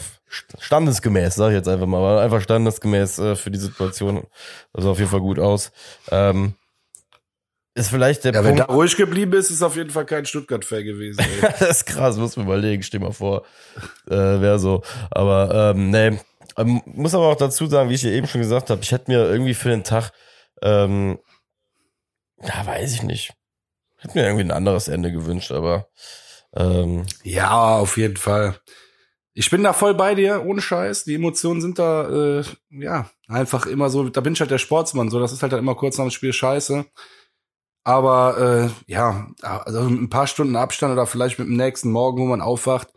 standesgemäß, 0.58 1.34
sag 1.34 1.50
ich 1.50 1.56
jetzt 1.56 1.68
einfach 1.68 1.86
mal, 1.86 1.98
aber 1.98 2.22
einfach 2.22 2.40
standesgemäß 2.40 3.18
äh, 3.18 3.36
für 3.36 3.50
die 3.50 3.58
Situation. 3.58 4.26
Also 4.72 4.90
auf 4.90 4.98
jeden 4.98 5.10
Fall 5.10 5.20
gut 5.20 5.38
aus. 5.38 5.72
Ähm, 6.10 6.54
ist 7.74 7.88
vielleicht 7.88 8.24
der 8.24 8.34
ja, 8.34 8.42
Punkt. 8.42 8.58
Wenn 8.58 8.66
da 8.66 8.72
ruhig 8.72 8.96
geblieben 8.96 9.32
ist, 9.32 9.50
ist 9.50 9.62
auf 9.62 9.76
jeden 9.76 9.90
Fall 9.90 10.04
kein 10.04 10.26
Stuttgart-Fan 10.26 10.84
gewesen. 10.84 11.24
das 11.42 11.60
ist 11.60 11.86
krass, 11.86 12.16
muss 12.18 12.36
man 12.36 12.46
überlegen, 12.46 12.82
steh 12.82 12.98
mal 12.98 13.12
vor. 13.12 13.44
Äh, 14.06 14.14
Wäre 14.14 14.58
so. 14.58 14.82
Aber 15.10 15.74
ähm, 15.74 15.90
nee. 15.90 16.18
Ähm, 16.58 16.82
muss 16.84 17.14
aber 17.14 17.28
auch 17.28 17.36
dazu 17.36 17.66
sagen, 17.66 17.88
wie 17.88 17.94
ich 17.94 18.02
hier 18.02 18.12
eben 18.12 18.26
schon 18.26 18.42
gesagt 18.42 18.68
habe, 18.68 18.82
ich 18.82 18.92
hätte 18.92 19.10
mir 19.10 19.24
irgendwie 19.24 19.54
für 19.54 19.70
den 19.70 19.84
Tag, 19.84 20.12
ähm, 20.60 21.18
ja, 22.42 22.66
weiß 22.66 22.92
ich 22.92 23.02
nicht. 23.02 23.32
Ich 23.96 24.04
hätte 24.04 24.18
mir 24.18 24.24
irgendwie 24.24 24.44
ein 24.44 24.50
anderes 24.50 24.88
Ende 24.88 25.10
gewünscht, 25.10 25.50
aber 25.50 25.88
ähm, 26.54 27.06
ja, 27.22 27.78
auf 27.78 27.96
jeden 27.96 28.18
Fall. 28.18 28.56
Ich 29.34 29.50
bin 29.50 29.62
da 29.62 29.72
voll 29.72 29.94
bei 29.94 30.14
dir, 30.14 30.44
ohne 30.44 30.60
Scheiß. 30.60 31.04
Die 31.04 31.14
Emotionen 31.14 31.60
sind 31.60 31.78
da, 31.78 32.40
äh, 32.40 32.44
ja, 32.70 33.08
einfach 33.28 33.66
immer 33.66 33.88
so, 33.88 34.08
da 34.08 34.20
bin 34.20 34.34
ich 34.34 34.40
halt 34.40 34.50
der 34.50 34.58
Sportsmann, 34.58 35.08
so, 35.08 35.18
das 35.20 35.32
ist 35.32 35.42
halt, 35.42 35.52
halt 35.52 35.62
immer 35.62 35.74
kurz 35.74 35.96
nach 35.96 36.04
dem 36.04 36.10
Spiel 36.10 36.32
scheiße. 36.32 36.84
Aber 37.84 38.70
äh, 38.86 38.92
ja, 38.92 39.28
also 39.42 39.82
mit 39.84 40.02
ein 40.02 40.10
paar 40.10 40.26
Stunden 40.26 40.54
Abstand 40.54 40.92
oder 40.92 41.06
vielleicht 41.06 41.38
mit 41.38 41.48
dem 41.48 41.56
nächsten 41.56 41.90
Morgen, 41.90 42.18
wo 42.18 42.26
man 42.26 42.40
aufwacht, 42.40 42.88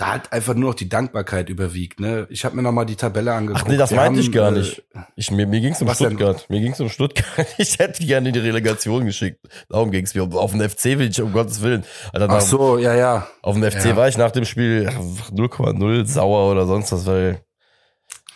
da 0.00 0.14
hat 0.14 0.32
einfach 0.32 0.54
nur 0.54 0.70
noch 0.70 0.74
die 0.74 0.88
Dankbarkeit 0.88 1.50
überwiegt. 1.50 2.00
Ne? 2.00 2.26
Ich 2.30 2.46
habe 2.46 2.56
mir 2.56 2.62
noch 2.62 2.72
mal 2.72 2.86
die 2.86 2.96
Tabelle 2.96 3.34
angeguckt. 3.34 3.64
Ach 3.66 3.68
nee, 3.68 3.76
das 3.76 3.90
Wir 3.90 3.98
meinte 3.98 4.20
haben, 4.20 4.26
ich 4.26 4.32
gar 4.32 4.50
nicht. 4.50 4.78
Äh, 4.94 5.00
ich, 5.14 5.30
mir 5.30 5.46
mir 5.46 5.60
ging 5.60 5.74
es 5.74 5.82
um 5.82 5.92
Stuttgart. 5.92 6.46
Denn? 6.48 6.56
Mir 6.56 6.62
ging 6.62 6.72
es 6.72 6.80
um 6.80 6.88
Stuttgart. 6.88 7.46
Ich 7.58 7.78
hätte 7.78 8.02
gerne 8.06 8.28
in 8.28 8.32
die 8.32 8.40
Relegation 8.40 9.04
geschickt. 9.04 9.46
Darum 9.68 9.90
ging 9.90 10.06
es 10.06 10.14
mir. 10.14 10.22
Auf 10.22 10.52
den 10.52 10.66
FC 10.66 10.84
will 10.98 11.10
ich, 11.10 11.20
um 11.20 11.34
Gottes 11.34 11.60
Willen. 11.60 11.84
Alter, 12.14 12.30
Ach 12.30 12.40
so, 12.40 12.78
ja, 12.78 12.94
ja. 12.94 13.26
Auf 13.42 13.56
dem 13.56 13.70
FC 13.70 13.84
ja. 13.84 13.96
war 13.96 14.08
ich 14.08 14.16
nach 14.16 14.30
dem 14.30 14.46
Spiel 14.46 14.88
0,0 14.88 16.06
sauer 16.06 16.50
oder 16.50 16.64
sonst 16.64 16.92
was, 16.92 17.04
weil 17.04 17.44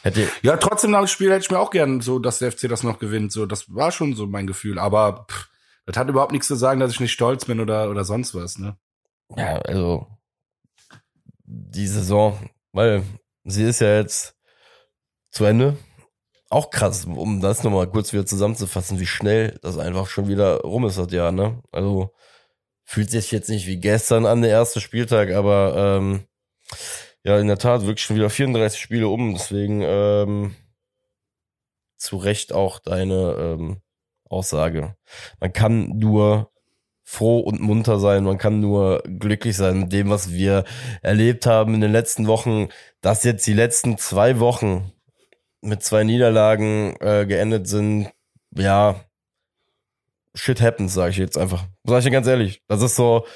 Hätte 0.03 0.29
ja, 0.43 0.59
trotzdem 0.59 0.91
nach 0.91 1.01
dem 1.01 1.09
Spiel 1.09 1.31
hätte 1.31 1.45
ich 1.45 1.51
mir 1.51 1.59
auch 1.59 1.71
gern 1.71 2.03
so, 2.03 2.19
dass 2.19 2.41
der 2.41 2.53
FC 2.53 2.69
das 2.69 2.83
noch 2.83 2.99
gewinnt. 2.99 3.33
So, 3.33 3.47
das 3.47 3.75
war 3.75 3.91
schon 3.91 4.15
so 4.15 4.27
mein 4.27 4.47
Gefühl. 4.47 4.79
Aber 4.79 5.25
pff, 5.31 5.49
das 5.87 5.97
hat 5.97 6.11
überhaupt 6.11 6.33
nichts 6.33 6.47
zu 6.47 6.57
sagen, 6.57 6.79
dass 6.79 6.93
ich 6.93 7.01
nicht 7.01 7.13
stolz 7.13 7.47
bin 7.47 7.59
oder, 7.59 7.89
oder 7.89 8.05
sonst 8.05 8.35
was, 8.35 8.59
ne? 8.59 8.77
Ja, 9.35 9.57
also 9.61 10.14
die 11.55 11.87
Saison, 11.87 12.39
weil 12.73 13.03
sie 13.45 13.65
ist 13.65 13.81
ja 13.81 13.97
jetzt 13.97 14.37
zu 15.31 15.45
Ende. 15.45 15.77
Auch 16.51 16.71
krass, 16.71 17.07
um 17.07 17.41
das 17.41 17.65
nochmal 17.65 17.89
kurz 17.89 18.13
wieder 18.13 18.27
zusammenzufassen, 18.27 19.01
wie 19.01 19.07
schnell 19.07 19.59
das 19.63 19.79
einfach 19.79 20.07
schon 20.07 20.29
wieder 20.29 20.61
rum 20.61 20.85
ist, 20.87 20.99
das 20.99 21.11
Jahr, 21.13 21.33
ne? 21.33 21.63
Also 21.73 22.13
fühlt 22.85 23.11
sich 23.11 23.31
jetzt 23.33 23.49
nicht 23.49 23.67
wie 23.67 23.79
gestern 23.79 24.27
an, 24.27 24.43
der 24.43 24.51
erste 24.51 24.81
Spieltag, 24.81 25.33
aber 25.33 25.99
ähm, 25.99 26.27
ja, 27.25 27.39
in 27.39 27.49
der 27.49 27.59
Tat 27.59 27.83
wirklich 27.83 28.05
schon 28.05 28.17
wieder 28.17 28.31
34 28.31 28.79
Spiele 28.81 29.09
um. 29.09 29.35
Deswegen 29.35 29.81
ähm, 29.83 30.55
zu 31.97 32.19
Recht 32.19 32.53
auch 32.53 32.79
deine 32.79 33.37
ähm, 33.39 33.81
Aussage. 34.29 34.97
Man 35.41 35.53
kann 35.53 35.89
nur 35.99 36.53
froh 37.05 37.39
und 37.41 37.61
munter 37.61 37.99
sein, 37.99 38.25
man 38.25 38.39
kann 38.39 38.61
nur 38.61 39.03
glücklich 39.05 39.57
sein 39.57 39.81
mit 39.81 39.93
dem, 39.93 40.09
was 40.09 40.33
wir 40.33 40.65
erlebt 41.03 41.47
haben 41.47 41.75
in 41.75 41.83
den 41.83 41.93
letzten 41.93 42.27
Wochen, 42.27 42.69
dass 43.03 43.25
jetzt 43.25 43.47
die 43.47 43.53
letzten 43.53 43.99
zwei 43.99 44.41
Wochen 44.41 44.91
mit 45.61 45.83
zwei 45.83 46.03
Niederlagen 46.03 46.97
äh, 47.01 47.27
geendet 47.27 47.69
sind, 47.69 48.11
ja, 48.57 48.97
shit 50.35 50.61
happens, 50.61 50.95
sage 50.95 51.11
ich 51.11 51.17
jetzt 51.19 51.39
einfach. 51.39 51.65
Sag 51.85 51.99
ich 51.99 52.05
dir 52.05 52.11
ganz 52.11 52.27
ehrlich. 52.27 52.63
Das 52.69 52.83
ist 52.83 52.97
so, 52.97 53.27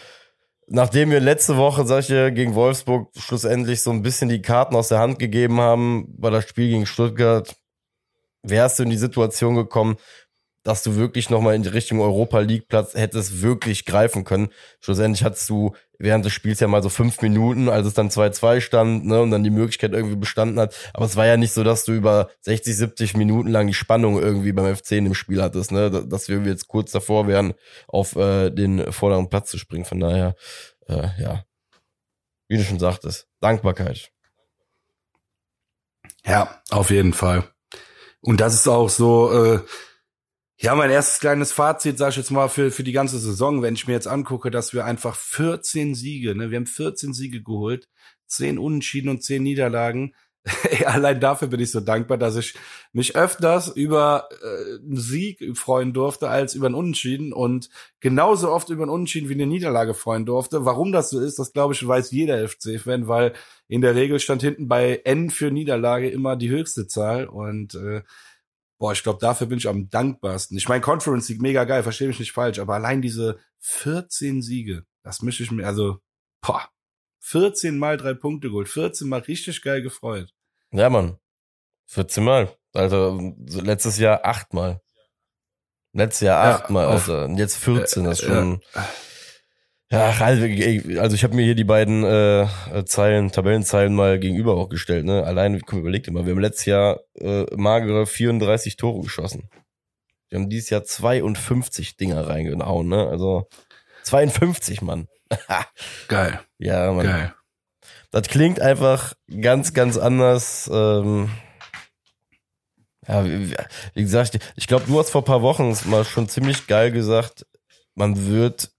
nachdem 0.66 1.11
wir 1.11 1.20
letzte 1.20 1.57
Woche, 1.57 1.87
sag 1.87 2.00
ich 2.00 2.07
dir, 2.09 2.31
gegen 2.31 2.54
Wolfsburg 2.54 3.11
schlussendlich 3.16 3.83
so 3.83 3.90
ein 3.90 4.02
bisschen 4.02 4.28
die 4.28 4.42
Karten 4.42 4.76
aus 4.76 4.88
der 4.88 4.98
Hand 4.98 5.18
gegeben 5.18 5.61
haben, 5.61 6.07
bei 6.16 6.31
das 6.31 6.48
Spiel 6.48 6.70
gegen 6.70 6.87
Stuttgart, 6.87 7.54
wärst 8.42 8.78
du 8.78 8.85
in 8.85 8.90
die 8.90 8.96
Situation 8.96 9.54
gekommen, 9.54 9.96
dass 10.68 10.83
du 10.83 10.96
wirklich 10.96 11.31
nochmal 11.31 11.54
in 11.54 11.62
die 11.62 11.70
Richtung 11.70 11.98
Europa 11.98 12.40
League 12.40 12.68
Platz 12.68 12.92
hättest 12.92 13.40
wirklich 13.40 13.87
greifen 13.87 14.24
können. 14.24 14.50
Schlussendlich 14.81 15.24
hattest 15.24 15.48
du 15.48 15.74
während 15.98 16.26
des 16.26 16.35
Spiels 16.35 16.61
ja 16.61 16.68
mal 16.68 16.83
so 16.83 16.90
fünf 16.90 17.22
Minuten, 17.22 17.70
als 17.70 17.87
es 17.87 17.94
dann 17.94 18.11
2-2 18.11 18.61
stand, 18.61 19.07
ne, 19.07 19.22
und 19.22 19.31
dann 19.31 19.42
die 19.42 19.48
Möglichkeit 19.48 19.94
irgendwie 19.94 20.16
bestanden 20.16 20.61
hat. 20.61 20.74
Aber 20.92 21.07
es 21.07 21.16
war 21.16 21.24
ja 21.24 21.38
nicht 21.38 21.54
so, 21.54 21.64
dass 21.64 21.85
du 21.85 21.92
über 21.92 22.28
60, 22.42 22.76
70 22.76 23.16
Minuten 23.16 23.48
lang 23.48 23.66
die 23.66 23.72
Spannung 23.72 24.20
irgendwie 24.20 24.52
beim 24.52 24.66
F10 24.66 25.07
im 25.07 25.14
Spiel 25.14 25.42
hattest, 25.42 25.72
ne, 25.72 25.90
dass 25.90 26.28
wir 26.28 26.38
jetzt 26.42 26.68
kurz 26.68 26.92
davor 26.92 27.26
wären, 27.26 27.54
auf 27.87 28.14
äh, 28.16 28.50
den 28.50 28.92
vorderen 28.92 29.31
Platz 29.31 29.50
zu 29.50 29.57
springen. 29.57 29.87
Von 29.87 30.00
daher, 30.00 30.35
äh, 30.87 31.09
ja, 31.18 31.44
wie 32.48 32.59
du 32.59 32.62
schon 32.62 32.78
sagtest, 32.78 33.26
Dankbarkeit. 33.40 34.11
Ja, 36.26 36.61
auf 36.68 36.90
jeden 36.90 37.14
Fall. 37.14 37.44
Und 38.20 38.42
das 38.42 38.52
ist 38.52 38.68
auch 38.68 38.90
so, 38.90 39.33
äh, 39.33 39.61
ja, 40.61 40.75
mein 40.75 40.90
erstes 40.90 41.21
kleines 41.21 41.53
Fazit, 41.53 41.99
sag 41.99 42.11
ich 42.11 42.16
jetzt 42.16 42.31
mal, 42.33 42.49
für, 42.49 42.73
für 42.73 42.83
die 42.83 42.92
ganze 42.92 43.18
Saison, 43.18 43.62
wenn 43.62 43.75
ich 43.75 43.87
mir 43.87 43.92
jetzt 43.92 44.09
angucke, 44.09 44.51
dass 44.51 44.75
wir 44.75 44.85
einfach 44.85 45.14
14 45.14 45.94
Siege, 45.94 46.35
ne, 46.35 46.51
wir 46.51 46.57
haben 46.57 46.66
14 46.66 47.12
Siege 47.14 47.42
geholt, 47.42 47.88
10 48.27 48.59
Unentschieden 48.59 49.09
und 49.09 49.23
10 49.23 49.42
Niederlagen. 49.42 50.14
Allein 50.85 51.21
dafür 51.21 51.49
bin 51.49 51.61
ich 51.61 51.71
so 51.71 51.79
dankbar, 51.79 52.18
dass 52.18 52.35
ich 52.37 52.55
mich 52.92 53.14
öfters 53.14 53.68
über 53.68 54.29
äh, 54.42 54.79
einen 54.83 54.97
Sieg 54.97 55.57
freuen 55.57 55.92
durfte 55.92 56.29
als 56.29 56.55
über 56.55 56.66
einen 56.66 56.75
Unentschieden 56.75 57.33
und 57.33 57.71
genauso 58.01 58.51
oft 58.51 58.71
über 58.71 58.83
einen 58.83 58.90
Unentschieden 58.90 59.29
wie 59.29 59.35
eine 59.35 59.47
Niederlage 59.47 59.94
freuen 59.94 60.27
durfte. 60.27 60.64
Warum 60.64 60.90
das 60.90 61.11
so 61.11 61.21
ist, 61.21 61.38
das 61.38 61.53
glaube 61.53 61.75
ich, 61.75 61.87
weiß 61.87 62.11
jeder 62.11 62.49
FC-Fan, 62.49 63.07
weil 63.07 63.33
in 63.68 63.81
der 63.81 63.94
Regel 63.94 64.18
stand 64.18 64.42
hinten 64.42 64.66
bei 64.66 65.03
N 65.05 65.31
für 65.31 65.53
Niederlage 65.53 66.09
immer 66.09 66.35
die 66.35 66.51
höchste 66.51 66.88
Zahl 66.88 67.27
und 67.27 67.75
äh, 67.75 68.03
Boah, 68.79 68.93
ich 68.93 69.03
glaube, 69.03 69.19
dafür 69.21 69.49
bin 69.49 69.59
ich 69.59 69.69
am 69.69 69.91
dankbarsten. 69.91 70.57
Ich 70.57 70.69
meine, 70.69 70.81
Conference 70.81 71.27
Sieg 71.27 71.43
mega 71.43 71.64
geil, 71.64 71.83
verstehe 71.83 72.09
mich 72.09 72.21
nicht 72.21 72.33
falsch, 72.33 72.59
aber 72.61 72.75
allein 72.75 73.03
diese 73.03 73.38
14 73.59 74.41
Siege, 74.43 74.85
das 75.03 75.21
mische 75.23 75.43
ich 75.43 75.51
mir, 75.51 75.67
also, 75.67 75.99
boah, 76.41 76.69
14 77.21 77.77
mal 77.77 77.97
drei 77.97 78.14
Punkte 78.14 78.49
geholt, 78.49 78.69
14 78.69 79.09
mal 79.09 79.21
richtig 79.21 79.62
geil 79.62 79.83
gefreut. 79.83 80.33
Ja, 80.71 80.88
Mann. 80.91 81.19
14 81.87 82.23
mal. 82.23 82.57
Also, 82.73 83.35
letztes 83.49 83.99
Jahr 83.99 84.25
acht 84.25 84.55
mal. 84.55 84.81
Letztes 85.93 86.21
Jahr 86.21 86.55
acht 86.55 86.64
ja, 86.64 86.73
mal, 86.73 86.87
also, 86.87 87.19
und 87.19 87.37
jetzt 87.37 87.57
14, 87.57 88.05
das 88.05 88.21
ist 88.21 88.27
schon, 88.27 88.61
äh, 88.75 88.81
ja, 89.90 90.11
also, 90.20 90.44
also 91.01 91.14
ich 91.14 91.24
habe 91.24 91.35
mir 91.35 91.44
hier 91.44 91.55
die 91.55 91.64
beiden 91.64 92.05
äh, 92.05 92.46
Zeilen, 92.85 93.33
Tabellenzeilen 93.33 93.94
mal 93.94 94.18
gegenüber 94.18 94.57
auch 94.57 94.68
gestellt. 94.68 95.07
Ne? 95.07 95.24
Allein, 95.24 95.61
komm, 95.62 95.81
überleg 95.81 96.05
dir 96.05 96.12
mal, 96.12 96.27
wir 96.27 96.33
haben 96.33 96.40
letztes 96.40 96.66
Jahr 96.66 97.01
äh, 97.18 97.44
magere 97.57 98.07
34 98.07 98.77
Tore 98.77 99.03
geschossen. 99.03 99.48
Wir 100.29 100.38
haben 100.38 100.51
dieses 100.51 100.68
Jahr 100.68 100.85
52 100.85 101.96
Dinger 101.96 102.27
reingehauen, 102.29 102.87
ne? 102.87 103.07
Also 103.09 103.48
52, 104.03 104.83
Mann. 104.83 105.09
Geil. 106.09 106.40
Ja, 106.59 106.92
Mann. 106.92 107.07
Geil. 107.07 107.35
Das 108.11 108.29
klingt 108.29 108.61
einfach 108.61 109.14
ganz, 109.40 109.72
ganz 109.72 109.96
anders. 109.96 110.68
Ähm, 110.72 111.31
ja, 113.07 113.24
wie, 113.24 113.55
wie 113.94 114.03
gesagt, 114.03 114.38
ich 114.57 114.66
glaube, 114.66 114.85
du 114.87 114.98
hast 114.98 115.11
vor 115.11 115.24
paar 115.24 115.40
Wochen 115.40 115.74
mal 115.87 116.05
schon 116.05 116.29
ziemlich 116.29 116.66
geil 116.66 116.92
gesagt, 116.92 117.46
man 117.94 118.27
wird 118.27 118.70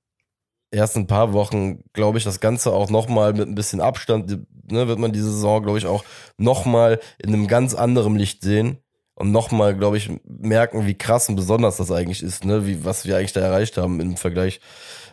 erst 0.72 0.98
ein 0.98 1.08
paar 1.08 1.34
Wochen, 1.34 1.84
glaube 1.94 2.18
ich, 2.18 2.24
das 2.24 2.40
Ganze 2.40 2.72
auch 2.72 2.90
nochmal 2.90 3.34
mit 3.34 3.48
ein 3.48 3.56
bisschen 3.56 3.82
Abstand, 3.82 4.30
ne, 4.72 4.88
wird 4.88 5.00
man 5.00 5.12
diese 5.12 5.32
Saison, 5.32 5.64
glaube 5.64 5.78
ich, 5.78 5.86
auch 5.86 6.04
nochmal 6.38 7.00
in 7.18 7.34
einem 7.34 7.48
ganz 7.48 7.74
anderen 7.74 8.16
Licht 8.16 8.44
sehen 8.44 8.80
und 9.16 9.32
nochmal, 9.32 9.76
glaube 9.76 9.98
ich, 9.98 10.10
merken, 10.26 10.86
wie 10.86 10.98
krass 10.98 11.30
und 11.30 11.36
besonders 11.36 11.78
das 11.78 11.92
eigentlich 11.92 12.24
ist, 12.24 12.46
ne, 12.46 12.66
wie, 12.66 12.86
was 12.86 13.06
wir 13.06 13.18
eigentlich 13.18 13.34
da 13.34 13.42
erreicht 13.42 13.78
haben 13.78 14.00
im 14.00 14.18
Vergleich 14.18 14.60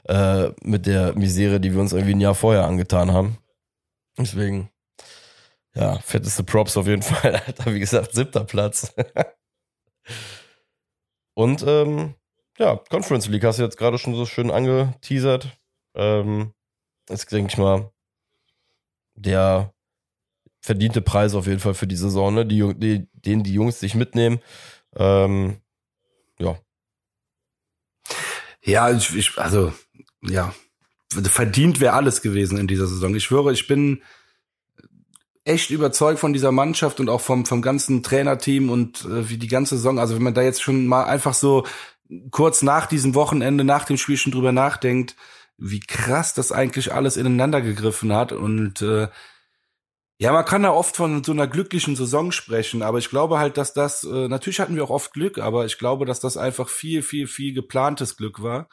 äh, 0.04 0.50
mit 0.62 0.86
der 0.86 1.14
Misere, 1.14 1.60
die 1.60 1.72
wir 1.72 1.80
uns 1.80 1.92
irgendwie 1.92 2.14
ein 2.14 2.20
Jahr 2.20 2.34
vorher 2.34 2.64
angetan 2.64 3.12
haben. 3.12 3.38
Deswegen, 4.18 4.70
ja, 5.74 5.98
fetteste 5.98 6.44
Props 6.44 6.76
auf 6.76 6.86
jeden 6.86 7.02
Fall, 7.02 7.42
Alter, 7.46 7.74
wie 7.74 7.80
gesagt, 7.80 8.14
siebter 8.14 8.44
Platz. 8.44 8.94
und 11.34 11.64
ähm, 11.66 12.14
ja, 12.58 12.76
Conference 12.90 13.28
League 13.28 13.44
hast 13.44 13.58
du 13.58 13.62
jetzt 13.62 13.76
gerade 13.76 13.98
schon 13.98 14.14
so 14.14 14.26
schön 14.26 14.50
angeteasert. 14.50 15.58
Ähm, 15.94 16.52
ist, 17.08 17.30
denke 17.30 17.52
ich 17.52 17.58
mal, 17.58 17.90
der 19.14 19.72
verdiente 20.60 21.00
Preis 21.00 21.34
auf 21.34 21.46
jeden 21.46 21.60
Fall 21.60 21.74
für 21.74 21.86
die 21.86 21.96
Saison, 21.96 22.34
ne? 22.34 22.46
die, 22.46 22.74
die, 22.74 23.06
den 23.12 23.42
die 23.42 23.52
Jungs 23.52 23.80
sich 23.80 23.94
mitnehmen. 23.94 24.40
Ähm, 24.96 25.60
ja. 26.38 26.58
Ja, 28.62 28.90
ich, 28.90 29.14
ich, 29.14 29.38
also, 29.38 29.72
ja, 30.22 30.52
verdient 31.12 31.80
wäre 31.80 31.94
alles 31.94 32.20
gewesen 32.20 32.58
in 32.58 32.66
dieser 32.66 32.86
Saison. 32.86 33.14
Ich 33.14 33.24
schwöre, 33.24 33.52
ich 33.52 33.68
bin 33.68 34.02
echt 35.44 35.70
überzeugt 35.70 36.18
von 36.18 36.32
dieser 36.32 36.50
Mannschaft 36.50 36.98
und 36.98 37.08
auch 37.08 37.20
vom, 37.20 37.46
vom 37.46 37.62
ganzen 37.62 38.02
Trainerteam 38.02 38.68
und 38.68 39.04
äh, 39.04 39.28
wie 39.30 39.38
die 39.38 39.46
ganze 39.46 39.76
Saison. 39.76 40.00
Also 40.00 40.16
wenn 40.16 40.24
man 40.24 40.34
da 40.34 40.42
jetzt 40.42 40.60
schon 40.60 40.88
mal 40.88 41.04
einfach 41.04 41.34
so 41.34 41.64
kurz 42.30 42.62
nach 42.62 42.86
diesem 42.86 43.14
Wochenende, 43.14 43.64
nach 43.64 43.84
dem 43.84 43.96
Spiel 43.96 44.16
schon 44.16 44.32
drüber 44.32 44.52
nachdenkt, 44.52 45.16
wie 45.58 45.80
krass 45.80 46.34
das 46.34 46.52
eigentlich 46.52 46.92
alles 46.92 47.16
ineinander 47.16 47.60
gegriffen 47.60 48.12
hat. 48.12 48.32
Und 48.32 48.82
äh, 48.82 49.08
ja, 50.18 50.32
man 50.32 50.44
kann 50.44 50.62
da 50.62 50.70
oft 50.70 50.96
von 50.96 51.22
so 51.24 51.32
einer 51.32 51.46
glücklichen 51.46 51.96
Saison 51.96 52.32
sprechen, 52.32 52.82
aber 52.82 52.98
ich 52.98 53.10
glaube 53.10 53.38
halt, 53.38 53.56
dass 53.56 53.74
das, 53.74 54.04
äh, 54.04 54.28
natürlich 54.28 54.60
hatten 54.60 54.76
wir 54.76 54.84
auch 54.84 54.90
oft 54.90 55.12
Glück, 55.12 55.38
aber 55.38 55.66
ich 55.66 55.78
glaube, 55.78 56.06
dass 56.06 56.20
das 56.20 56.36
einfach 56.36 56.68
viel, 56.68 57.02
viel, 57.02 57.26
viel 57.26 57.52
geplantes 57.52 58.16
Glück 58.16 58.42
war. 58.42 58.68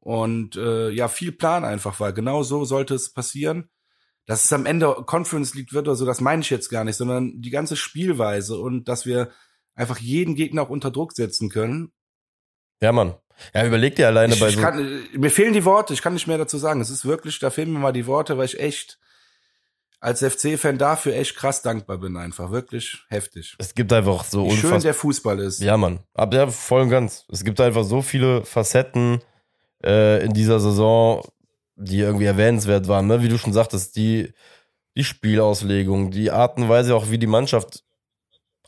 Und 0.00 0.56
äh, 0.56 0.90
ja, 0.90 1.08
viel 1.08 1.30
Plan 1.32 1.64
einfach 1.64 2.00
war. 2.00 2.12
Genau 2.12 2.42
so 2.42 2.64
sollte 2.64 2.94
es 2.94 3.12
passieren. 3.12 3.68
Dass 4.26 4.44
es 4.44 4.52
am 4.52 4.66
Ende 4.66 4.86
Conference 5.06 5.54
League 5.54 5.72
wird 5.72 5.88
oder 5.88 5.96
so, 5.96 6.06
das 6.06 6.20
meine 6.20 6.42
ich 6.42 6.50
jetzt 6.50 6.70
gar 6.70 6.84
nicht, 6.84 6.96
sondern 6.96 7.40
die 7.40 7.50
ganze 7.50 7.76
Spielweise 7.76 8.58
und 8.58 8.88
dass 8.88 9.06
wir 9.06 9.30
einfach 9.74 9.98
jeden 9.98 10.36
Gegner 10.36 10.62
auch 10.62 10.70
unter 10.70 10.90
Druck 10.90 11.12
setzen 11.12 11.50
können. 11.50 11.92
Ja, 12.80 12.92
Mann. 12.92 13.14
Ja, 13.54 13.66
überleg 13.66 13.96
dir 13.96 14.06
alleine 14.06 14.34
ich, 14.34 14.40
bei 14.40 14.48
ich 14.48 14.56
so. 14.56 14.60
Kann, 14.60 15.02
mir 15.16 15.30
fehlen 15.30 15.52
die 15.52 15.64
Worte, 15.64 15.94
ich 15.94 16.02
kann 16.02 16.14
nicht 16.14 16.26
mehr 16.26 16.38
dazu 16.38 16.58
sagen. 16.58 16.80
Es 16.80 16.90
ist 16.90 17.04
wirklich, 17.04 17.38
da 17.38 17.50
fehlen 17.50 17.72
mir 17.72 17.78
mal 17.78 17.92
die 17.92 18.06
Worte, 18.06 18.36
weil 18.36 18.44
ich 18.46 18.60
echt 18.60 18.98
als 20.00 20.24
FC-Fan 20.24 20.78
dafür 20.78 21.14
echt 21.14 21.36
krass 21.36 21.62
dankbar 21.62 21.98
bin, 21.98 22.16
einfach. 22.16 22.50
Wirklich 22.50 23.04
heftig. 23.08 23.54
Es 23.58 23.74
gibt 23.74 23.92
einfach 23.92 24.24
so 24.24 24.46
Wie 24.46 24.56
schön 24.56 24.80
der 24.80 24.94
Fußball 24.94 25.38
ist. 25.40 25.60
Ja, 25.60 25.76
Mann. 25.76 26.00
Aber 26.14 26.36
ja, 26.36 26.46
voll 26.46 26.82
und 26.82 26.90
ganz. 26.90 27.26
Es 27.30 27.44
gibt 27.44 27.60
einfach 27.60 27.84
so 27.84 28.00
viele 28.00 28.44
Facetten 28.44 29.20
äh, 29.84 30.24
in 30.24 30.32
dieser 30.32 30.58
Saison, 30.58 31.22
die 31.76 32.00
irgendwie 32.00 32.24
erwähnenswert 32.24 32.88
waren. 32.88 33.06
Ne? 33.06 33.22
Wie 33.22 33.28
du 33.28 33.38
schon 33.38 33.52
sagtest, 33.52 33.96
die, 33.96 34.32
die 34.96 35.04
Spielauslegung, 35.04 36.10
die 36.10 36.30
Art 36.30 36.56
und 36.56 36.68
Weise 36.68 36.94
auch, 36.94 37.10
wie 37.10 37.18
die 37.18 37.26
Mannschaft 37.26 37.84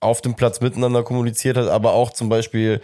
auf 0.00 0.20
dem 0.20 0.34
Platz 0.34 0.60
miteinander 0.60 1.02
kommuniziert 1.02 1.56
hat, 1.56 1.68
aber 1.68 1.92
auch 1.92 2.10
zum 2.10 2.28
Beispiel 2.28 2.82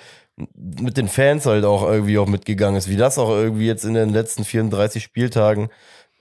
mit 0.54 0.96
den 0.96 1.08
Fans 1.08 1.46
halt 1.46 1.64
auch 1.64 1.82
irgendwie 1.82 2.18
auch 2.18 2.28
mitgegangen 2.28 2.76
ist, 2.76 2.88
wie 2.88 2.96
das 2.96 3.18
auch 3.18 3.30
irgendwie 3.30 3.66
jetzt 3.66 3.84
in 3.84 3.94
den 3.94 4.10
letzten 4.10 4.44
34 4.44 5.02
Spieltagen 5.02 5.68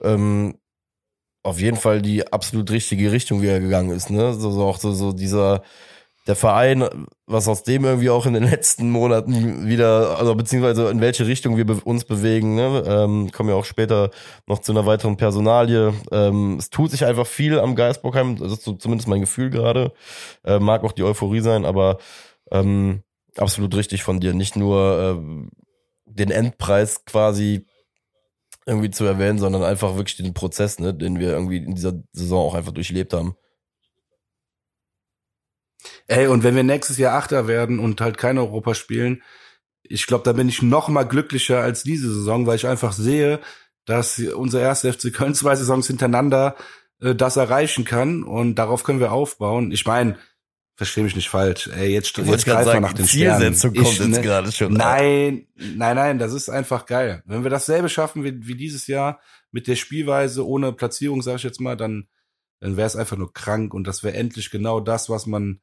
ähm, 0.02 0.58
auf 1.42 1.60
jeden 1.60 1.76
Fall 1.76 2.02
die 2.02 2.30
absolut 2.32 2.70
richtige 2.70 3.12
Richtung 3.12 3.42
wieder 3.42 3.60
gegangen 3.60 3.90
ist, 3.90 4.10
ne? 4.10 4.34
So, 4.34 4.50
so 4.50 4.64
auch 4.64 4.78
so, 4.78 4.92
so 4.92 5.12
dieser 5.12 5.62
der 6.28 6.36
Verein, 6.36 6.84
was 7.26 7.48
aus 7.48 7.62
dem 7.62 7.86
irgendwie 7.86 8.10
auch 8.10 8.26
in 8.26 8.34
den 8.34 8.42
letzten 8.50 8.90
Monaten 8.90 9.66
wieder, 9.66 10.18
also 10.18 10.34
beziehungsweise 10.34 10.90
in 10.90 11.00
welche 11.00 11.26
Richtung 11.26 11.56
wir 11.56 11.64
be 11.64 11.80
uns 11.82 12.04
bewegen, 12.04 12.54
ne? 12.54 12.84
ähm, 12.86 13.32
kommen 13.32 13.48
ja 13.48 13.54
auch 13.54 13.64
später 13.64 14.10
noch 14.46 14.58
zu 14.58 14.72
einer 14.72 14.84
weiteren 14.84 15.16
Personalie. 15.16 15.94
Ähm, 16.12 16.56
es 16.58 16.68
tut 16.68 16.90
sich 16.90 17.06
einfach 17.06 17.26
viel 17.26 17.58
am 17.58 17.74
Geistbockheim, 17.74 18.36
das 18.36 18.52
ist 18.52 18.62
so 18.64 18.74
zumindest 18.74 19.08
mein 19.08 19.22
Gefühl 19.22 19.48
gerade. 19.48 19.92
Äh, 20.44 20.58
mag 20.58 20.84
auch 20.84 20.92
die 20.92 21.02
Euphorie 21.02 21.40
sein, 21.40 21.64
aber 21.64 21.96
ähm, 22.52 23.02
absolut 23.40 23.74
richtig 23.74 24.02
von 24.02 24.20
dir. 24.20 24.34
Nicht 24.34 24.56
nur 24.56 25.48
äh, 25.48 25.48
den 26.06 26.30
Endpreis 26.30 27.04
quasi 27.04 27.66
irgendwie 28.66 28.90
zu 28.90 29.04
erwähnen, 29.04 29.38
sondern 29.38 29.62
einfach 29.62 29.96
wirklich 29.96 30.16
den 30.16 30.34
Prozess, 30.34 30.78
ne, 30.78 30.92
den 30.92 31.18
wir 31.18 31.30
irgendwie 31.30 31.56
in 31.58 31.74
dieser 31.74 31.94
Saison 32.12 32.46
auch 32.50 32.54
einfach 32.54 32.72
durchlebt 32.72 33.12
haben. 33.14 33.34
Ey, 36.06 36.26
und 36.26 36.42
wenn 36.42 36.56
wir 36.56 36.64
nächstes 36.64 36.98
Jahr 36.98 37.16
Achter 37.16 37.46
werden 37.46 37.78
und 37.78 38.00
halt 38.00 38.18
kein 38.18 38.38
Europa 38.38 38.74
spielen, 38.74 39.22
ich 39.82 40.06
glaube, 40.06 40.24
da 40.24 40.32
bin 40.32 40.48
ich 40.48 40.60
noch 40.60 40.88
mal 40.88 41.04
glücklicher 41.04 41.60
als 41.60 41.82
diese 41.82 42.12
Saison, 42.12 42.46
weil 42.46 42.56
ich 42.56 42.66
einfach 42.66 42.92
sehe, 42.92 43.40
dass 43.86 44.18
unser 44.18 44.60
erster 44.60 44.92
FC 44.92 45.12
Köln 45.12 45.34
zwei 45.34 45.56
Saisons 45.56 45.86
hintereinander 45.86 46.56
äh, 47.00 47.14
das 47.14 47.36
erreichen 47.36 47.84
kann 47.84 48.22
und 48.22 48.56
darauf 48.56 48.84
können 48.84 49.00
wir 49.00 49.12
aufbauen. 49.12 49.72
Ich 49.72 49.86
meine, 49.86 50.18
verstehe 50.78 51.02
mich 51.02 51.16
nicht 51.16 51.28
falsch. 51.28 51.66
Ey, 51.66 51.92
jetzt, 51.92 52.16
jetzt 52.16 52.44
greif 52.46 52.64
mal 52.64 52.80
nach 52.80 52.92
den 52.92 53.04
Zielsetzung 53.04 53.72
Sternen. 53.72 53.84
kommt 53.84 53.94
Ich, 53.94 53.98
jetzt 53.98 54.16
ne, 54.16 54.22
gerade 54.22 54.52
schon. 54.52 54.72
Nein, 54.72 55.48
nein, 55.56 55.96
nein, 55.96 56.18
das 56.18 56.32
ist 56.32 56.48
einfach 56.48 56.86
geil. 56.86 57.22
Wenn 57.26 57.42
wir 57.42 57.50
dasselbe 57.50 57.88
schaffen 57.88 58.22
wie, 58.22 58.46
wie 58.46 58.54
dieses 58.54 58.86
Jahr 58.86 59.20
mit 59.50 59.66
der 59.66 59.74
Spielweise 59.74 60.46
ohne 60.46 60.72
Platzierung, 60.72 61.20
sage 61.20 61.38
ich 61.38 61.42
jetzt 61.42 61.60
mal, 61.60 61.76
dann, 61.76 62.06
dann 62.60 62.76
wäre 62.76 62.86
es 62.86 62.94
einfach 62.94 63.16
nur 63.16 63.32
krank 63.32 63.74
und 63.74 63.88
das 63.88 64.04
wäre 64.04 64.16
endlich 64.16 64.50
genau 64.50 64.78
das, 64.78 65.10
was 65.10 65.26
man 65.26 65.60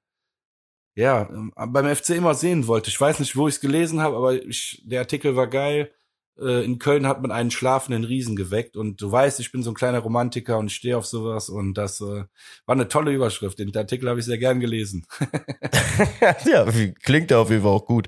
ja 0.95 1.30
beim 1.55 1.95
FC 1.95 2.09
immer 2.09 2.34
sehen 2.34 2.68
wollte. 2.68 2.89
Ich 2.89 2.99
weiß 2.99 3.20
nicht, 3.20 3.38
wo 3.38 3.47
ich 3.47 3.55
es 3.55 3.61
gelesen 3.61 4.01
habe, 4.01 4.18
aber 4.18 4.34
ich, 4.34 4.84
der 4.86 4.99
Artikel 4.99 5.38
war 5.38 5.47
geil. 5.47 5.93
Äh, 6.39 6.65
In 6.65 6.79
Köln 6.79 7.07
hat 7.07 7.21
man 7.21 7.31
einen 7.31 7.51
schlafenden 7.51 8.03
Riesen 8.03 8.36
geweckt 8.36 8.75
und 8.77 9.01
du 9.01 9.11
weißt, 9.11 9.39
ich 9.39 9.51
bin 9.51 9.63
so 9.63 9.71
ein 9.71 9.75
kleiner 9.75 9.99
Romantiker 9.99 10.57
und 10.57 10.71
stehe 10.71 10.97
auf 10.97 11.05
sowas 11.05 11.49
und 11.49 11.73
das 11.75 12.01
äh, 12.01 12.23
war 12.65 12.75
eine 12.75 12.88
tolle 12.88 13.11
Überschrift. 13.11 13.59
Den 13.59 13.75
Artikel 13.75 14.09
habe 14.09 14.19
ich 14.19 14.25
sehr 14.25 14.38
gern 14.38 14.59
gelesen. 14.59 15.05
ja, 16.45 16.65
klingt 17.03 17.31
ja 17.31 17.39
auf 17.39 17.49
jeden 17.49 17.61
Fall 17.63 17.71
auch 17.71 17.86
gut. 17.86 18.07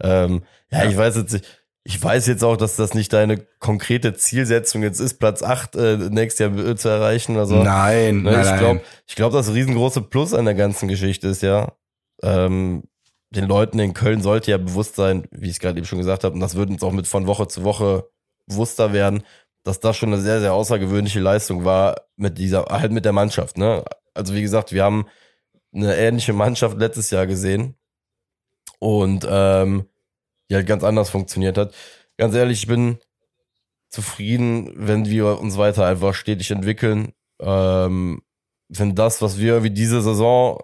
Ähm, 0.00 0.42
ja, 0.70 0.84
Ja. 0.84 0.90
ich 0.90 0.96
weiß 0.96 1.16
jetzt 1.16 1.32
nicht. 1.32 1.62
Ich 1.88 2.02
weiß 2.02 2.26
jetzt 2.26 2.42
auch, 2.42 2.56
dass 2.56 2.74
das 2.74 2.94
nicht 2.94 3.12
deine 3.12 3.38
konkrete 3.60 4.12
Zielsetzung 4.14 4.82
jetzt 4.82 4.98
ist, 4.98 5.20
Platz 5.20 5.44
8 5.44 5.76
äh, 5.76 5.96
nächstes 6.10 6.40
Jahr 6.40 6.58
äh, 6.58 6.74
zu 6.74 6.88
erreichen 6.88 7.36
oder 7.36 7.46
so. 7.46 7.62
Nein, 7.62 8.22
Ne, 8.22 8.32
nein, 8.32 8.54
ich 8.54 8.58
glaube, 8.58 8.80
ich 9.06 9.14
glaub, 9.14 9.32
das 9.32 9.54
riesengroße 9.54 10.02
Plus 10.02 10.34
an 10.34 10.46
der 10.46 10.54
ganzen 10.54 10.88
Geschichte 10.88 11.28
ist 11.28 11.42
ja, 11.42 11.76
ähm, 12.24 12.82
den 13.30 13.46
Leuten 13.46 13.78
in 13.78 13.94
Köln 13.94 14.22
sollte 14.22 14.50
ja 14.50 14.58
bewusst 14.58 14.96
sein, 14.96 15.26
wie 15.30 15.46
ich 15.46 15.54
es 15.54 15.60
gerade 15.60 15.78
eben 15.78 15.86
schon 15.86 15.98
gesagt 15.98 16.24
habe, 16.24 16.34
und 16.34 16.40
das 16.40 16.54
wird 16.54 16.70
uns 16.70 16.82
auch 16.82 16.92
mit 16.92 17.06
von 17.06 17.26
Woche 17.26 17.48
zu 17.48 17.64
Woche 17.64 18.08
bewusster 18.46 18.92
werden, 18.92 19.22
dass 19.64 19.80
das 19.80 19.96
schon 19.96 20.12
eine 20.12 20.22
sehr, 20.22 20.40
sehr 20.40 20.54
außergewöhnliche 20.54 21.20
Leistung 21.20 21.64
war 21.64 22.02
mit 22.16 22.38
dieser, 22.38 22.66
halt 22.66 22.92
mit 22.92 23.04
der 23.04 23.12
Mannschaft. 23.12 23.58
Ne? 23.58 23.84
Also 24.14 24.34
wie 24.34 24.42
gesagt, 24.42 24.72
wir 24.72 24.84
haben 24.84 25.06
eine 25.74 25.96
ähnliche 25.96 26.32
Mannschaft 26.32 26.78
letztes 26.78 27.10
Jahr 27.10 27.26
gesehen 27.26 27.74
und 28.78 29.26
ähm, 29.28 29.88
die 30.48 30.54
halt 30.54 30.66
ganz 30.66 30.84
anders 30.84 31.10
funktioniert 31.10 31.58
hat. 31.58 31.74
Ganz 32.16 32.34
ehrlich, 32.34 32.60
ich 32.60 32.66
bin 32.68 32.98
zufrieden, 33.88 34.72
wenn 34.76 35.06
wir 35.06 35.40
uns 35.40 35.58
weiter 35.58 35.86
einfach 35.86 36.14
stetig 36.14 36.50
entwickeln. 36.50 37.12
Ähm, 37.40 38.22
wenn 38.68 38.94
das, 38.94 39.22
was 39.22 39.38
wir 39.38 39.62
wie 39.62 39.70
diese 39.70 40.02
Saison, 40.02 40.60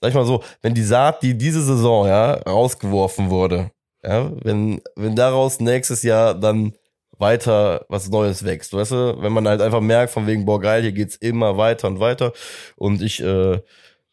sag 0.00 0.08
ich 0.08 0.14
mal 0.14 0.26
so, 0.26 0.42
wenn 0.62 0.74
die 0.74 0.82
Saat, 0.82 1.22
die 1.22 1.36
diese 1.36 1.62
Saison 1.62 2.06
ja 2.06 2.34
rausgeworfen 2.34 3.30
wurde, 3.30 3.70
ja, 4.02 4.30
wenn 4.42 4.80
wenn 4.96 5.16
daraus 5.16 5.60
nächstes 5.60 6.02
Jahr 6.02 6.34
dann 6.34 6.74
weiter 7.18 7.86
was 7.88 8.08
Neues 8.08 8.44
wächst, 8.44 8.72
weißt 8.72 8.92
du, 8.92 9.22
wenn 9.22 9.32
man 9.32 9.48
halt 9.48 9.60
einfach 9.60 9.80
merkt 9.80 10.12
von 10.12 10.26
wegen 10.26 10.44
boah 10.44 10.60
geil, 10.60 10.82
hier 10.82 10.92
geht's 10.92 11.16
immer 11.16 11.56
weiter 11.56 11.88
und 11.88 12.00
weiter 12.00 12.32
und 12.76 13.02
ich 13.02 13.22
äh, 13.22 13.60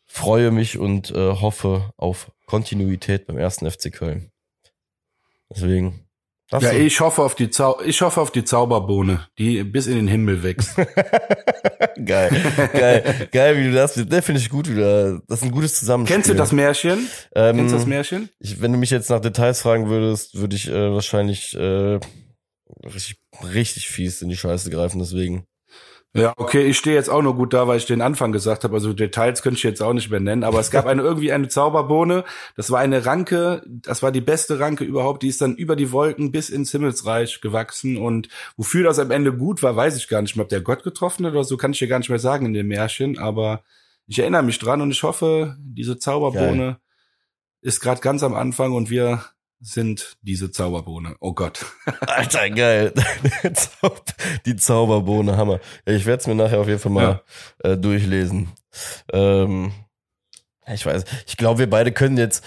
freue 0.07 0.51
mich 0.51 0.77
und 0.77 1.11
äh, 1.11 1.31
hoffe 1.41 1.91
auf 1.97 2.31
Kontinuität 2.45 3.27
beim 3.27 3.37
ersten 3.37 3.69
FC 3.69 3.93
Köln. 3.93 4.31
Deswegen. 5.49 6.05
Das 6.51 6.63
Ja, 6.63 6.71
so. 6.71 6.77
ich 6.77 6.99
hoffe 6.99 7.21
auf 7.23 7.33
die 7.33 7.49
Zau 7.49 7.81
ich 7.81 8.01
hoffe 8.01 8.21
auf 8.21 8.29
die 8.31 8.43
Zauberbohne, 8.43 9.27
die 9.39 9.63
bis 9.63 9.87
in 9.87 9.95
den 9.95 10.07
Himmel 10.07 10.43
wächst. 10.43 10.75
geil, 12.05 12.29
geil, 12.73 13.29
geil, 13.31 13.57
wie 13.57 13.63
du 13.63 13.73
das, 13.73 13.93
der 13.95 14.21
finde 14.21 14.41
ich 14.41 14.49
gut 14.49 14.69
wieder. 14.69 15.21
Das 15.27 15.39
ist 15.39 15.45
ein 15.45 15.51
gutes 15.51 15.79
Zusammenspiel. 15.79 16.15
Kennst 16.15 16.29
du 16.29 16.35
das 16.35 16.51
Märchen? 16.51 17.07
Ähm, 17.35 17.55
Kennst 17.55 17.73
du 17.73 17.77
das 17.77 17.87
Märchen? 17.87 18.29
ich, 18.39 18.61
wenn 18.61 18.71
du 18.71 18.77
mich 18.77 18.89
jetzt 18.91 19.09
nach 19.09 19.19
Details 19.21 19.61
fragen 19.61 19.87
würdest, 19.89 20.37
würde 20.37 20.55
ich 20.55 20.67
äh, 20.69 20.91
wahrscheinlich 20.93 21.55
äh, 21.55 21.99
richtig, 22.83 23.17
richtig 23.53 23.87
fies 23.89 24.21
in 24.21 24.29
die 24.29 24.37
Scheiße 24.37 24.69
greifen, 24.69 24.99
deswegen. 24.99 25.45
Ja, 26.13 26.33
okay, 26.35 26.63
ich 26.63 26.77
stehe 26.77 26.95
jetzt 26.95 27.09
auch 27.09 27.21
nur 27.21 27.35
gut 27.35 27.53
da, 27.53 27.69
weil 27.69 27.77
ich 27.77 27.85
den 27.85 28.01
Anfang 28.01 28.33
gesagt 28.33 28.65
habe. 28.65 28.73
Also 28.73 28.91
Details 28.91 29.41
könnte 29.41 29.57
ich 29.57 29.63
jetzt 29.63 29.81
auch 29.81 29.93
nicht 29.93 30.09
mehr 30.09 30.19
nennen. 30.19 30.43
Aber 30.43 30.59
es 30.59 30.69
gab 30.69 30.85
eine 30.85 31.01
irgendwie 31.03 31.31
eine 31.31 31.47
Zauberbohne. 31.47 32.25
Das 32.57 32.69
war 32.69 32.79
eine 32.79 33.05
Ranke. 33.05 33.63
Das 33.65 34.03
war 34.03 34.11
die 34.11 34.19
beste 34.19 34.59
Ranke 34.59 34.83
überhaupt. 34.83 35.23
Die 35.23 35.29
ist 35.29 35.41
dann 35.41 35.55
über 35.55 35.77
die 35.77 35.93
Wolken 35.93 36.33
bis 36.33 36.49
ins 36.49 36.71
Himmelsreich 36.71 37.39
gewachsen. 37.39 37.97
Und 37.97 38.27
wofür 38.57 38.83
das 38.83 38.99
am 38.99 39.09
Ende 39.11 39.31
gut 39.31 39.63
war, 39.63 39.77
weiß 39.77 39.95
ich 39.95 40.09
gar 40.09 40.21
nicht 40.21 40.35
mehr. 40.35 40.43
Ob 40.43 40.49
der 40.49 40.59
Gott 40.59 40.83
getroffen 40.83 41.25
hat 41.25 41.31
oder 41.31 41.45
so, 41.45 41.55
kann 41.55 41.71
ich 41.71 41.79
dir 41.79 41.87
gar 41.87 41.99
nicht 41.99 42.09
mehr 42.09 42.19
sagen 42.19 42.45
in 42.45 42.53
dem 42.53 42.67
Märchen. 42.67 43.17
Aber 43.17 43.63
ich 44.05 44.19
erinnere 44.19 44.43
mich 44.43 44.59
dran 44.59 44.81
und 44.81 44.91
ich 44.91 45.03
hoffe, 45.03 45.55
diese 45.59 45.97
Zauberbohne 45.97 46.77
ist 47.61 47.79
gerade 47.79 48.01
ganz 48.01 48.21
am 48.23 48.33
Anfang 48.33 48.73
und 48.73 48.89
wir 48.89 49.23
sind 49.61 50.17
diese 50.21 50.49
Zauberbohne. 50.51 51.15
Oh 51.19 51.33
Gott. 51.33 51.65
Alter, 52.01 52.49
geil. 52.49 52.93
die 54.45 54.55
Zauberbohne, 54.55 55.37
Hammer. 55.37 55.59
Ja, 55.85 55.93
ich 55.93 56.05
werde 56.05 56.21
es 56.21 56.27
mir 56.27 56.35
nachher 56.35 56.59
auf 56.59 56.67
jeden 56.67 56.79
Fall 56.79 56.91
mal 56.91 57.21
äh, 57.63 57.77
durchlesen. 57.77 58.49
Ähm, 59.13 59.71
ja, 60.65 60.73
ich 60.73 60.85
weiß, 60.85 61.03
ich 61.27 61.37
glaube, 61.37 61.59
wir 61.59 61.69
beide 61.69 61.91
können 61.91 62.17
jetzt, 62.17 62.43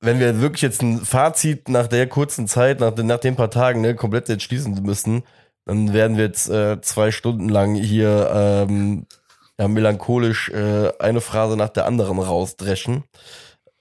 wenn 0.00 0.18
wir 0.18 0.40
wirklich 0.40 0.62
jetzt 0.62 0.82
ein 0.82 0.98
Fazit 1.04 1.68
nach 1.68 1.86
der 1.86 2.08
kurzen 2.08 2.48
Zeit, 2.48 2.80
nach, 2.80 2.92
den- 2.92 3.06
nach 3.06 3.20
den 3.20 3.36
paar 3.36 3.50
Tagen, 3.50 3.80
ne, 3.80 3.94
komplett 3.94 4.28
jetzt 4.28 4.42
schließen 4.42 4.74
müssen, 4.82 5.22
dann 5.64 5.92
werden 5.92 6.16
wir 6.16 6.24
jetzt 6.24 6.48
äh, 6.50 6.80
zwei 6.80 7.12
Stunden 7.12 7.48
lang 7.48 7.76
hier 7.76 8.30
ähm, 8.34 9.06
ja, 9.58 9.68
melancholisch 9.68 10.48
äh, 10.48 10.90
eine 10.98 11.20
Phrase 11.20 11.56
nach 11.56 11.68
der 11.68 11.86
anderen 11.86 12.18
rausdreschen. 12.18 13.04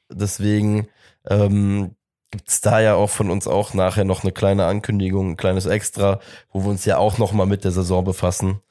Deswegen 0.09 0.88
ähm, 1.28 1.95
gibt's 2.32 2.62
da 2.62 2.80
ja 2.80 2.96
auch 2.96 3.10
von 3.10 3.30
uns 3.30 3.48
auch 3.48 3.74
nachher 3.74 4.06
noch 4.06 4.24
eine 4.24 4.32
kleine 4.32 4.66
Ankündigung, 4.66 5.32
ein 5.32 5.38
kleines 5.38 5.66
Extra, 5.66 6.20
wo 6.52 6.64
wir 6.64 6.70
uns 6.70 6.86
ja 6.86 6.98
auch 6.98 7.18
noch 7.18 7.34
mal 7.34 7.46
mit 7.46 7.64
der 7.64 7.72
Saison 7.72 8.04
befassen. 8.04 8.62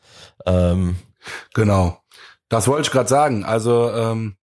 Ähm, 0.46 0.96
Genau. 1.54 2.02
Das 2.48 2.66
wollte 2.68 2.82
ich 2.82 2.90
gerade 2.90 3.08
sagen. 3.08 3.44
Also 3.44 3.90
ähm, 3.90 4.36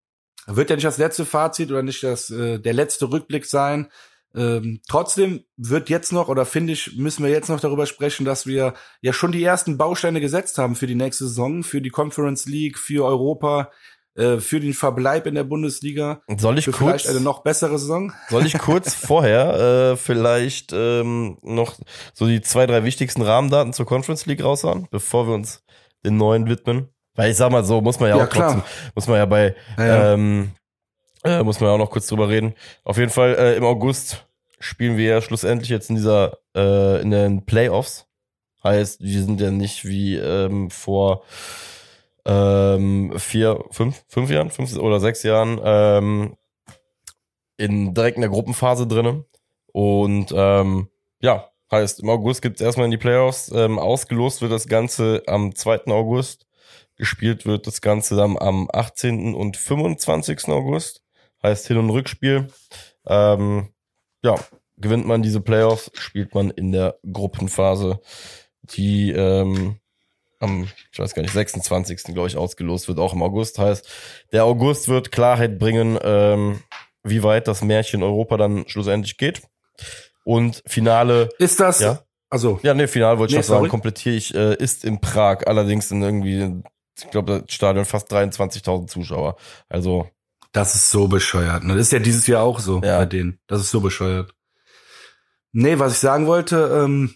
wird 0.46 0.70
ja 0.70 0.76
nicht 0.76 0.86
das 0.86 0.98
letzte 0.98 1.26
Fazit 1.26 1.72
oder 1.72 1.84
nicht 1.84 2.04
das 2.04 2.30
äh, 2.30 2.60
der 2.60 2.74
letzte 2.74 3.12
Rückblick 3.12 3.46
sein. 3.46 3.88
Ähm, 4.36 4.82
trotzdem 4.88 5.44
wird 5.56 5.90
jetzt 5.90 6.12
noch 6.12 6.30
oder 6.30 6.46
finde 6.46 6.74
ich 6.74 6.96
müssen 6.96 7.24
wir 7.24 7.32
jetzt 7.32 7.50
noch 7.50 7.60
darüber 7.60 7.86
sprechen, 7.86 8.26
dass 8.26 8.46
wir 8.46 8.74
ja 9.02 9.14
schon 9.14 9.32
die 9.32 9.44
ersten 9.44 9.78
Bausteine 9.78 10.22
gesetzt 10.22 10.58
haben 10.58 10.76
für 10.76 10.88
die 10.88 10.96
nächste 10.96 11.28
Saison, 11.28 11.64
für 11.64 11.82
die 11.82 11.90
Conference 11.90 12.46
League, 12.46 12.78
für 12.78 13.06
Europa, 13.06 13.72
äh, 14.18 14.40
für 14.40 14.60
den 14.60 14.74
Verbleib 14.74 15.28
in 15.28 15.36
der 15.36 15.44
Bundesliga, 15.44 16.22
soll 16.38 16.58
ich 16.58 16.66
für 16.66 16.72
kurz, 16.72 17.04
vielleicht 17.04 17.10
eine 17.10 17.22
noch 17.22 17.44
bessere 17.44 17.78
Saison. 17.78 18.12
soll 18.30 18.46
ich 18.46 18.58
kurz 18.58 18.94
vorher 19.06 19.92
äh, 19.94 19.98
vielleicht 19.98 20.74
ähm, 20.74 21.38
noch 21.42 21.76
so 22.14 22.26
die 22.28 22.42
zwei, 22.42 22.66
drei 22.66 22.84
wichtigsten 22.84 23.22
Rahmendaten 23.22 23.74
zur 23.74 23.86
Conference 23.86 24.26
League 24.26 24.44
raushauen, 24.44 24.88
bevor 24.92 25.28
wir 25.28 25.36
uns 25.36 25.64
den 26.04 26.18
neuen 26.18 26.48
widmen? 26.50 26.90
Weil 27.16 27.32
ich 27.32 27.38
sag 27.38 27.52
mal 27.52 27.64
so, 27.64 27.82
muss 27.82 28.00
man 28.00 28.10
ja, 28.10 28.18
Ja, 28.18 28.26
auch 28.26 28.30
klar. 28.30 28.54
trotzdem, 28.54 28.92
muss 28.96 29.08
man 29.08 29.18
ja 29.18 29.26
bei 29.26 29.56
Ja, 29.78 29.86
ja. 29.86 30.14
Ähm, 30.14 30.52
äh, 31.24 31.44
muss 31.44 31.60
man 31.60 31.70
auch 31.72 31.78
noch 31.78 31.90
kurz 31.90 32.08
drüber 32.08 32.30
reden. 32.30 32.54
Auf 32.84 32.98
jeden 32.98 33.12
Fall 33.12 33.36
äh, 33.36 33.56
im 33.56 33.64
August 33.64 34.26
spielen 34.60 34.98
wir 34.98 35.06
ja 35.10 35.22
schlussendlich 35.22 35.70
jetzt 35.70 35.90
in 35.90 35.96
dieser 35.96 36.38
äh, 36.56 37.02
in 37.02 37.12
den 37.12 37.46
Playoffs. 37.46 38.06
Heißt, 38.64 39.02
wir 39.02 39.22
sind 39.24 39.40
ja 39.42 39.52
nicht 39.52 39.86
wie 39.86 40.16
ähm, 40.16 40.70
vor 40.70 41.24
ähm, 42.28 43.14
vier, 43.18 43.64
fünf, 43.72 44.04
fünf 44.10 44.30
Jahren, 44.30 44.52
fünf 44.52 44.76
oder 44.78 45.00
sechs 45.00 45.24
Jahren 45.24 45.60
ähm, 45.64 46.38
in 47.56 47.94
direkt 47.94 48.18
in 48.18 48.22
der 48.22 48.30
Gruppenphase 48.30 48.86
drinne. 48.86 49.26
Und 49.72 50.34
ähm, 50.36 50.90
ja, 51.22 51.50
heißt, 51.72 52.02
im 52.02 52.10
August 52.10 52.42
gibt's 52.42 52.62
erstmal 52.62 52.86
in 52.86 52.92
die 52.92 52.98
Playoffs. 52.98 53.50
Ähm, 53.54 53.80
ausgelost 53.80 54.42
wird 54.42 54.52
das 54.52 54.68
Ganze 54.68 55.24
am 55.26 55.56
2. 55.56 55.86
August. 55.88 56.46
Gespielt 56.98 57.46
wird 57.46 57.66
das 57.66 57.80
Ganze 57.82 58.16
dann 58.16 58.38
am 58.38 58.70
18. 58.72 59.34
und 59.34 59.56
25. 59.56 60.50
August. 60.50 61.04
Heißt 61.42 61.68
Hin- 61.68 61.78
und 61.78 61.92
Rückspiel. 61.92 62.48
Ähm, 63.06 63.70
ja, 64.22 64.36
gewinnt 64.78 65.08
man 65.08 65.22
diese 65.22 65.40
Playoffs, 65.40 65.92
spielt 65.94 66.36
man 66.36 66.50
in 66.50 66.72
der 66.72 67.00
Gruppenphase, 67.10 68.02
die 68.64 69.12
ähm, 69.12 69.80
am, 70.40 70.68
ich 70.92 71.00
weiß 71.00 71.14
gar 71.14 71.22
nicht, 71.24 71.34
26. 71.34 72.04
glaube 72.14 72.28
ich, 72.28 72.38
ausgelost 72.38 72.88
wird, 72.88 73.00
auch 73.00 73.14
im 73.14 73.24
August. 73.24 73.60
Heißt, 73.60 73.88
der 74.32 74.46
August 74.46 74.88
wird 74.88 75.12
Klarheit 75.12 75.58
bringen, 75.60 75.98
ähm, 76.02 76.62
wie 77.04 77.24
weit 77.24 77.48
das 77.48 77.62
Märchen 77.62 78.04
Europa 78.04 78.38
dann 78.38 78.68
schlussendlich 78.68 79.18
geht. 79.18 79.42
Und 80.24 80.62
Finale, 80.66 81.30
Ist 81.40 81.60
das 81.60 81.80
ja, 81.80 82.00
also 82.30 82.60
ja, 82.64 82.74
nee, 82.74 82.88
Final 82.88 83.18
wollte 83.18 83.32
ich 83.32 83.36
Nee, 83.38 83.42
noch 83.42 83.48
sagen, 83.48 83.70
komplettiere 83.70 84.16
ich, 84.16 84.36
äh, 84.36 84.56
ist 84.56 84.84
in 84.84 85.00
Prag, 85.00 85.48
allerdings 85.48 85.90
in 85.92 86.02
irgendwie, 86.02 86.62
ich 87.00 87.10
glaube, 87.10 87.44
das 87.46 87.54
Stadion 87.56 87.86
fast 87.86 88.12
23.000 88.12 88.88
Zuschauer. 88.88 89.38
Also, 89.70 90.10
Das 90.52 90.76
ist 90.76 90.90
so 90.90 91.08
bescheuert. 91.08 91.64
Ne? 91.64 91.74
Das 91.76 91.84
ist 91.84 91.92
ja 91.94 92.00
dieses 92.00 92.28
Jahr 92.28 92.44
auch 92.44 92.60
so 92.60 92.82
Ja. 92.84 92.98
bei 93.00 93.06
denen. 93.06 93.40
Das 93.48 93.62
ist 93.62 93.72
so 93.72 93.80
bescheuert. 93.80 94.34
Nee, 95.54 95.80
was 95.80 95.94
ich 95.94 96.00
sagen 96.00 96.28
wollte, 96.28 96.82
ähm, 96.84 97.16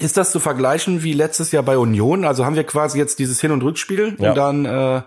Ist 0.00 0.16
das 0.16 0.30
zu 0.30 0.38
vergleichen 0.40 1.02
wie 1.02 1.12
letztes 1.12 1.50
Jahr 1.52 1.62
bei 1.62 1.76
Union? 1.78 2.24
Also 2.24 2.44
haben 2.44 2.56
wir 2.56 2.64
quasi 2.64 2.98
jetzt 2.98 3.18
dieses 3.18 3.40
Hin- 3.40 3.50
und 3.50 3.62
Rückspiel 3.62 4.16
Ja. 4.18 4.30
und 4.30 4.34
dann 4.36 4.64
äh, 4.64 5.02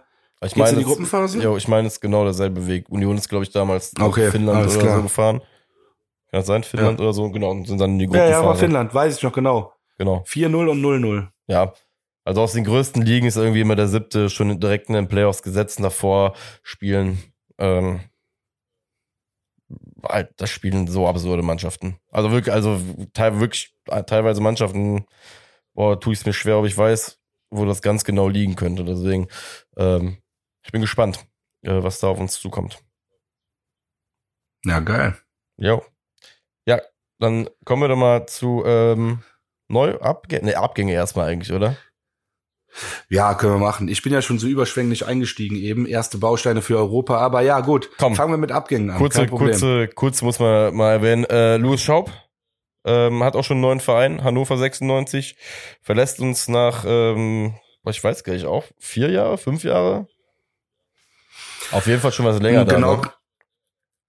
Ich 0.46 0.54
geht's 0.54 0.72
in 0.72 0.80
die 0.80 0.84
Gruppenphase? 0.86 1.42
Ja, 1.42 1.56
ich 1.56 1.68
meine, 1.68 1.88
es 1.88 1.94
ist 1.96 2.02
genau 2.02 2.24
derselbe 2.24 2.68
Weg. 2.68 2.90
Union 2.90 3.18
ist, 3.18 3.30
glaube 3.30 3.44
ich, 3.46 3.52
damals 3.52 3.94
nach 3.94 4.08
Okay, 4.08 4.32
Finnland 4.32 4.58
alles 4.60 4.76
oder 4.76 4.84
klar. 4.86 4.96
so 4.98 5.04
gefahren. 5.04 5.40
Kann 5.40 6.40
das 6.40 6.48
sein? 6.48 6.64
Finnland 6.64 7.00
oder 7.00 7.14
so, 7.14 7.30
genau, 7.30 7.52
und 7.52 7.68
sind 7.68 7.80
dann 7.80 7.92
in 7.92 8.00
die 8.00 8.06
Ja, 8.06 8.10
Gruppenphase. 8.12 8.42
ja, 8.42 8.46
war 8.46 8.56
Finnland, 8.56 8.94
weiß 8.94 9.18
ich 9.18 9.24
noch 9.24 9.34
genau. 9.34 9.74
Genau, 9.98 10.24
4-0 10.28 10.68
und 10.70 10.82
0-0. 10.82 11.28
ja. 11.48 11.74
Also 12.24 12.42
aus 12.42 12.54
den 12.54 12.64
größten 12.66 13.02
Ligen 13.02 13.26
ist 13.26 13.36
irgendwie 13.36 13.62
immer 13.62 13.76
der 13.76 13.88
siebte 13.88 14.30
schon 14.30 14.60
direkt 14.60 14.90
in 14.90 14.94
den 14.94 15.08
Playoffs 15.08 15.42
gesetzt 15.42 15.80
und 15.80 15.84
davor 15.84 16.36
spielen, 16.62 17.18
ähm, 17.58 18.00
das 20.38 20.50
spielen 20.50 20.88
so 20.88 21.08
absurde 21.08 21.44
Mannschaften. 21.44 21.98
Also 22.12 22.32
wirklich, 22.32 22.54
also 22.54 22.80
teil, 23.14 23.40
wirklich 23.40 23.76
äh, 23.88 24.04
teilweise 24.04 24.42
Mannschaften, 24.42 25.06
boah, 25.74 26.00
tue 26.00 26.14
ich 26.14 26.20
es 26.20 26.26
mir 26.26 26.34
schwer, 26.34 26.58
ob 26.58 26.66
ich 26.66 26.78
weiß, 26.78 27.20
wo 27.50 27.66
das 27.66 27.82
ganz 27.82 28.04
genau 28.04 28.28
liegen 28.28 28.56
könnte. 28.56 28.84
Deswegen, 28.84 29.28
ähm, 29.78 30.18
ich 30.64 30.72
bin 30.72 30.82
gespannt, 30.82 31.26
äh, 31.64 31.84
was 31.84 32.00
da 32.00 32.08
auf 32.08 32.20
uns 32.20 32.40
zukommt. 32.40 32.84
Ja, 34.66 34.80
geil. 34.80 35.18
Jo. 35.58 35.84
Ja, 36.68 36.82
dann 37.20 37.50
kommen 37.66 37.82
wir 37.82 37.88
doch 37.88 37.96
mal 37.96 38.28
zu 38.28 38.64
ähm, 38.66 39.24
Neuabgänge. 39.68 40.46
Ne, 40.46 40.56
Abgänge 40.56 40.94
erstmal 40.94 41.30
eigentlich, 41.30 41.52
oder? 41.52 41.78
Ja, 43.10 43.34
können 43.34 43.54
wir 43.54 43.60
machen. 43.60 43.88
Ich 43.88 44.02
bin 44.02 44.14
ja 44.14 44.22
schon 44.22 44.40
so 44.40 44.48
überschwänglich 44.48 45.06
eingestiegen 45.06 45.56
eben. 45.56 45.86
Erste 45.86 46.18
Bausteine 46.18 46.62
für 46.62 46.78
Europa. 46.78 47.18
Aber 47.18 47.42
ja, 47.42 47.60
gut. 47.62 47.90
Komm. 47.98 48.16
Fangen 48.16 48.32
wir 48.32 48.38
mit 48.38 48.52
Abgängen 48.52 48.90
an. 48.90 48.98
Kurze, 48.98 49.28
kurze, 49.28 49.88
kurz 49.90 50.22
muss 50.22 50.40
man 50.40 50.76
mal 50.76 50.92
erwähnen. 50.92 51.26
Äh, 51.26 51.58
Louis 51.58 51.82
Schaub 51.82 52.12
ähm, 52.86 53.24
hat 53.24 53.36
auch 53.36 53.44
schon 53.44 53.56
einen 53.56 53.62
neuen 53.62 53.80
Verein, 53.80 54.24
Hannover 54.24 54.58
96, 54.58 55.36
verlässt 55.82 56.20
uns 56.20 56.48
nach, 56.48 56.84
ähm, 56.88 57.56
ich 57.88 58.04
weiß 58.04 58.24
gar 58.24 58.34
nicht, 58.34 58.46
auch 58.46 58.66
vier 58.80 59.12
Jahre, 59.12 59.38
fünf 59.38 59.64
Jahre? 59.64 60.08
Auf 61.72 61.88
jeden 61.88 62.02
Fall 62.02 62.12
schon 62.12 62.26
was 62.26 62.40
länger 62.40 62.66
genau. 62.66 62.96
da. 62.96 63.02
Ne? 63.02 63.14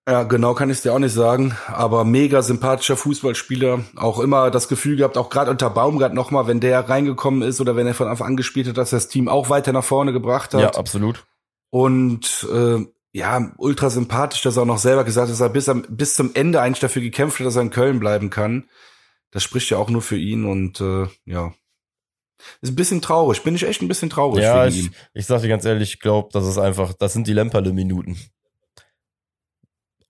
Ja, 0.09 0.25
genau 0.25 0.55
kann 0.55 0.69
ich 0.69 0.79
es 0.79 0.83
dir 0.83 0.93
auch 0.93 0.99
nicht 0.99 1.13
sagen, 1.13 1.57
aber 1.69 2.05
mega 2.05 2.43
sympathischer 2.43 2.97
Fußballspieler. 2.97 3.85
Auch 3.95 4.19
immer 4.19 4.51
das 4.51 4.67
Gefühl 4.67 4.97
gehabt, 4.97 5.17
auch 5.17 5.31
gerade 5.31 5.53
unter 5.53 5.71
Baumgart 5.71 6.13
nochmal, 6.13 6.49
wenn 6.49 6.59
der 6.59 6.89
reingekommen 6.89 7.43
ist 7.43 7.61
oder 7.61 7.77
wenn 7.77 7.87
er 7.87 7.95
von 7.95 8.09
Anfang 8.09 8.29
an 8.29 8.37
gespielt 8.37 8.67
hat, 8.67 8.79
dass 8.79 8.93
er 8.93 8.97
das 8.97 9.09
Team 9.09 9.29
auch 9.29 9.49
weiter 9.49 9.73
nach 9.73 9.85
vorne 9.85 10.13
gebracht 10.13 10.55
hat. 10.55 10.61
Ja, 10.61 10.71
absolut. 10.71 11.25
Und 11.71 12.49
äh, 12.53 12.85
ja, 13.13 13.53
ultra 13.59 13.91
sympathisch, 13.91 14.43
dass 14.43 14.57
er 14.57 14.63
auch 14.63 14.67
noch 14.67 14.79
selber 14.79 15.05
gesagt 15.05 15.29
hat, 15.29 15.33
dass 15.33 15.41
er 15.41 15.51
bis, 15.51 15.69
am, 15.69 15.83
bis 15.89 16.17
zum 16.17 16.35
Ende 16.35 16.61
eigentlich 16.61 16.81
dafür 16.81 17.03
gekämpft 17.03 17.39
hat, 17.39 17.47
dass 17.47 17.57
er 17.57 17.63
in 17.63 17.71
Köln 17.71 18.01
bleiben 18.01 18.29
kann. 18.29 18.69
Das 19.31 19.45
spricht 19.45 19.71
ja 19.71 19.79
auch 19.79 19.89
nur 19.89 20.03
für 20.03 20.19
ihn 20.19 20.45
und 20.45 20.81
äh, 20.81 21.07
ja. 21.27 21.55
Ist 22.61 22.73
ein 22.73 22.77
bisschen 22.77 23.01
traurig. 23.03 23.45
Bin 23.45 23.55
ich 23.55 23.63
echt 23.63 23.83
ein 23.83 23.89
bisschen 23.89 24.11
traurig 24.11 24.43
Ja, 24.43 24.65
für 24.65 24.69
ich, 24.69 24.91
ich 25.15 25.27
sag 25.27 25.43
dir 25.43 25.49
ganz 25.49 25.65
ehrlich, 25.65 25.95
ich 25.95 26.01
glaube, 26.01 26.31
das 26.33 26.45
ist 26.47 26.59
einfach, 26.59 26.93
das 26.93 27.13
sind 27.13 27.29
die 27.29 27.33
Lemperle-Minuten. 27.33 28.19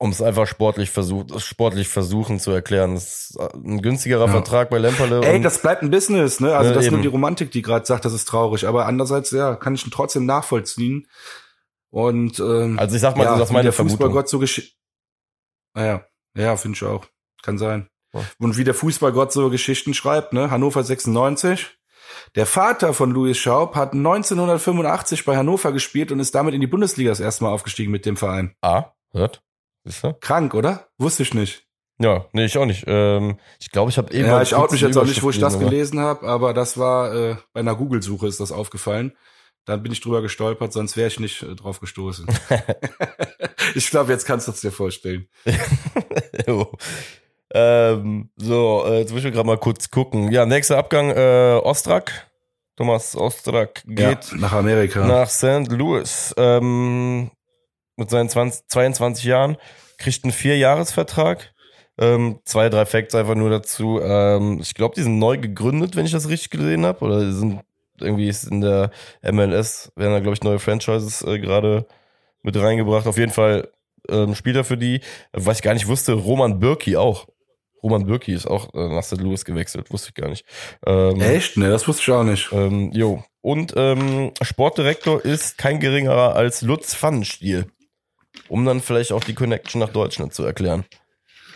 Um 0.02 0.10
es 0.10 0.20
einfach 0.20 0.48
sportlich 0.48 0.90
versucht, 0.90 1.40
sportlich 1.40 1.86
versuchen 1.86 2.40
zu 2.40 2.50
erklären. 2.50 2.94
Das 2.94 3.30
ist 3.30 3.38
ein 3.54 3.80
günstigerer 3.80 4.26
Ja. 4.26 4.32
Vertrag 4.32 4.68
bei 4.68 4.78
Lemperle. 4.78 5.24
Ey, 5.24 5.40
das 5.40 5.62
bleibt 5.62 5.82
ein 5.82 5.92
Business, 5.92 6.40
ne? 6.40 6.56
Also 6.56 6.70
Ja, 6.70 6.74
das 6.74 6.86
ist 6.86 6.90
nur 6.90 7.02
die 7.02 7.06
Romantik, 7.06 7.52
die 7.52 7.62
gerade 7.62 7.86
sagt, 7.86 8.04
das 8.04 8.12
ist 8.12 8.26
traurig. 8.26 8.66
Aber 8.66 8.86
andererseits, 8.86 9.30
ja, 9.30 9.54
kann 9.54 9.76
ich 9.76 9.86
ihn 9.86 9.92
trotzdem 9.92 10.26
nachvollziehen. 10.26 11.06
Und 11.90 12.40
ähm, 12.40 12.80
also 12.80 12.96
ich 12.96 13.00
sag 13.00 13.16
mal, 13.16 13.22
ja, 13.22 13.38
das 13.38 13.50
ist 13.50 13.52
meine 13.52 13.62
der 13.62 13.72
Vermutung. 13.72 13.98
Fußballgott 13.98 14.28
so 14.28 14.40
gesch 14.40 14.76
ja, 15.76 16.04
ja, 16.36 16.56
finde 16.56 16.74
ich 16.76 16.82
auch. 16.82 17.06
Kann 17.42 17.56
sein. 17.58 17.88
Ja. 18.12 18.22
Und 18.40 18.56
wie 18.56 18.64
der 18.64 18.74
Fußballgott 18.74 19.32
so 19.32 19.50
Geschichten 19.50 19.94
schreibt, 19.94 20.32
ne? 20.32 20.50
Hannover 20.50 20.82
96. 20.82 21.78
Der 22.34 22.46
Vater 22.46 22.92
von 22.92 23.12
Louis 23.12 23.38
Schaub 23.38 23.76
hat 23.76 23.92
1985 23.92 25.24
bei 25.24 25.36
Hannover 25.36 25.70
gespielt 25.70 26.10
und 26.10 26.18
ist 26.18 26.34
damit 26.34 26.54
in 26.54 26.60
die 26.60 26.66
Bundesliga 26.66 27.10
das 27.10 27.20
erste 27.20 27.44
Mal 27.44 27.50
aufgestiegen 27.50 27.92
mit 27.92 28.04
dem 28.04 28.16
Verein. 28.16 28.56
Ah, 28.62 28.86
hört? 29.12 29.42
Du? 29.84 30.12
Krank, 30.20 30.54
oder? 30.54 30.88
Wusste 30.98 31.22
ich 31.22 31.34
nicht. 31.34 31.66
Ja, 31.98 32.26
nee, 32.32 32.44
ich 32.44 32.58
auch 32.58 32.66
nicht. 32.66 32.84
Ähm, 32.86 33.38
ich 33.60 33.70
glaube, 33.70 33.90
ich 33.90 33.98
habe 33.98 34.12
eben. 34.12 34.26
Ja, 34.26 34.34
mal 34.34 34.42
ich 34.42 34.54
out 34.54 34.72
mich 34.72 34.80
jetzt 34.80 34.96
auch 34.96 35.04
nicht, 35.04 35.22
wo 35.22 35.30
ich 35.30 35.38
das 35.38 35.58
gelesen 35.58 36.00
habe, 36.00 36.26
aber 36.26 36.54
das 36.54 36.78
war 36.78 37.14
äh, 37.14 37.36
bei 37.52 37.60
einer 37.60 37.76
Google-Suche 37.76 38.26
ist 38.26 38.40
das 38.40 38.52
aufgefallen. 38.52 39.12
Dann 39.64 39.82
bin 39.82 39.92
ich 39.92 40.00
drüber 40.00 40.22
gestolpert, 40.22 40.72
sonst 40.72 40.96
wäre 40.96 41.08
ich 41.08 41.20
nicht 41.20 41.42
äh, 41.42 41.54
drauf 41.54 41.78
gestoßen. 41.80 42.26
ich 43.74 43.90
glaube, 43.90 44.12
jetzt 44.12 44.24
kannst 44.26 44.48
du 44.48 44.52
es 44.52 44.60
dir 44.60 44.72
vorstellen. 44.72 45.28
Ähm, 47.54 48.30
so, 48.36 48.82
äh, 48.86 49.00
jetzt 49.00 49.12
muss 49.12 49.24
ich 49.24 49.32
gerade 49.32 49.46
mal 49.46 49.58
kurz 49.58 49.90
gucken. 49.90 50.32
Ja, 50.32 50.46
nächster 50.46 50.78
Abgang, 50.78 51.10
äh, 51.10 51.60
Ostrak. 51.62 52.30
Thomas 52.76 53.14
Ostrak 53.14 53.82
geht 53.84 54.32
ja, 54.32 54.38
nach 54.38 54.52
Amerika. 54.52 55.06
nach 55.06 55.28
St. 55.28 55.70
Louis 55.70 56.34
ähm, 56.38 57.30
mit 57.96 58.10
seinen 58.10 58.28
20, 58.28 58.68
22 58.68 59.24
Jahren, 59.24 59.56
kriegt 59.98 60.24
einen 60.24 60.32
Vierjahresvertrag. 60.32 61.52
Ähm, 61.98 62.40
zwei, 62.44 62.68
drei 62.68 62.86
Facts 62.86 63.14
einfach 63.14 63.34
nur 63.34 63.50
dazu. 63.50 64.00
Ähm, 64.02 64.60
ich 64.60 64.74
glaube, 64.74 64.94
die 64.94 65.02
sind 65.02 65.18
neu 65.18 65.38
gegründet, 65.38 65.94
wenn 65.94 66.06
ich 66.06 66.12
das 66.12 66.28
richtig 66.28 66.50
gesehen 66.50 66.86
habe. 66.86 67.04
Oder 67.04 67.20
die 67.20 67.32
sind 67.32 67.60
irgendwie 68.00 68.28
ist 68.28 68.44
in 68.44 68.60
der 68.60 68.90
MLS, 69.22 69.92
werden 69.96 70.12
da, 70.12 70.20
glaube 70.20 70.34
ich, 70.34 70.42
neue 70.42 70.58
Franchises 70.58 71.22
äh, 71.22 71.38
gerade 71.38 71.86
mit 72.42 72.56
reingebracht. 72.56 73.06
Auf 73.06 73.18
jeden 73.18 73.32
Fall 73.32 73.68
ähm, 74.08 74.34
spielt 74.34 74.56
er 74.56 74.64
für 74.64 74.76
die. 74.76 75.00
Was 75.32 75.58
ich 75.58 75.62
gar 75.62 75.74
nicht 75.74 75.86
wusste, 75.86 76.12
Roman 76.14 76.58
Birki 76.58 76.96
auch. 76.96 77.28
Roman 77.82 78.06
Birki 78.06 78.32
ist 78.32 78.46
auch 78.46 78.72
äh, 78.74 78.88
nach 78.88 79.02
St. 79.02 79.20
Louis 79.20 79.44
gewechselt, 79.44 79.90
wusste 79.90 80.10
ich 80.10 80.14
gar 80.14 80.28
nicht. 80.28 80.44
Ähm, 80.86 81.20
Echt? 81.20 81.56
Ne, 81.56 81.68
das 81.68 81.86
wusste 81.88 82.02
ich 82.02 82.10
auch 82.10 82.24
nicht. 82.24 82.50
ähm, 82.52 82.90
jo. 82.92 83.24
Und 83.40 83.74
ähm, 83.76 84.30
Sportdirektor 84.40 85.24
ist 85.24 85.58
kein 85.58 85.80
geringerer 85.80 86.36
als 86.36 86.62
Lutz 86.62 86.94
Pfannenstiel. 86.94 87.66
Um 88.48 88.64
dann 88.64 88.80
vielleicht 88.80 89.12
auch 89.12 89.24
die 89.24 89.34
Connection 89.34 89.80
nach 89.80 89.90
Deutschland 89.90 90.34
zu 90.34 90.44
erklären. 90.44 90.84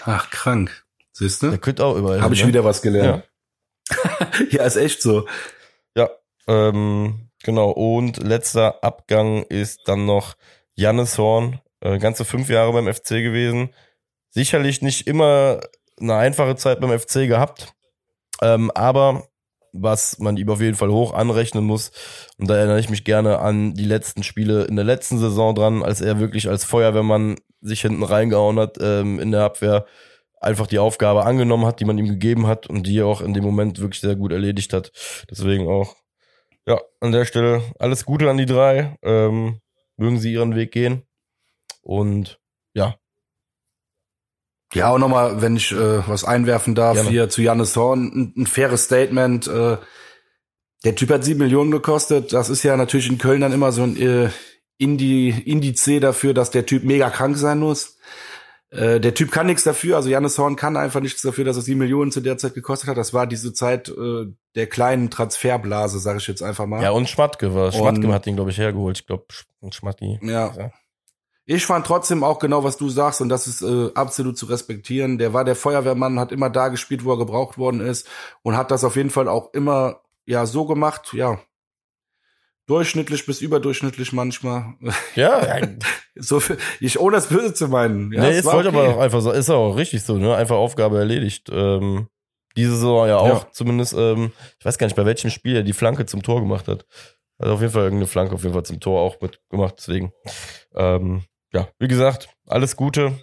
Ach, 0.04 0.30
krank. 0.30 0.84
Siehst 1.12 1.42
Der 1.42 1.50
du? 1.52 1.58
könnte 1.58 1.84
auch 1.84 1.96
überall. 1.96 2.20
Habe 2.20 2.34
ich 2.34 2.42
ne? 2.42 2.48
wieder 2.48 2.64
was 2.64 2.82
gelernt. 2.82 3.24
Ja. 4.50 4.64
ist 4.64 4.76
echt 4.76 5.00
so. 5.00 5.26
Ja. 5.96 6.10
Ähm, 6.48 7.30
genau. 7.42 7.70
Und 7.70 8.16
letzter 8.18 8.82
Abgang 8.82 9.44
ist 9.44 9.82
dann 9.86 10.06
noch 10.06 10.34
Jannis 10.74 11.16
Horn. 11.18 11.60
Äh, 11.80 11.98
ganze 11.98 12.24
fünf 12.24 12.48
Jahre 12.48 12.72
beim 12.72 12.92
FC 12.92 13.10
gewesen. 13.10 13.72
Sicherlich 14.30 14.82
nicht 14.82 15.06
immer 15.06 15.60
eine 16.00 16.16
einfache 16.16 16.56
Zeit 16.56 16.80
beim 16.80 16.98
FC 16.98 17.26
gehabt. 17.28 17.72
Ähm, 18.42 18.70
aber 18.72 19.28
was 19.82 20.18
man 20.18 20.36
ihm 20.36 20.48
auf 20.48 20.60
jeden 20.60 20.76
Fall 20.76 20.90
hoch 20.90 21.14
anrechnen 21.14 21.64
muss. 21.64 21.90
Und 22.38 22.48
da 22.48 22.56
erinnere 22.56 22.80
ich 22.80 22.90
mich 22.90 23.04
gerne 23.04 23.38
an 23.38 23.74
die 23.74 23.84
letzten 23.84 24.22
Spiele 24.22 24.64
in 24.64 24.76
der 24.76 24.84
letzten 24.84 25.18
Saison 25.18 25.54
dran, 25.54 25.82
als 25.82 26.00
er 26.00 26.18
wirklich 26.18 26.48
als 26.48 26.64
Feuerwehrmann 26.64 27.36
sich 27.60 27.80
hinten 27.80 28.02
reingehauen 28.02 28.58
hat 28.58 28.78
ähm, 28.80 29.18
in 29.18 29.32
der 29.32 29.42
Abwehr, 29.42 29.86
einfach 30.40 30.66
die 30.66 30.78
Aufgabe 30.78 31.24
angenommen 31.24 31.66
hat, 31.66 31.80
die 31.80 31.84
man 31.84 31.98
ihm 31.98 32.08
gegeben 32.08 32.46
hat 32.46 32.66
und 32.66 32.86
die 32.86 32.98
er 32.98 33.06
auch 33.06 33.20
in 33.20 33.34
dem 33.34 33.44
Moment 33.44 33.80
wirklich 33.80 34.00
sehr 34.00 34.16
gut 34.16 34.32
erledigt 34.32 34.72
hat. 34.72 34.92
Deswegen 35.30 35.66
auch, 35.66 35.96
ja, 36.66 36.80
an 37.00 37.12
der 37.12 37.24
Stelle 37.24 37.62
alles 37.78 38.04
Gute 38.04 38.28
an 38.30 38.36
die 38.36 38.46
drei. 38.46 38.96
Ähm, 39.02 39.60
mögen 39.96 40.18
sie 40.18 40.32
ihren 40.32 40.54
Weg 40.54 40.72
gehen. 40.72 41.02
Und 41.82 42.40
ja, 42.74 42.96
Ja, 44.76 44.90
auch 44.90 44.98
nochmal, 44.98 45.42
wenn 45.42 45.56
ich 45.56 45.72
äh, 45.72 46.08
was 46.08 46.24
einwerfen 46.24 46.74
darf, 46.74 46.94
Gerne. 46.94 47.10
hier 47.10 47.28
zu 47.28 47.42
Jannis 47.42 47.76
Horn, 47.76 48.32
ein, 48.36 48.42
ein 48.42 48.46
faires 48.46 48.84
Statement. 48.84 49.46
Äh, 49.48 49.76
der 50.84 50.94
Typ 50.94 51.10
hat 51.10 51.24
sieben 51.24 51.40
Millionen 51.40 51.70
gekostet. 51.70 52.32
Das 52.32 52.48
ist 52.48 52.62
ja 52.62 52.76
natürlich 52.76 53.08
in 53.08 53.18
Köln 53.18 53.40
dann 53.40 53.52
immer 53.52 53.72
so 53.72 53.82
ein 53.82 53.96
äh, 53.96 54.28
Indi 54.78 55.30
Indiz 55.30 55.88
dafür, 56.00 56.34
dass 56.34 56.50
der 56.50 56.66
Typ 56.66 56.84
mega 56.84 57.10
krank 57.10 57.36
sein 57.36 57.58
muss. 57.58 57.96
Äh, 58.70 59.00
der 59.00 59.14
Typ 59.14 59.30
kann 59.30 59.46
nichts 59.46 59.62
dafür, 59.62 59.96
also 59.96 60.08
Jannis 60.08 60.38
Horn 60.38 60.56
kann 60.56 60.76
einfach 60.76 61.00
nichts 61.00 61.22
dafür, 61.22 61.44
dass 61.44 61.56
er 61.56 61.62
sieben 61.62 61.78
Millionen 61.78 62.10
zu 62.10 62.20
der 62.20 62.36
Zeit 62.36 62.54
gekostet 62.54 62.90
hat. 62.90 62.96
Das 62.96 63.14
war 63.14 63.26
diese 63.26 63.52
Zeit 63.52 63.88
äh, 63.88 64.26
der 64.54 64.66
kleinen 64.66 65.08
Transferblase, 65.08 65.98
sage 66.00 66.18
ich 66.18 66.26
jetzt 66.26 66.42
einfach 66.42 66.66
mal. 66.66 66.82
ja, 66.82 66.90
und 66.90 67.08
Schmatke 67.08 67.54
war. 67.54 67.70
Schmatke 67.72 68.06
Und- 68.06 68.12
hat 68.12 68.26
ihn, 68.26 68.34
glaube 68.36 68.50
ich, 68.50 68.58
hergeholt. 68.58 68.98
Ich 68.98 69.06
glaube, 69.06 69.26
Schmatti. 69.70 70.18
Ja. 70.22 70.52
Ja. 70.56 70.70
Ich 71.48 71.64
fand 71.64 71.86
trotzdem 71.86 72.24
auch 72.24 72.40
genau, 72.40 72.64
was 72.64 72.76
du 72.76 72.88
sagst, 72.88 73.20
und 73.20 73.28
das 73.28 73.46
ist 73.46 73.62
äh, 73.62 73.90
absolut 73.94 74.36
zu 74.36 74.46
respektieren. 74.46 75.16
Der 75.18 75.32
war 75.32 75.44
der 75.44 75.54
Feuerwehrmann, 75.54 76.18
hat 76.18 76.32
immer 76.32 76.50
da 76.50 76.68
gespielt, 76.68 77.04
wo 77.04 77.12
er 77.12 77.18
gebraucht 77.18 77.56
worden 77.56 77.80
ist 77.80 78.08
und 78.42 78.56
hat 78.56 78.72
das 78.72 78.82
auf 78.82 78.96
jeden 78.96 79.10
Fall 79.10 79.28
auch 79.28 79.52
immer 79.54 80.00
ja 80.24 80.44
so 80.44 80.66
gemacht, 80.66 81.12
ja. 81.12 81.38
Durchschnittlich 82.66 83.26
bis 83.26 83.40
überdurchschnittlich 83.40 84.12
manchmal. 84.12 84.74
Ja, 85.14 85.60
so 86.16 86.40
für, 86.40 86.56
ich 86.80 86.98
ohne 86.98 87.16
das 87.16 87.28
Böse 87.28 87.54
zu 87.54 87.68
meinen. 87.68 88.12
Ja, 88.12 88.22
nee, 88.22 88.30
es 88.30 88.38
ist 88.38 88.46
okay. 88.46 88.66
aber 88.66 88.88
auch 88.96 88.98
einfach 88.98 89.20
so, 89.20 89.30
ist 89.30 89.48
auch 89.48 89.76
richtig 89.76 90.02
so, 90.02 90.18
ne? 90.18 90.34
Einfach 90.34 90.56
Aufgabe 90.56 90.98
erledigt. 90.98 91.48
Ähm, 91.52 92.08
diese 92.56 92.72
Saison 92.72 93.06
ja 93.06 93.18
auch 93.18 93.44
Ja. 93.44 93.48
zumindest, 93.52 93.94
ähm, 93.96 94.32
ich 94.58 94.64
weiß 94.64 94.78
gar 94.78 94.86
nicht, 94.88 94.96
bei 94.96 95.04
welchem 95.06 95.30
Spiel 95.30 95.54
er 95.56 95.62
die 95.62 95.74
Flanke 95.74 96.06
zum 96.06 96.22
Tor 96.24 96.40
gemacht 96.40 96.66
hat. 96.66 96.86
Also 97.38 97.54
auf 97.54 97.60
jeden 97.60 97.72
Fall 97.72 97.84
irgendeine 97.84 98.08
Flanke 98.08 98.34
auf 98.34 98.42
jeden 98.42 98.54
Fall 98.54 98.64
zum 98.64 98.80
Tor 98.80 99.00
auch 99.00 99.20
mitgemacht, 99.20 99.74
deswegen. 99.78 100.12
Ähm, 100.74 101.22
ja, 101.56 101.68
wie 101.78 101.88
gesagt, 101.88 102.28
alles 102.46 102.76
Gute. 102.76 103.18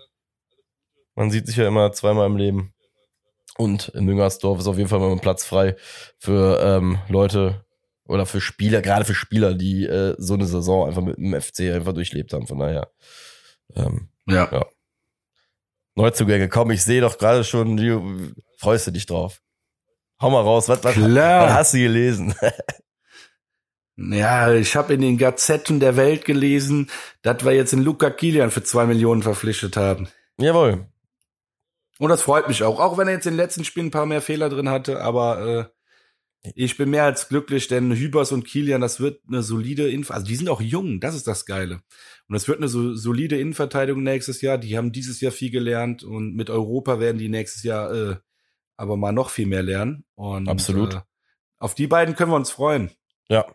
Man 1.16 1.30
sieht 1.30 1.46
sich 1.48 1.58
ja 1.58 1.68
immer 1.68 1.92
zweimal 1.92 2.26
im 2.26 2.38
Leben. 2.38 2.74
Und 3.58 3.90
in 3.90 4.06
Müngersdorf 4.06 4.60
ist 4.60 4.68
auf 4.68 4.78
jeden 4.78 4.90
Fall 4.90 5.00
mal 5.00 5.12
ein 5.12 5.20
Platz 5.20 5.46
frei 5.46 5.76
für 6.18 6.60
ähm, 6.60 6.98
Leute 7.08 7.64
oder 8.06 8.26
für 8.26 8.42
Spieler, 8.42 8.82
gerade 8.82 9.06
für 9.06 9.14
Spieler, 9.14 9.54
die 9.54 9.86
äh, 9.86 10.16
so 10.18 10.34
eine 10.34 10.48
Saison 10.48 10.88
einfach 10.88 11.04
mit 11.04 11.18
dem 11.18 11.40
FC 11.40 11.72
einfach 11.72 11.94
durchlebt 11.94 12.34
haben. 12.34 12.48
Von 12.48 12.60
daher. 12.60 12.92
Ähm, 13.76 14.10
Ja. 14.28 14.50
Ja. 14.52 14.66
Neuzugänge, 15.96 16.50
komm, 16.50 16.72
ich 16.72 16.84
sehe 16.84 17.02
doch 17.02 17.20
gerade 17.20 17.44
schon, 17.44 17.78
du 17.78 18.34
freust 18.58 18.88
du 18.88 18.92
dich 18.92 19.06
drauf. 19.06 19.40
Hau 20.20 20.32
mal 20.32 20.42
raus, 20.42 20.68
was, 20.68 20.84
was, 20.84 20.98
was 20.98 21.54
hast 21.54 21.74
du 21.76 21.78
gelesen? 21.78 22.34
Ja, 23.96 24.52
ich 24.54 24.76
habe 24.76 24.94
in 24.94 25.02
den 25.02 25.18
Gazetten 25.18 25.80
der 25.80 25.96
Welt 25.96 26.26
gelesen, 26.26 26.90
dass 27.22 27.46
wir 27.46 27.54
jetzt 27.54 27.74
den 27.74 27.84
Luca 27.84 28.10
Kilian 28.10 28.52
für 28.52 28.64
zwei 28.64 28.86
Millionen 28.86 29.22
verpflichtet 29.22 29.78
haben. 29.78 30.08
Jawohl. 30.38 30.88
Und 32.00 32.10
das 32.10 32.24
freut 32.24 32.48
mich 32.48 32.64
auch, 32.64 32.80
auch 32.80 32.98
wenn 32.98 33.08
er 33.08 33.14
jetzt 33.14 33.28
in 33.28 33.34
den 33.34 33.38
letzten 33.38 33.64
Spielen 33.64 33.88
ein 33.88 33.92
paar 33.92 34.08
mehr 34.08 34.22
Fehler 34.22 34.50
drin 34.50 34.70
hatte, 34.70 35.02
aber 35.02 35.72
äh, 36.44 36.52
ich 36.56 36.76
bin 36.76 36.90
mehr 36.90 37.04
als 37.04 37.30
glücklich, 37.30 37.68
denn 37.68 37.96
Hübers 37.96 38.32
und 38.32 38.46
Kilian, 38.46 38.82
das 38.82 39.00
wird 39.00 39.22
eine 39.28 39.44
solide 39.44 39.90
Inf 39.90 40.12
also 40.12 40.26
die 40.26 40.36
sind 40.36 40.50
auch 40.50 40.60
jung, 40.60 41.00
das 41.00 41.16
ist 41.16 41.28
das 41.28 41.46
Geile. 41.46 41.76
Und 42.28 42.34
das 42.34 42.48
wird 42.48 42.58
eine 42.58 42.68
so, 42.68 42.96
solide 42.96 43.40
Innenverteidigung 43.40 44.04
nächstes 44.04 44.42
Jahr, 44.42 44.58
die 44.58 44.76
haben 44.76 44.92
dieses 44.92 45.22
Jahr 45.22 45.32
viel 45.32 45.52
gelernt 45.52 46.04
und 46.04 46.36
mit 46.36 46.50
Europa 46.50 47.00
werden 47.00 47.20
die 47.20 47.30
nächstes 47.30 47.64
Jahr 47.64 47.94
äh, 47.94 48.16
aber 48.76 48.98
mal 48.98 49.14
noch 49.14 49.30
viel 49.30 49.46
mehr 49.46 49.64
lernen. 49.64 50.04
Und, 50.16 50.50
Absolut. 50.50 50.96
Äh, 50.96 51.02
auf 51.60 51.76
die 51.76 51.88
beiden 51.88 52.16
können 52.16 52.32
wir 52.32 52.36
uns 52.36 52.52
freuen. 52.52 52.92
Ja. 53.30 53.46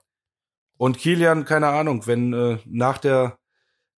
Und 0.79 0.99
Kilian, 0.99 1.45
keine 1.45 1.69
Ahnung, 1.69 2.07
wenn 2.07 2.33
äh, 2.33 2.59
nach 2.65 2.99
der 2.99 3.39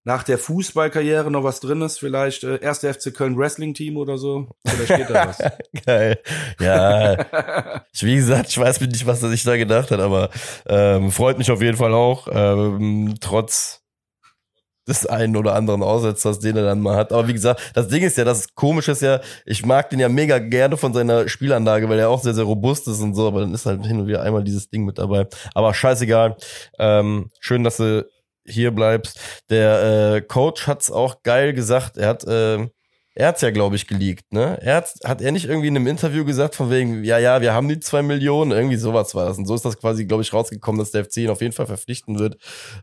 nach 0.03 0.23
der 0.23 0.39
Fußballkarriere 0.39 1.31
noch 1.31 1.45
was 1.45 1.61
drin 1.61 1.83
ist, 1.83 1.99
vielleicht 1.99 2.43
äh, 2.43 2.59
erste 2.61 2.93
FC 2.93 3.15
Köln 3.15 3.37
Wrestling 3.37 3.75
Team 3.75 3.99
oder 3.99 4.17
so, 4.17 4.49
vielleicht 4.67 4.97
geht 4.97 5.11
da 5.11 5.29
was. 5.29 5.39
Geil. 5.87 6.19
Ja, 6.59 7.81
ich, 7.93 8.03
wie 8.03 8.17
gesagt, 8.17 8.49
ich 8.49 8.59
weiß 8.59 8.81
nicht, 8.81 9.07
was 9.07 9.23
er 9.23 9.29
sich 9.29 9.43
da 9.43 9.59
gedacht 9.59 9.91
hat, 9.91 10.01
aber 10.01 10.31
ähm, 10.67 11.13
freut 11.13 11.37
mich 11.37 11.51
auf 11.51 11.61
jeden 11.61 11.77
Fall 11.77 11.93
auch, 11.93 12.29
ähm, 12.33 13.17
trotz 13.21 13.80
des 14.91 15.07
einen 15.07 15.37
oder 15.37 15.55
anderen 15.55 15.83
Aussetzers, 15.83 16.41
den 16.41 16.57
er 16.57 16.65
dann 16.65 16.81
mal 16.81 16.97
hat. 16.97 17.13
Aber 17.13 17.29
wie 17.29 17.33
gesagt, 17.33 17.73
das 17.75 17.89
Ding 17.89 18.03
ist 18.03 18.19
ja, 18.19 18.25
das 18.25 18.55
Komische 18.55 18.93
ist 18.93 19.03
ja, 19.03 19.21
ich 19.47 19.65
mag 19.65 19.89
den 19.89 20.01
ja 20.01 20.09
mega 20.09 20.39
gerne 20.39 20.77
von 20.77 20.93
seiner 20.93 21.29
Spielanlage, 21.29 21.89
weil 21.89 21.99
er 21.99 22.11
auch 22.11 22.23
sehr, 22.23 22.35
sehr 22.35 22.45
robust 22.45 22.89
ist 22.89 23.01
und 23.01 23.15
so, 23.15 23.29
aber 23.29 23.41
dann 23.41 23.55
ist 23.55 23.67
halt 23.67 23.87
hin 23.87 24.01
und 24.01 24.07
wieder 24.07 24.23
einmal 24.23 24.45
dieses 24.45 24.69
Ding 24.69 24.85
mit 24.85 24.99
dabei. 24.99 25.27
Aber 25.55 25.73
scheißegal. 25.73 26.37
Ähm, 26.79 27.31
schön, 27.41 27.65
dass 27.65 27.79
du 27.79 28.07
hier 28.45 28.73
bleibst. 28.73 29.19
Der 29.49 30.15
äh, 30.17 30.21
Coach 30.21 30.67
hat's 30.67 30.91
auch 30.91 31.23
geil 31.23 31.53
gesagt. 31.53 31.97
Er 31.97 32.09
hat, 32.09 32.25
ähm, 32.29 32.71
er 33.15 33.29
hat's 33.29 33.41
ja, 33.41 33.51
glaube 33.51 33.77
ich, 33.77 33.87
geleakt, 33.87 34.33
ne? 34.33 34.59
Er 34.63 34.77
hat, 34.77 34.95
hat 35.05 35.21
er 35.21 35.33
nicht 35.33 35.47
irgendwie 35.47 35.69
in 35.69 35.77
einem 35.77 35.87
Interview 35.87 36.25
gesagt, 36.25 36.55
von 36.55 36.71
wegen, 36.71 37.03
ja, 37.05 37.19
ja, 37.19 37.41
wir 37.41 37.53
haben 37.53 37.69
die 37.69 37.81
zwei 37.81 38.03
Millionen, 38.03 38.53
irgendwie 38.53 38.77
sowas 38.77 39.15
war 39.15 39.27
das. 39.27 39.39
Und 39.39 39.47
so 39.47 39.55
ist 39.55 39.65
das 39.65 39.79
quasi, 39.79 40.07
glaube 40.07 40.23
ich, 40.23 40.33
rausgekommen, 40.33 40.79
dass 40.79 40.93
der 40.93 41.05
FC 41.05 41.19
ihn 41.19 41.31
auf 41.31 41.41
jeden 41.41 41.53
Fall 41.53 41.67
verpflichten 41.67 42.19
wird. 42.19 42.37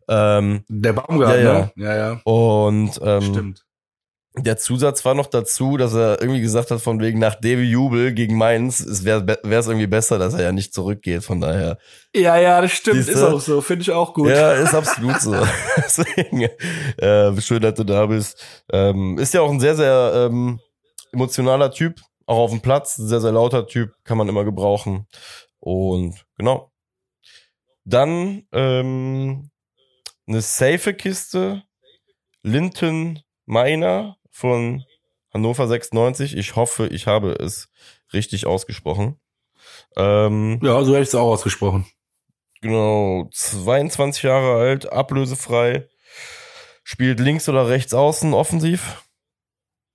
Ähm, 0.10 0.64
Der 0.68 0.94
Baumgart, 0.94 1.42
Ja, 1.42 1.54
ne? 1.54 1.72
Ja, 1.76 1.96
ja. 1.96 2.22
und 2.24 3.00
ähm, 3.02 3.22
Stimmt. 3.22 3.67
Der 4.38 4.58
Zusatz 4.58 5.04
war 5.06 5.14
noch 5.14 5.28
dazu, 5.28 5.78
dass 5.78 5.94
er 5.94 6.22
irgendwie 6.22 6.42
gesagt 6.42 6.72
hat, 6.72 6.82
von 6.82 7.00
wegen 7.00 7.20
nach 7.20 7.36
Davy 7.36 7.64
Jubel 7.64 8.14
gegen 8.14 8.38
Mainz, 8.38 8.80
es 8.80 9.04
wäre 9.04 9.40
es 9.44 9.68
irgendwie 9.68 9.88
besser, 9.88 10.20
dass 10.20 10.34
er 10.34 10.44
ja 10.44 10.52
nicht 10.52 10.74
zurückgeht. 10.74 11.24
Von 11.24 11.42
daher. 11.42 11.78
Ja, 12.16 12.38
ja, 12.38 12.62
das 12.62 12.72
stimmt. 12.72 12.98
Siehste? 12.98 13.14
Ist 13.14 13.24
auch 13.24 13.40
so. 13.40 13.62
Finde 13.62 13.82
ich 13.84 13.92
auch 13.92 14.14
gut. 14.14 14.30
Ja, 14.30 14.54
ist 14.54 14.74
absolut 14.74 15.20
so. 15.22 15.36
Deswegen, 15.78 16.50
äh, 16.98 17.42
schön, 17.42 17.62
dass 17.62 17.76
du 17.76 17.84
da 17.84 18.06
bist. 18.06 18.44
Ähm, 18.72 19.18
ist 19.18 19.34
ja 19.34 19.42
auch 19.42 19.52
ein 19.52 19.60
sehr, 19.60 19.76
sehr 19.76 20.28
ähm, 20.30 20.60
emotionaler 21.12 21.72
Typ, 21.72 22.02
auch 22.26 22.38
auf 22.38 22.52
dem 22.52 22.62
Platz, 22.62 22.96
sehr, 22.96 23.22
sehr 23.22 23.32
lauter 23.32 23.68
Typ, 23.68 23.94
kann 24.04 24.18
man 24.18 24.30
immer 24.30 24.44
gebrauchen. 24.44 25.08
Und 25.60 26.16
genau. 26.38 26.72
Dann 27.86 28.44
ähm, 28.52 29.50
eine 30.28 30.42
safe 30.42 30.94
Kiste, 30.94 31.64
Linton 32.44 33.22
Meiner 33.50 34.17
von 34.38 34.84
Hannover 35.34 35.68
96. 35.68 36.38
Ich 36.38 36.56
hoffe, 36.56 36.88
ich 36.88 37.08
habe 37.08 37.32
es 37.32 37.70
richtig 38.14 38.46
ausgesprochen. 38.46 39.20
Ähm, 39.96 40.60
Ja, 40.62 40.84
so 40.84 40.94
hätte 40.94 41.04
ich 41.04 41.10
es 41.10 41.16
auch 41.16 41.32
ausgesprochen. 41.32 41.88
Genau, 42.62 43.30
22 43.34 44.24
Jahre 44.24 44.60
alt, 44.60 44.92
ablösefrei, 44.92 45.88
spielt 46.84 47.20
links 47.20 47.50
oder 47.50 47.68
rechts 47.68 47.94
außen 47.94 48.34
offensiv 48.34 49.04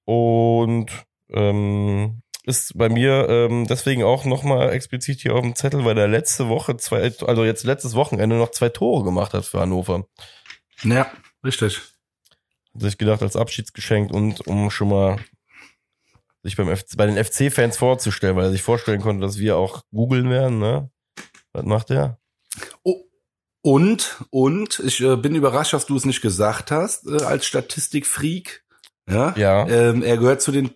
und 0.05 0.91
ähm, 1.31 2.23
ist 2.45 2.77
bei 2.77 2.89
mir 2.89 3.29
ähm, 3.29 3.67
deswegen 3.69 4.03
auch 4.03 4.25
nochmal 4.25 4.73
explizit 4.73 5.21
hier 5.21 5.35
auf 5.35 5.43
dem 5.43 5.55
Zettel, 5.55 5.85
weil 5.85 5.99
er 5.99 6.09
letzte 6.09 6.49
Woche 6.49 6.77
zwei, 6.77 7.13
also 7.27 7.45
jetzt 7.45 7.63
letztes 7.65 7.95
Wochenende 7.95 8.37
noch 8.37 8.51
zwei 8.51 8.69
Tore 8.69 9.05
gemacht 9.05 9.35
hat 9.35 9.45
für 9.45 9.61
Hannover. 9.61 10.07
Ja, 10.83 11.11
richtig. 11.45 11.92
Sich 12.75 12.99
gedacht 12.99 13.23
als 13.23 13.37
Abschiedsgeschenk 13.37 14.11
und 14.11 14.47
um 14.47 14.71
schon 14.71 14.89
mal 14.89 15.19
sich 16.43 16.57
beim 16.57 16.75
FC, 16.75 16.97
bei 16.97 17.07
den 17.07 17.23
FC-Fans 17.23 17.77
vorzustellen, 17.77 18.37
weil 18.37 18.47
er 18.47 18.51
sich 18.51 18.63
vorstellen 18.63 19.01
konnte, 19.01 19.25
dass 19.25 19.39
wir 19.39 19.57
auch 19.57 19.83
googeln 19.93 20.31
werden, 20.31 20.59
ne? 20.59 20.91
Was 21.53 21.65
macht 21.65 21.91
er? 21.91 22.19
Oh. 22.83 23.05
Und, 23.65 24.25
und, 24.31 24.81
ich 24.81 25.01
äh, 25.01 25.17
bin 25.17 25.37
überrascht, 25.37 25.73
dass 25.73 25.87
du 25.87 25.95
es 25.95 26.05
nicht 26.05 26.21
gesagt 26.21 26.73
hast, 26.73 27.07
äh, 27.07 27.23
als 27.23 27.47
Statistikfreak. 27.47 28.65
Ja. 29.09 29.35
Ja. 29.37 29.69
Ähm, 29.69 30.03
er 30.03 30.17
gehört 30.17 30.43
zu 30.43 30.51
den 30.51 30.71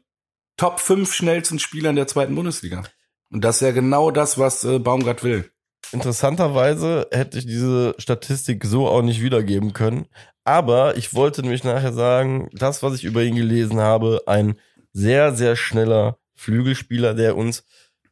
Top 0.57 0.79
5 0.79 1.13
schnellsten 1.13 1.59
Spielern 1.59 1.97
der 1.97 2.07
zweiten 2.07 2.37
Bundesliga. 2.37 2.85
Und 3.31 3.43
das 3.43 3.57
ist 3.57 3.63
ja 3.63 3.73
genau 3.73 4.13
das, 4.13 4.39
was 4.39 4.63
äh, 4.63 4.79
Baumgart 4.79 5.25
will. 5.25 5.51
Interessanterweise 5.93 7.07
hätte 7.11 7.39
ich 7.39 7.47
diese 7.47 7.95
Statistik 7.99 8.65
so 8.65 8.89
auch 8.89 9.03
nicht 9.03 9.23
wiedergeben 9.23 9.73
können. 9.73 10.07
Aber 10.45 10.97
ich 10.97 11.15
wollte 11.15 11.43
nämlich 11.43 11.65
nachher 11.65 11.93
sagen, 11.93 12.49
das, 12.53 12.83
was 12.83 12.95
ich 12.95 13.05
über 13.05 13.23
ihn 13.23 13.35
gelesen 13.35 13.81
habe, 13.81 14.23
ein 14.27 14.59
sehr, 14.93 15.35
sehr 15.35 15.57
schneller 15.57 16.19
Flügelspieler, 16.35 17.15
der 17.15 17.37
uns 17.37 17.65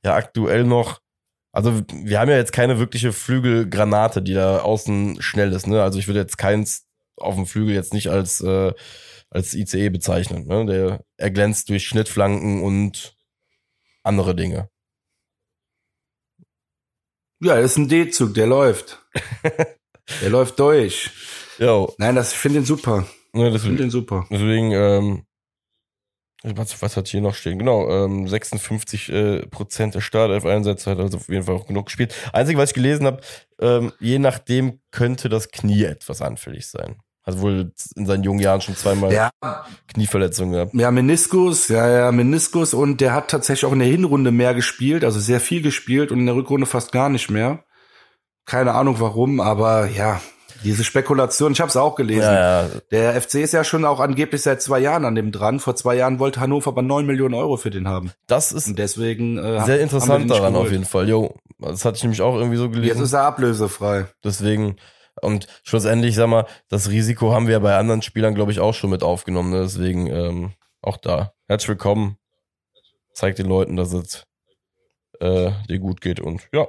ja 0.04 0.14
aktuell 0.14 0.64
noch, 0.64 1.00
also 1.52 1.82
wir 1.92 2.18
haben 2.18 2.30
ja 2.30 2.36
jetzt 2.36 2.52
keine 2.52 2.78
wirkliche 2.78 3.12
Flügelgranate, 3.12 4.20
die 4.20 4.34
da 4.34 4.58
außen 4.58 5.22
schnell 5.22 5.52
ist. 5.52 5.66
Ne? 5.66 5.82
Also 5.82 5.98
ich 5.98 6.08
würde 6.08 6.20
jetzt 6.20 6.38
keins 6.38 6.86
auf 7.16 7.36
dem 7.36 7.46
Flügel 7.46 7.74
jetzt 7.74 7.94
nicht 7.94 8.08
als, 8.08 8.40
äh, 8.40 8.72
als 9.30 9.54
ICE 9.54 9.90
bezeichnen. 9.90 10.46
Ne? 10.46 10.66
Der 10.66 11.04
erglänzt 11.16 11.68
durch 11.68 11.86
Schnittflanken 11.86 12.62
und 12.62 13.16
andere 14.02 14.34
Dinge. 14.34 14.68
Ja, 17.44 17.58
ist 17.58 17.76
ein 17.76 17.88
D-Zug, 17.88 18.32
der 18.32 18.46
läuft. 18.46 19.04
der 20.22 20.30
läuft 20.30 20.58
durch. 20.58 21.10
Jo, 21.58 21.92
Nein, 21.98 22.16
das 22.16 22.32
ich 22.32 22.38
finde 22.38 22.60
den 22.60 22.64
super. 22.64 23.06
ne, 23.34 23.48
Ich 23.48 23.52
das 23.52 23.62
finde 23.64 23.82
den 23.82 23.90
super. 23.90 24.26
Deswegen, 24.30 24.72
ähm, 24.72 25.26
was, 26.42 26.80
was 26.80 26.96
hat 26.96 27.06
hier 27.08 27.20
noch 27.20 27.34
stehen? 27.34 27.58
Genau, 27.58 27.86
ähm, 27.90 28.26
56 28.26 29.10
äh, 29.10 29.46
Prozent 29.48 29.94
der 29.94 30.00
Startelf-Einsätze 30.00 30.90
hat 30.90 30.98
also 30.98 31.18
auf 31.18 31.28
jeden 31.28 31.44
Fall 31.44 31.56
auch 31.56 31.66
genug 31.66 31.86
gespielt. 31.86 32.14
Einzige, 32.32 32.58
was 32.58 32.70
ich 32.70 32.74
gelesen 32.74 33.06
habe, 33.06 33.20
ähm, 33.60 33.92
je 34.00 34.18
nachdem 34.18 34.80
könnte 34.90 35.28
das 35.28 35.50
Knie 35.50 35.84
etwas 35.84 36.22
anfällig 36.22 36.66
sein. 36.66 36.96
Hat 37.26 37.40
wohl 37.40 37.72
in 37.96 38.04
seinen 38.06 38.22
jungen 38.22 38.40
Jahren 38.40 38.60
schon 38.60 38.76
zweimal 38.76 39.12
Ja, 39.12 39.30
Knieverletzungen 39.88 40.52
gehabt. 40.52 40.74
ja, 40.74 40.90
Meniskus, 40.90 41.68
ja, 41.68 41.88
ja, 41.88 42.12
Meniskus 42.12 42.74
und 42.74 43.00
der 43.00 43.12
hat 43.14 43.28
tatsächlich 43.28 43.64
auch 43.64 43.72
in 43.72 43.78
der 43.78 43.88
Hinrunde 43.88 44.30
mehr 44.30 44.54
gespielt, 44.54 45.04
also 45.04 45.18
sehr 45.20 45.40
viel 45.40 45.62
gespielt 45.62 46.10
und 46.12 46.20
in 46.20 46.26
der 46.26 46.34
Rückrunde 46.34 46.66
fast 46.66 46.92
gar 46.92 47.08
nicht 47.08 47.30
mehr. 47.30 47.64
Keine 48.46 48.72
Ahnung 48.74 48.96
warum, 49.00 49.40
aber 49.40 49.88
ja, 49.88 50.20
diese 50.64 50.84
Spekulation, 50.84 51.52
ich 51.52 51.60
habe 51.60 51.68
es 51.70 51.76
auch 51.76 51.94
gelesen. 51.94 52.22
Ja, 52.32 52.62
ja, 52.62 52.68
Der 52.90 53.20
FC 53.20 53.36
ist 53.36 53.52
ja 53.52 53.64
schon 53.64 53.84
auch 53.84 54.00
angeblich 54.00 54.42
seit 54.42 54.60
zwei 54.62 54.78
Jahren 54.80 55.04
an 55.04 55.14
dem 55.14 55.30
dran. 55.32 55.60
Vor 55.60 55.76
zwei 55.76 55.94
Jahren 55.94 56.18
wollte 56.18 56.40
Hannover 56.40 56.68
aber 56.70 56.82
neun 56.82 57.06
Millionen 57.06 57.34
Euro 57.34 57.56
für 57.56 57.70
den 57.70 57.88
haben. 57.88 58.12
das 58.26 58.52
ist 58.52 58.68
Und 58.68 58.78
deswegen 58.78 59.36
äh, 59.38 59.64
sehr 59.64 59.80
interessant 59.80 60.30
daran 60.30 60.48
auf 60.54 60.64
geholt. 60.64 60.72
jeden 60.72 60.84
Fall. 60.84 61.08
Jo, 61.08 61.34
das 61.58 61.84
hatte 61.84 61.96
ich 61.96 62.02
nämlich 62.02 62.20
auch 62.22 62.34
irgendwie 62.36 62.56
so 62.56 62.64
Jetzt 62.66 62.74
gelesen. 62.74 63.02
ist 63.02 63.12
er 63.14 63.22
ablösefrei. 63.24 64.06
Deswegen, 64.22 64.76
und 65.20 65.46
schlussendlich, 65.62 66.14
sag 66.14 66.28
mal, 66.28 66.46
das 66.68 66.90
Risiko 66.90 67.32
haben 67.32 67.48
wir 67.48 67.60
bei 67.60 67.76
anderen 67.76 68.02
Spielern, 68.02 68.34
glaube 68.34 68.52
ich, 68.52 68.60
auch 68.60 68.74
schon 68.74 68.90
mit 68.90 69.02
aufgenommen. 69.02 69.50
Ne? 69.50 69.62
Deswegen 69.62 70.06
ähm, 70.08 70.54
auch 70.82 70.96
da. 70.96 71.32
Herzlich 71.48 71.68
willkommen. 71.68 72.18
Zeig 73.12 73.36
den 73.36 73.46
Leuten, 73.46 73.76
dass 73.76 73.92
es 73.92 74.26
äh, 75.20 75.52
dir 75.68 75.78
gut 75.78 76.00
geht. 76.00 76.20
Und 76.20 76.48
ja. 76.52 76.66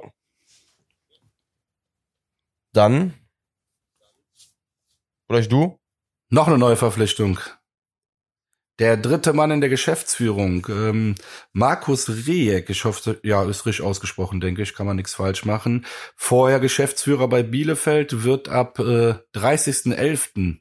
Dann. 2.72 3.14
Vielleicht 5.26 5.50
du? 5.50 5.78
Noch 6.28 6.46
eine 6.46 6.58
neue 6.58 6.76
Verpflichtung. 6.76 7.40
Der 8.78 8.98
dritte 8.98 9.32
Mann 9.32 9.50
in 9.50 9.62
der 9.62 9.70
Geschäftsführung, 9.70 10.66
ähm, 10.68 11.14
Markus 11.54 12.10
Rejek, 12.10 12.68
ich 12.68 12.84
hoffe, 12.84 13.18
ja, 13.22 13.42
ist 13.48 13.64
richtig 13.64 13.84
ausgesprochen, 13.86 14.40
denke 14.40 14.60
ich, 14.62 14.74
kann 14.74 14.86
man 14.86 14.96
nichts 14.96 15.14
falsch 15.14 15.46
machen. 15.46 15.86
Vorher 16.14 16.60
Geschäftsführer 16.60 17.26
bei 17.26 17.42
Bielefeld, 17.42 18.24
wird 18.24 18.50
ab 18.50 18.78
äh, 18.78 19.14
30.11. 19.34 20.58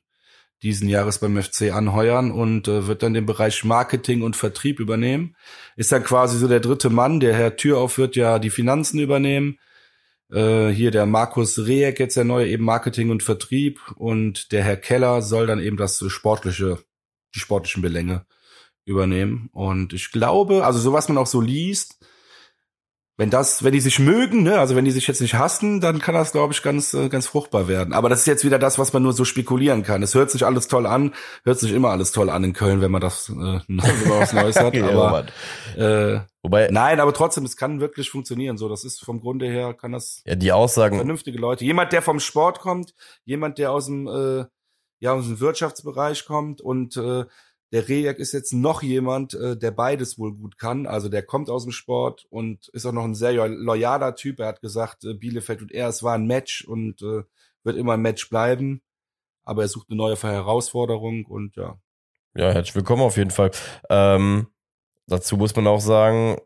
diesen 0.63 0.87
Jahres 0.87 1.19
beim 1.19 1.41
FC 1.41 1.73
anheuern 1.73 2.31
und 2.31 2.69
äh, 2.69 2.87
wird 2.87 3.03
dann 3.03 3.13
den 3.13 3.25
Bereich 3.25 3.65
Marketing 3.65 4.21
und 4.21 4.37
Vertrieb 4.37 4.79
übernehmen. 4.79 5.35
Ist 5.75 5.91
dann 5.91 6.03
quasi 6.05 6.37
so 6.37 6.47
der 6.47 6.61
dritte 6.61 6.89
Mann. 6.89 7.19
Der 7.19 7.35
Herr 7.35 7.57
Türauf 7.57 7.97
wird 7.97 8.15
ja 8.15 8.39
die 8.39 8.49
Finanzen 8.49 8.99
übernehmen. 8.99 9.59
Äh, 10.31 10.69
hier 10.69 10.91
der 10.91 11.05
Markus 11.05 11.59
Rehek, 11.59 11.99
jetzt 11.99 12.15
der 12.15 12.23
neue 12.23 12.47
eben 12.47 12.63
Marketing 12.63 13.09
und 13.09 13.23
Vertrieb. 13.23 13.81
Und 13.97 14.53
der 14.53 14.63
Herr 14.63 14.77
Keller 14.77 15.21
soll 15.21 15.47
dann 15.47 15.59
eben 15.59 15.75
das 15.75 16.01
sportliche, 16.07 16.79
die 17.35 17.39
sportlichen 17.39 17.81
Belänge 17.81 18.25
übernehmen. 18.85 19.49
Und 19.51 19.93
ich 19.93 20.11
glaube, 20.11 20.65
also 20.65 20.79
so 20.79 20.93
was 20.93 21.09
man 21.09 21.17
auch 21.17 21.27
so 21.27 21.41
liest, 21.41 21.99
wenn 23.17 23.29
das, 23.29 23.63
wenn 23.63 23.71
die 23.71 23.79
sich 23.79 23.99
mögen, 23.99 24.43
ne, 24.43 24.59
also 24.59 24.75
wenn 24.75 24.83
die 24.83 24.91
sich 24.91 25.07
jetzt 25.07 25.21
nicht 25.21 25.35
hassen, 25.35 25.79
dann 25.79 25.99
kann 25.99 26.15
das, 26.15 26.33
glaube 26.33 26.51
ich, 26.51 26.61
ganz, 26.61 26.93
äh, 26.93 27.07
ganz 27.07 27.27
fruchtbar 27.27 27.69
werden. 27.69 27.93
Aber 27.93 28.09
das 28.09 28.19
ist 28.19 28.27
jetzt 28.27 28.43
wieder 28.43 28.59
das, 28.59 28.77
was 28.77 28.91
man 28.91 29.03
nur 29.03 29.13
so 29.13 29.23
spekulieren 29.23 29.83
kann. 29.83 30.03
Es 30.03 30.15
hört 30.15 30.31
sich 30.31 30.45
alles 30.45 30.67
toll 30.67 30.85
an, 30.85 31.13
hört 31.45 31.59
sich 31.59 31.71
immer 31.71 31.91
alles 31.91 32.11
toll 32.11 32.29
an 32.29 32.43
in 32.43 32.51
Köln, 32.51 32.81
wenn 32.81 32.91
man 32.91 32.99
das 32.99 33.29
äh, 33.29 33.59
was 33.69 34.33
Neues 34.33 34.55
hat. 34.59 34.75
aber, 34.75 35.25
äh, 35.77 36.19
Wobei, 36.43 36.67
nein, 36.71 36.99
aber 36.99 37.13
trotzdem, 37.13 37.45
es 37.45 37.57
kann 37.57 37.79
wirklich 37.79 38.11
funktionieren. 38.11 38.57
So, 38.57 38.69
das 38.69 38.83
ist 38.83 39.03
vom 39.03 39.19
Grunde 39.21 39.47
her 39.47 39.73
kann 39.73 39.93
das. 39.93 40.21
Ja, 40.25 40.35
die 40.35 40.51
Aussagen. 40.51 40.97
Vernünftige 40.97 41.39
Leute. 41.39 41.65
Jemand, 41.65 41.91
der 41.91 42.01
vom 42.01 42.19
Sport 42.19 42.59
kommt, 42.59 42.93
jemand, 43.23 43.57
der 43.57 43.71
aus 43.71 43.85
dem, 43.87 44.07
äh, 44.07 44.45
ja, 45.05 45.13
aus 45.13 45.27
dem 45.27 45.39
Wirtschaftsbereich 45.39 46.25
kommt 46.25 46.61
und 46.61 46.97
äh, 46.97 47.25
der 47.71 47.87
Rejak 47.87 48.17
ist 48.17 48.33
jetzt 48.33 48.53
noch 48.53 48.81
jemand, 48.81 49.35
äh, 49.35 49.55
der 49.55 49.69
beides 49.69 50.17
wohl 50.17 50.33
gut 50.33 50.57
kann. 50.57 50.87
Also 50.87 51.09
der 51.09 51.21
kommt 51.21 51.47
aus 51.47 51.63
dem 51.63 51.71
Sport 51.71 52.25
und 52.31 52.69
ist 52.69 52.87
auch 52.87 52.91
noch 52.91 53.03
ein 53.03 53.13
sehr 53.13 53.47
loyaler 53.47 54.15
Typ. 54.15 54.39
Er 54.39 54.47
hat 54.47 54.61
gesagt, 54.61 55.03
äh, 55.03 55.13
Bielefeld 55.13 55.61
und 55.61 55.71
er, 55.71 55.89
es 55.89 56.01
war 56.01 56.15
ein 56.15 56.25
Match 56.25 56.65
und 56.65 57.03
äh, 57.03 57.21
wird 57.63 57.77
immer 57.77 57.93
ein 57.93 58.01
Match 58.01 58.29
bleiben. 58.29 58.81
Aber 59.43 59.61
er 59.61 59.67
sucht 59.67 59.89
eine 59.89 59.97
neue 59.97 60.15
Herausforderung 60.15 61.25
und 61.25 61.55
ja. 61.55 61.77
Ja, 62.33 62.51
herzlich 62.51 62.75
willkommen 62.75 63.03
auf 63.03 63.17
jeden 63.17 63.29
Fall. 63.29 63.51
Ähm, 63.91 64.47
dazu 65.05 65.37
muss 65.37 65.55
man 65.55 65.67
auch 65.67 65.81
sagen, 65.81 66.37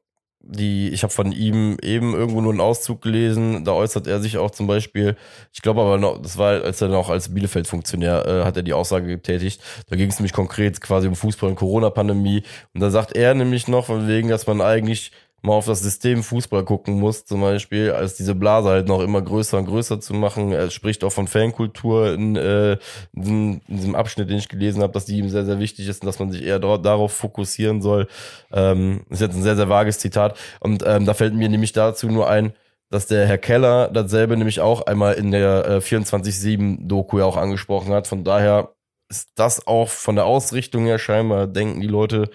die, 0.42 0.90
ich 0.90 1.04
habe 1.04 1.14
von 1.14 1.32
ihm 1.32 1.78
eben 1.82 2.16
irgendwo 2.16 2.42
nur 2.42 2.52
einen 2.52 2.62
Auszug 2.62 3.02
gelesen, 3.02 3.66
da 3.66 3.74
äußert 3.74 4.08
er 4.08 4.20
sich 4.20 4.38
auch 4.38 4.52
zum 4.52 4.68
Beispiel, 4.68 5.16
ich 5.54 5.62
glaube 5.62 5.82
aber 5.82 5.98
noch, 5.98 6.22
das 6.22 6.38
war, 6.38 6.64
als 6.64 6.82
er 6.82 6.88
noch 6.88 7.10
als 7.10 7.34
Bielefeld-Funktionär, 7.34 8.26
äh, 8.26 8.44
hat 8.46 8.56
er 8.56 8.64
die 8.64 8.74
Aussage 8.74 9.08
getätigt, 9.08 9.62
da 9.90 9.96
ging 9.96 10.10
es 10.10 10.18
nämlich 10.18 10.34
konkret 10.34 10.80
quasi 10.82 11.08
um 11.08 11.16
Fußball 11.16 11.50
und 11.50 11.56
Corona-Pandemie. 11.56 12.44
Und 12.74 12.82
da 12.82 12.90
sagt 12.90 13.16
er 13.16 13.34
nämlich 13.34 13.68
noch 13.68 13.86
von 13.86 14.08
wegen, 14.08 14.30
dass 14.30 14.48
man 14.48 14.62
eigentlich 14.62 15.12
mal 15.42 15.54
auf 15.54 15.66
das 15.66 15.82
System 15.82 16.24
Fußball 16.24 16.64
gucken 16.66 17.00
muss, 17.00 17.26
zum 17.26 17.42
Beispiel, 17.42 17.92
als 17.92 18.16
diese 18.16 18.36
Blase 18.36 18.70
halt 18.70 18.88
noch 18.88 19.02
immer 19.02 19.22
größer 19.22 19.58
und 19.58 19.66
größer 19.66 20.00
zu 20.00 20.14
machen. 20.14 20.52
Er 20.52 20.70
spricht 20.70 21.04
auch 21.04 21.12
von 21.12 21.28
Fankultur 21.28 22.14
in, 22.14 22.36
äh, 22.36 22.78
in, 23.14 23.62
diesem 23.68 23.96
Abschnitt, 23.96 24.30
den 24.30 24.38
ich 24.38 24.50
gelesen 24.50 24.82
habe, 24.82 24.94
dass 24.94 25.06
die 25.06 25.18
ihm 25.18 25.30
sehr, 25.30 25.46
sehr 25.46 25.60
wichtig 25.60 25.88
ist 25.88 26.02
und 26.02 26.08
dass 26.08 26.20
man 26.20 26.32
sich 26.32 26.44
eher 26.44 26.60
darauf 26.60 27.14
fokussieren 27.14 27.82
soll. 27.82 28.08
Ähm, 28.52 29.06
ist 29.10 29.22
jetzt 29.22 29.36
ein 29.36 29.44
sehr, 29.44 29.56
sehr 29.56 29.70
vages 29.70 30.00
Zitat. 30.00 30.38
Und 30.60 30.84
ähm, 30.86 31.06
da 31.06 31.14
fällt 31.14 31.34
mir 31.34 31.50
nämlich 31.50 31.74
dazu 31.74 32.08
nur 32.08 32.30
ein, 32.30 32.54
dass 32.90 33.08
der 33.08 33.28
Herr 33.28 33.38
Keller 33.38 33.90
dasselbe 33.90 34.36
nämlich 34.36 34.62
auch 34.62 34.82
einmal 34.82 35.14
in 35.14 35.32
der 35.32 35.66
äh, 35.66 35.78
24-7-Doku 35.78 37.20
ja 37.20 37.26
auch 37.26 37.38
angesprochen 37.38 37.94
hat. 37.94 38.08
Von 38.08 38.24
daher 38.24 38.74
ist 39.10 39.30
das 39.36 39.66
auch 39.68 39.90
von 39.90 40.16
der 40.16 40.26
Ausrichtung 40.26 40.86
her 40.86 41.00
scheinbar, 41.00 41.48
denken 41.48 41.82
die 41.82 41.88
Leute, 41.88 42.30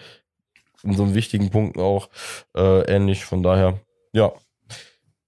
in 0.84 0.94
so 0.94 1.14
wichtigen 1.14 1.50
Punkten 1.50 1.80
auch 1.80 2.08
äh, 2.56 2.82
ähnlich. 2.92 3.24
Von 3.24 3.42
daher, 3.42 3.80
ja, 4.12 4.32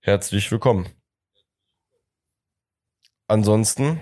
herzlich 0.00 0.50
willkommen. 0.52 0.86
Ansonsten, 3.28 4.00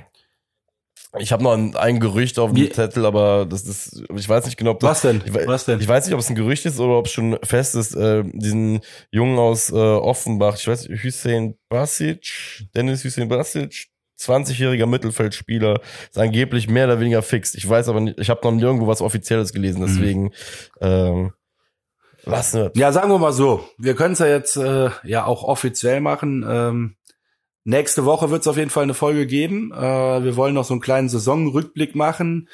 ich 1.19 1.33
habe 1.33 1.43
noch 1.43 1.53
ein, 1.53 1.77
ein, 1.77 2.01
Gerücht 2.01 2.39
auf 2.39 2.53
dem 2.53 2.57
Wie? 2.57 2.69
Zettel, 2.69 3.07
aber 3.07 3.47
das 3.47 3.63
ist, 3.63 4.03
ich 4.15 4.29
weiß 4.29 4.45
nicht 4.45 4.57
genau, 4.57 4.73
ob 4.73 4.81
das, 4.81 4.91
Was 4.91 5.01
denn? 5.03 5.23
Ich, 5.25 5.33
Was 5.33 5.65
denn? 5.65 5.81
Ich 5.81 5.89
weiß 5.89 6.05
nicht, 6.05 6.15
ob 6.15 6.21
es 6.21 6.29
ein 6.29 6.35
Gerücht 6.35 6.67
ist 6.67 6.79
oder 6.79 6.99
ob 6.99 7.07
es 7.07 7.13
schon 7.13 7.39
fest 7.43 7.75
ist. 7.75 7.95
Äh, 7.95 8.25
diesen 8.27 8.81
Jungen 9.11 9.39
aus 9.39 9.71
äh, 9.71 9.75
Offenbach, 9.75 10.57
ich 10.59 10.67
weiß 10.67 10.89
nicht, 10.89 11.05
Hussein 11.05 11.57
Basic, 11.69 12.67
Dennis 12.75 13.05
Hussein 13.05 13.29
Basic, 13.29 13.89
20-jähriger 14.21 14.87
Mittelfeldspieler, 14.87 15.81
ist 16.11 16.19
angeblich 16.19 16.69
mehr 16.69 16.87
oder 16.87 17.01
weniger 17.01 17.23
fix. 17.23 17.55
Ich 17.55 17.69
weiß 17.69 17.89
aber 17.89 18.01
nicht, 18.01 18.19
ich 18.19 18.29
habe 18.29 18.41
noch 18.45 18.53
nirgendwo 18.53 18.87
was 18.87 19.01
Offizielles 19.01 19.53
gelesen, 19.53 19.81
mhm. 19.83 19.87
deswegen 19.87 20.23
mhm. 20.25 20.31
ähm, 20.81 21.33
was 22.27 22.55
wird? 22.55 22.77
Ja, 22.77 22.93
sagen 22.93 23.11
wir 23.11 23.19
mal 23.19 23.33
so. 23.33 23.69
Wir 23.79 23.95
können 23.95 24.15
es 24.15 24.19
ja 24.19 24.27
jetzt 24.27 24.57
äh, 24.57 24.91
ja 25.05 25.25
auch 25.25 25.45
offiziell 25.45 26.01
machen. 26.01 26.45
Ähm, 26.49 26.97
nächste 27.65 28.05
Woche 28.05 28.31
wird 28.31 28.43
es 28.43 28.49
auf 28.49 28.57
jeden 28.57 28.71
Fall 28.71 28.85
eine 28.85 28.95
Folge 28.95 29.27
geben. 29.27 29.73
Äh, 29.73 30.25
wir 30.25 30.37
wollen 30.37 30.55
noch 30.55 30.65
so 30.65 30.75
einen 30.75 30.81
kleinen 30.81 31.09
Saisonrückblick 31.09 31.95
machen, 31.95 32.49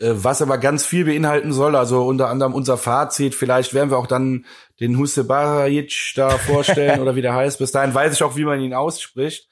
äh, 0.00 0.12
was 0.14 0.42
aber 0.42 0.58
ganz 0.58 0.84
viel 0.84 1.04
beinhalten 1.04 1.52
soll. 1.52 1.76
Also 1.76 2.06
unter 2.06 2.28
anderem 2.28 2.54
unser 2.54 2.76
Fazit. 2.76 3.34
Vielleicht 3.34 3.74
werden 3.74 3.90
wir 3.90 3.98
auch 3.98 4.06
dann 4.06 4.44
den 4.80 4.98
Husebarajic 4.98 6.12
da 6.16 6.30
vorstellen 6.30 7.00
oder 7.02 7.16
wie 7.16 7.22
der 7.22 7.34
heißt. 7.34 7.58
Bis 7.58 7.72
dahin 7.72 7.94
weiß 7.94 8.12
ich 8.12 8.22
auch, 8.22 8.36
wie 8.36 8.44
man 8.44 8.60
ihn 8.60 8.74
ausspricht. 8.74 9.48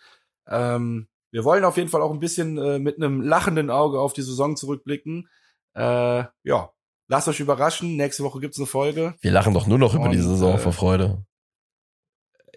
Ähm, 0.49 1.09
wir 1.31 1.45
wollen 1.45 1.65
auf 1.65 1.77
jeden 1.77 1.89
Fall 1.89 2.03
auch 2.03 2.13
ein 2.13 2.21
bisschen 2.21 2.59
äh, 2.59 2.79
mit 2.79 2.97
einem 2.97 3.21
lachenden 3.21 3.71
Auge 3.71 3.99
auf 4.01 4.13
die 4.13 4.23
Saison 4.23 4.57
zurückblicken. 4.57 5.29
Äh, 5.75 6.25
ja, 6.45 6.71
Lasst 7.09 7.29
euch 7.29 7.41
überraschen, 7.41 7.97
nächste 7.97 8.25
Woche 8.25 8.41
gibt's 8.41 8.59
eine 8.59 8.67
Folge. 8.67 9.15
Wir 9.21 9.31
lachen 9.31 9.55
doch 9.55 9.67
nur 9.67 9.79
noch 9.79 9.95
Und, 9.95 10.01
über 10.01 10.09
die 10.09 10.21
Saison 10.21 10.55
äh, 10.55 10.59
vor 10.59 10.73
Freude. 10.73 11.25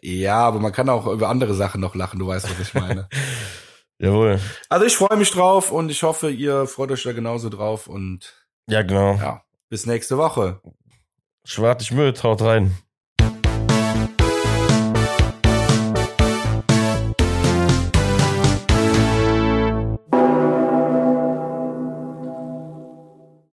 Ja, 0.02 0.40
aber 0.40 0.60
man 0.60 0.72
kann 0.72 0.90
auch 0.90 1.08
über 1.08 1.30
andere 1.30 1.54
Sachen 1.54 1.82
noch 1.82 1.96
lachen, 1.96 2.20
du 2.20 2.28
weißt, 2.28 2.50
was 2.50 2.60
ich 2.60 2.74
meine. 2.74 3.10
Jawohl. 4.00 4.40
Also 4.70 4.86
ich 4.86 4.96
freue 4.96 5.18
mich 5.18 5.32
drauf 5.32 5.72
und 5.72 5.90
ich 5.90 6.04
hoffe, 6.04 6.30
ihr 6.30 6.68
freut 6.68 6.92
euch 6.92 7.04
da 7.04 7.14
genauso 7.14 7.50
drauf 7.50 7.88
und 7.88 8.48
ja, 8.70 8.84
genau. 8.84 9.16
Ja, 9.16 9.44
bis 9.70 9.86
nächste 9.86 10.18
Woche. 10.18 10.62
Schwartig 11.46 11.92
Müll, 11.92 12.14
haut 12.22 12.42
rein. 12.42 12.78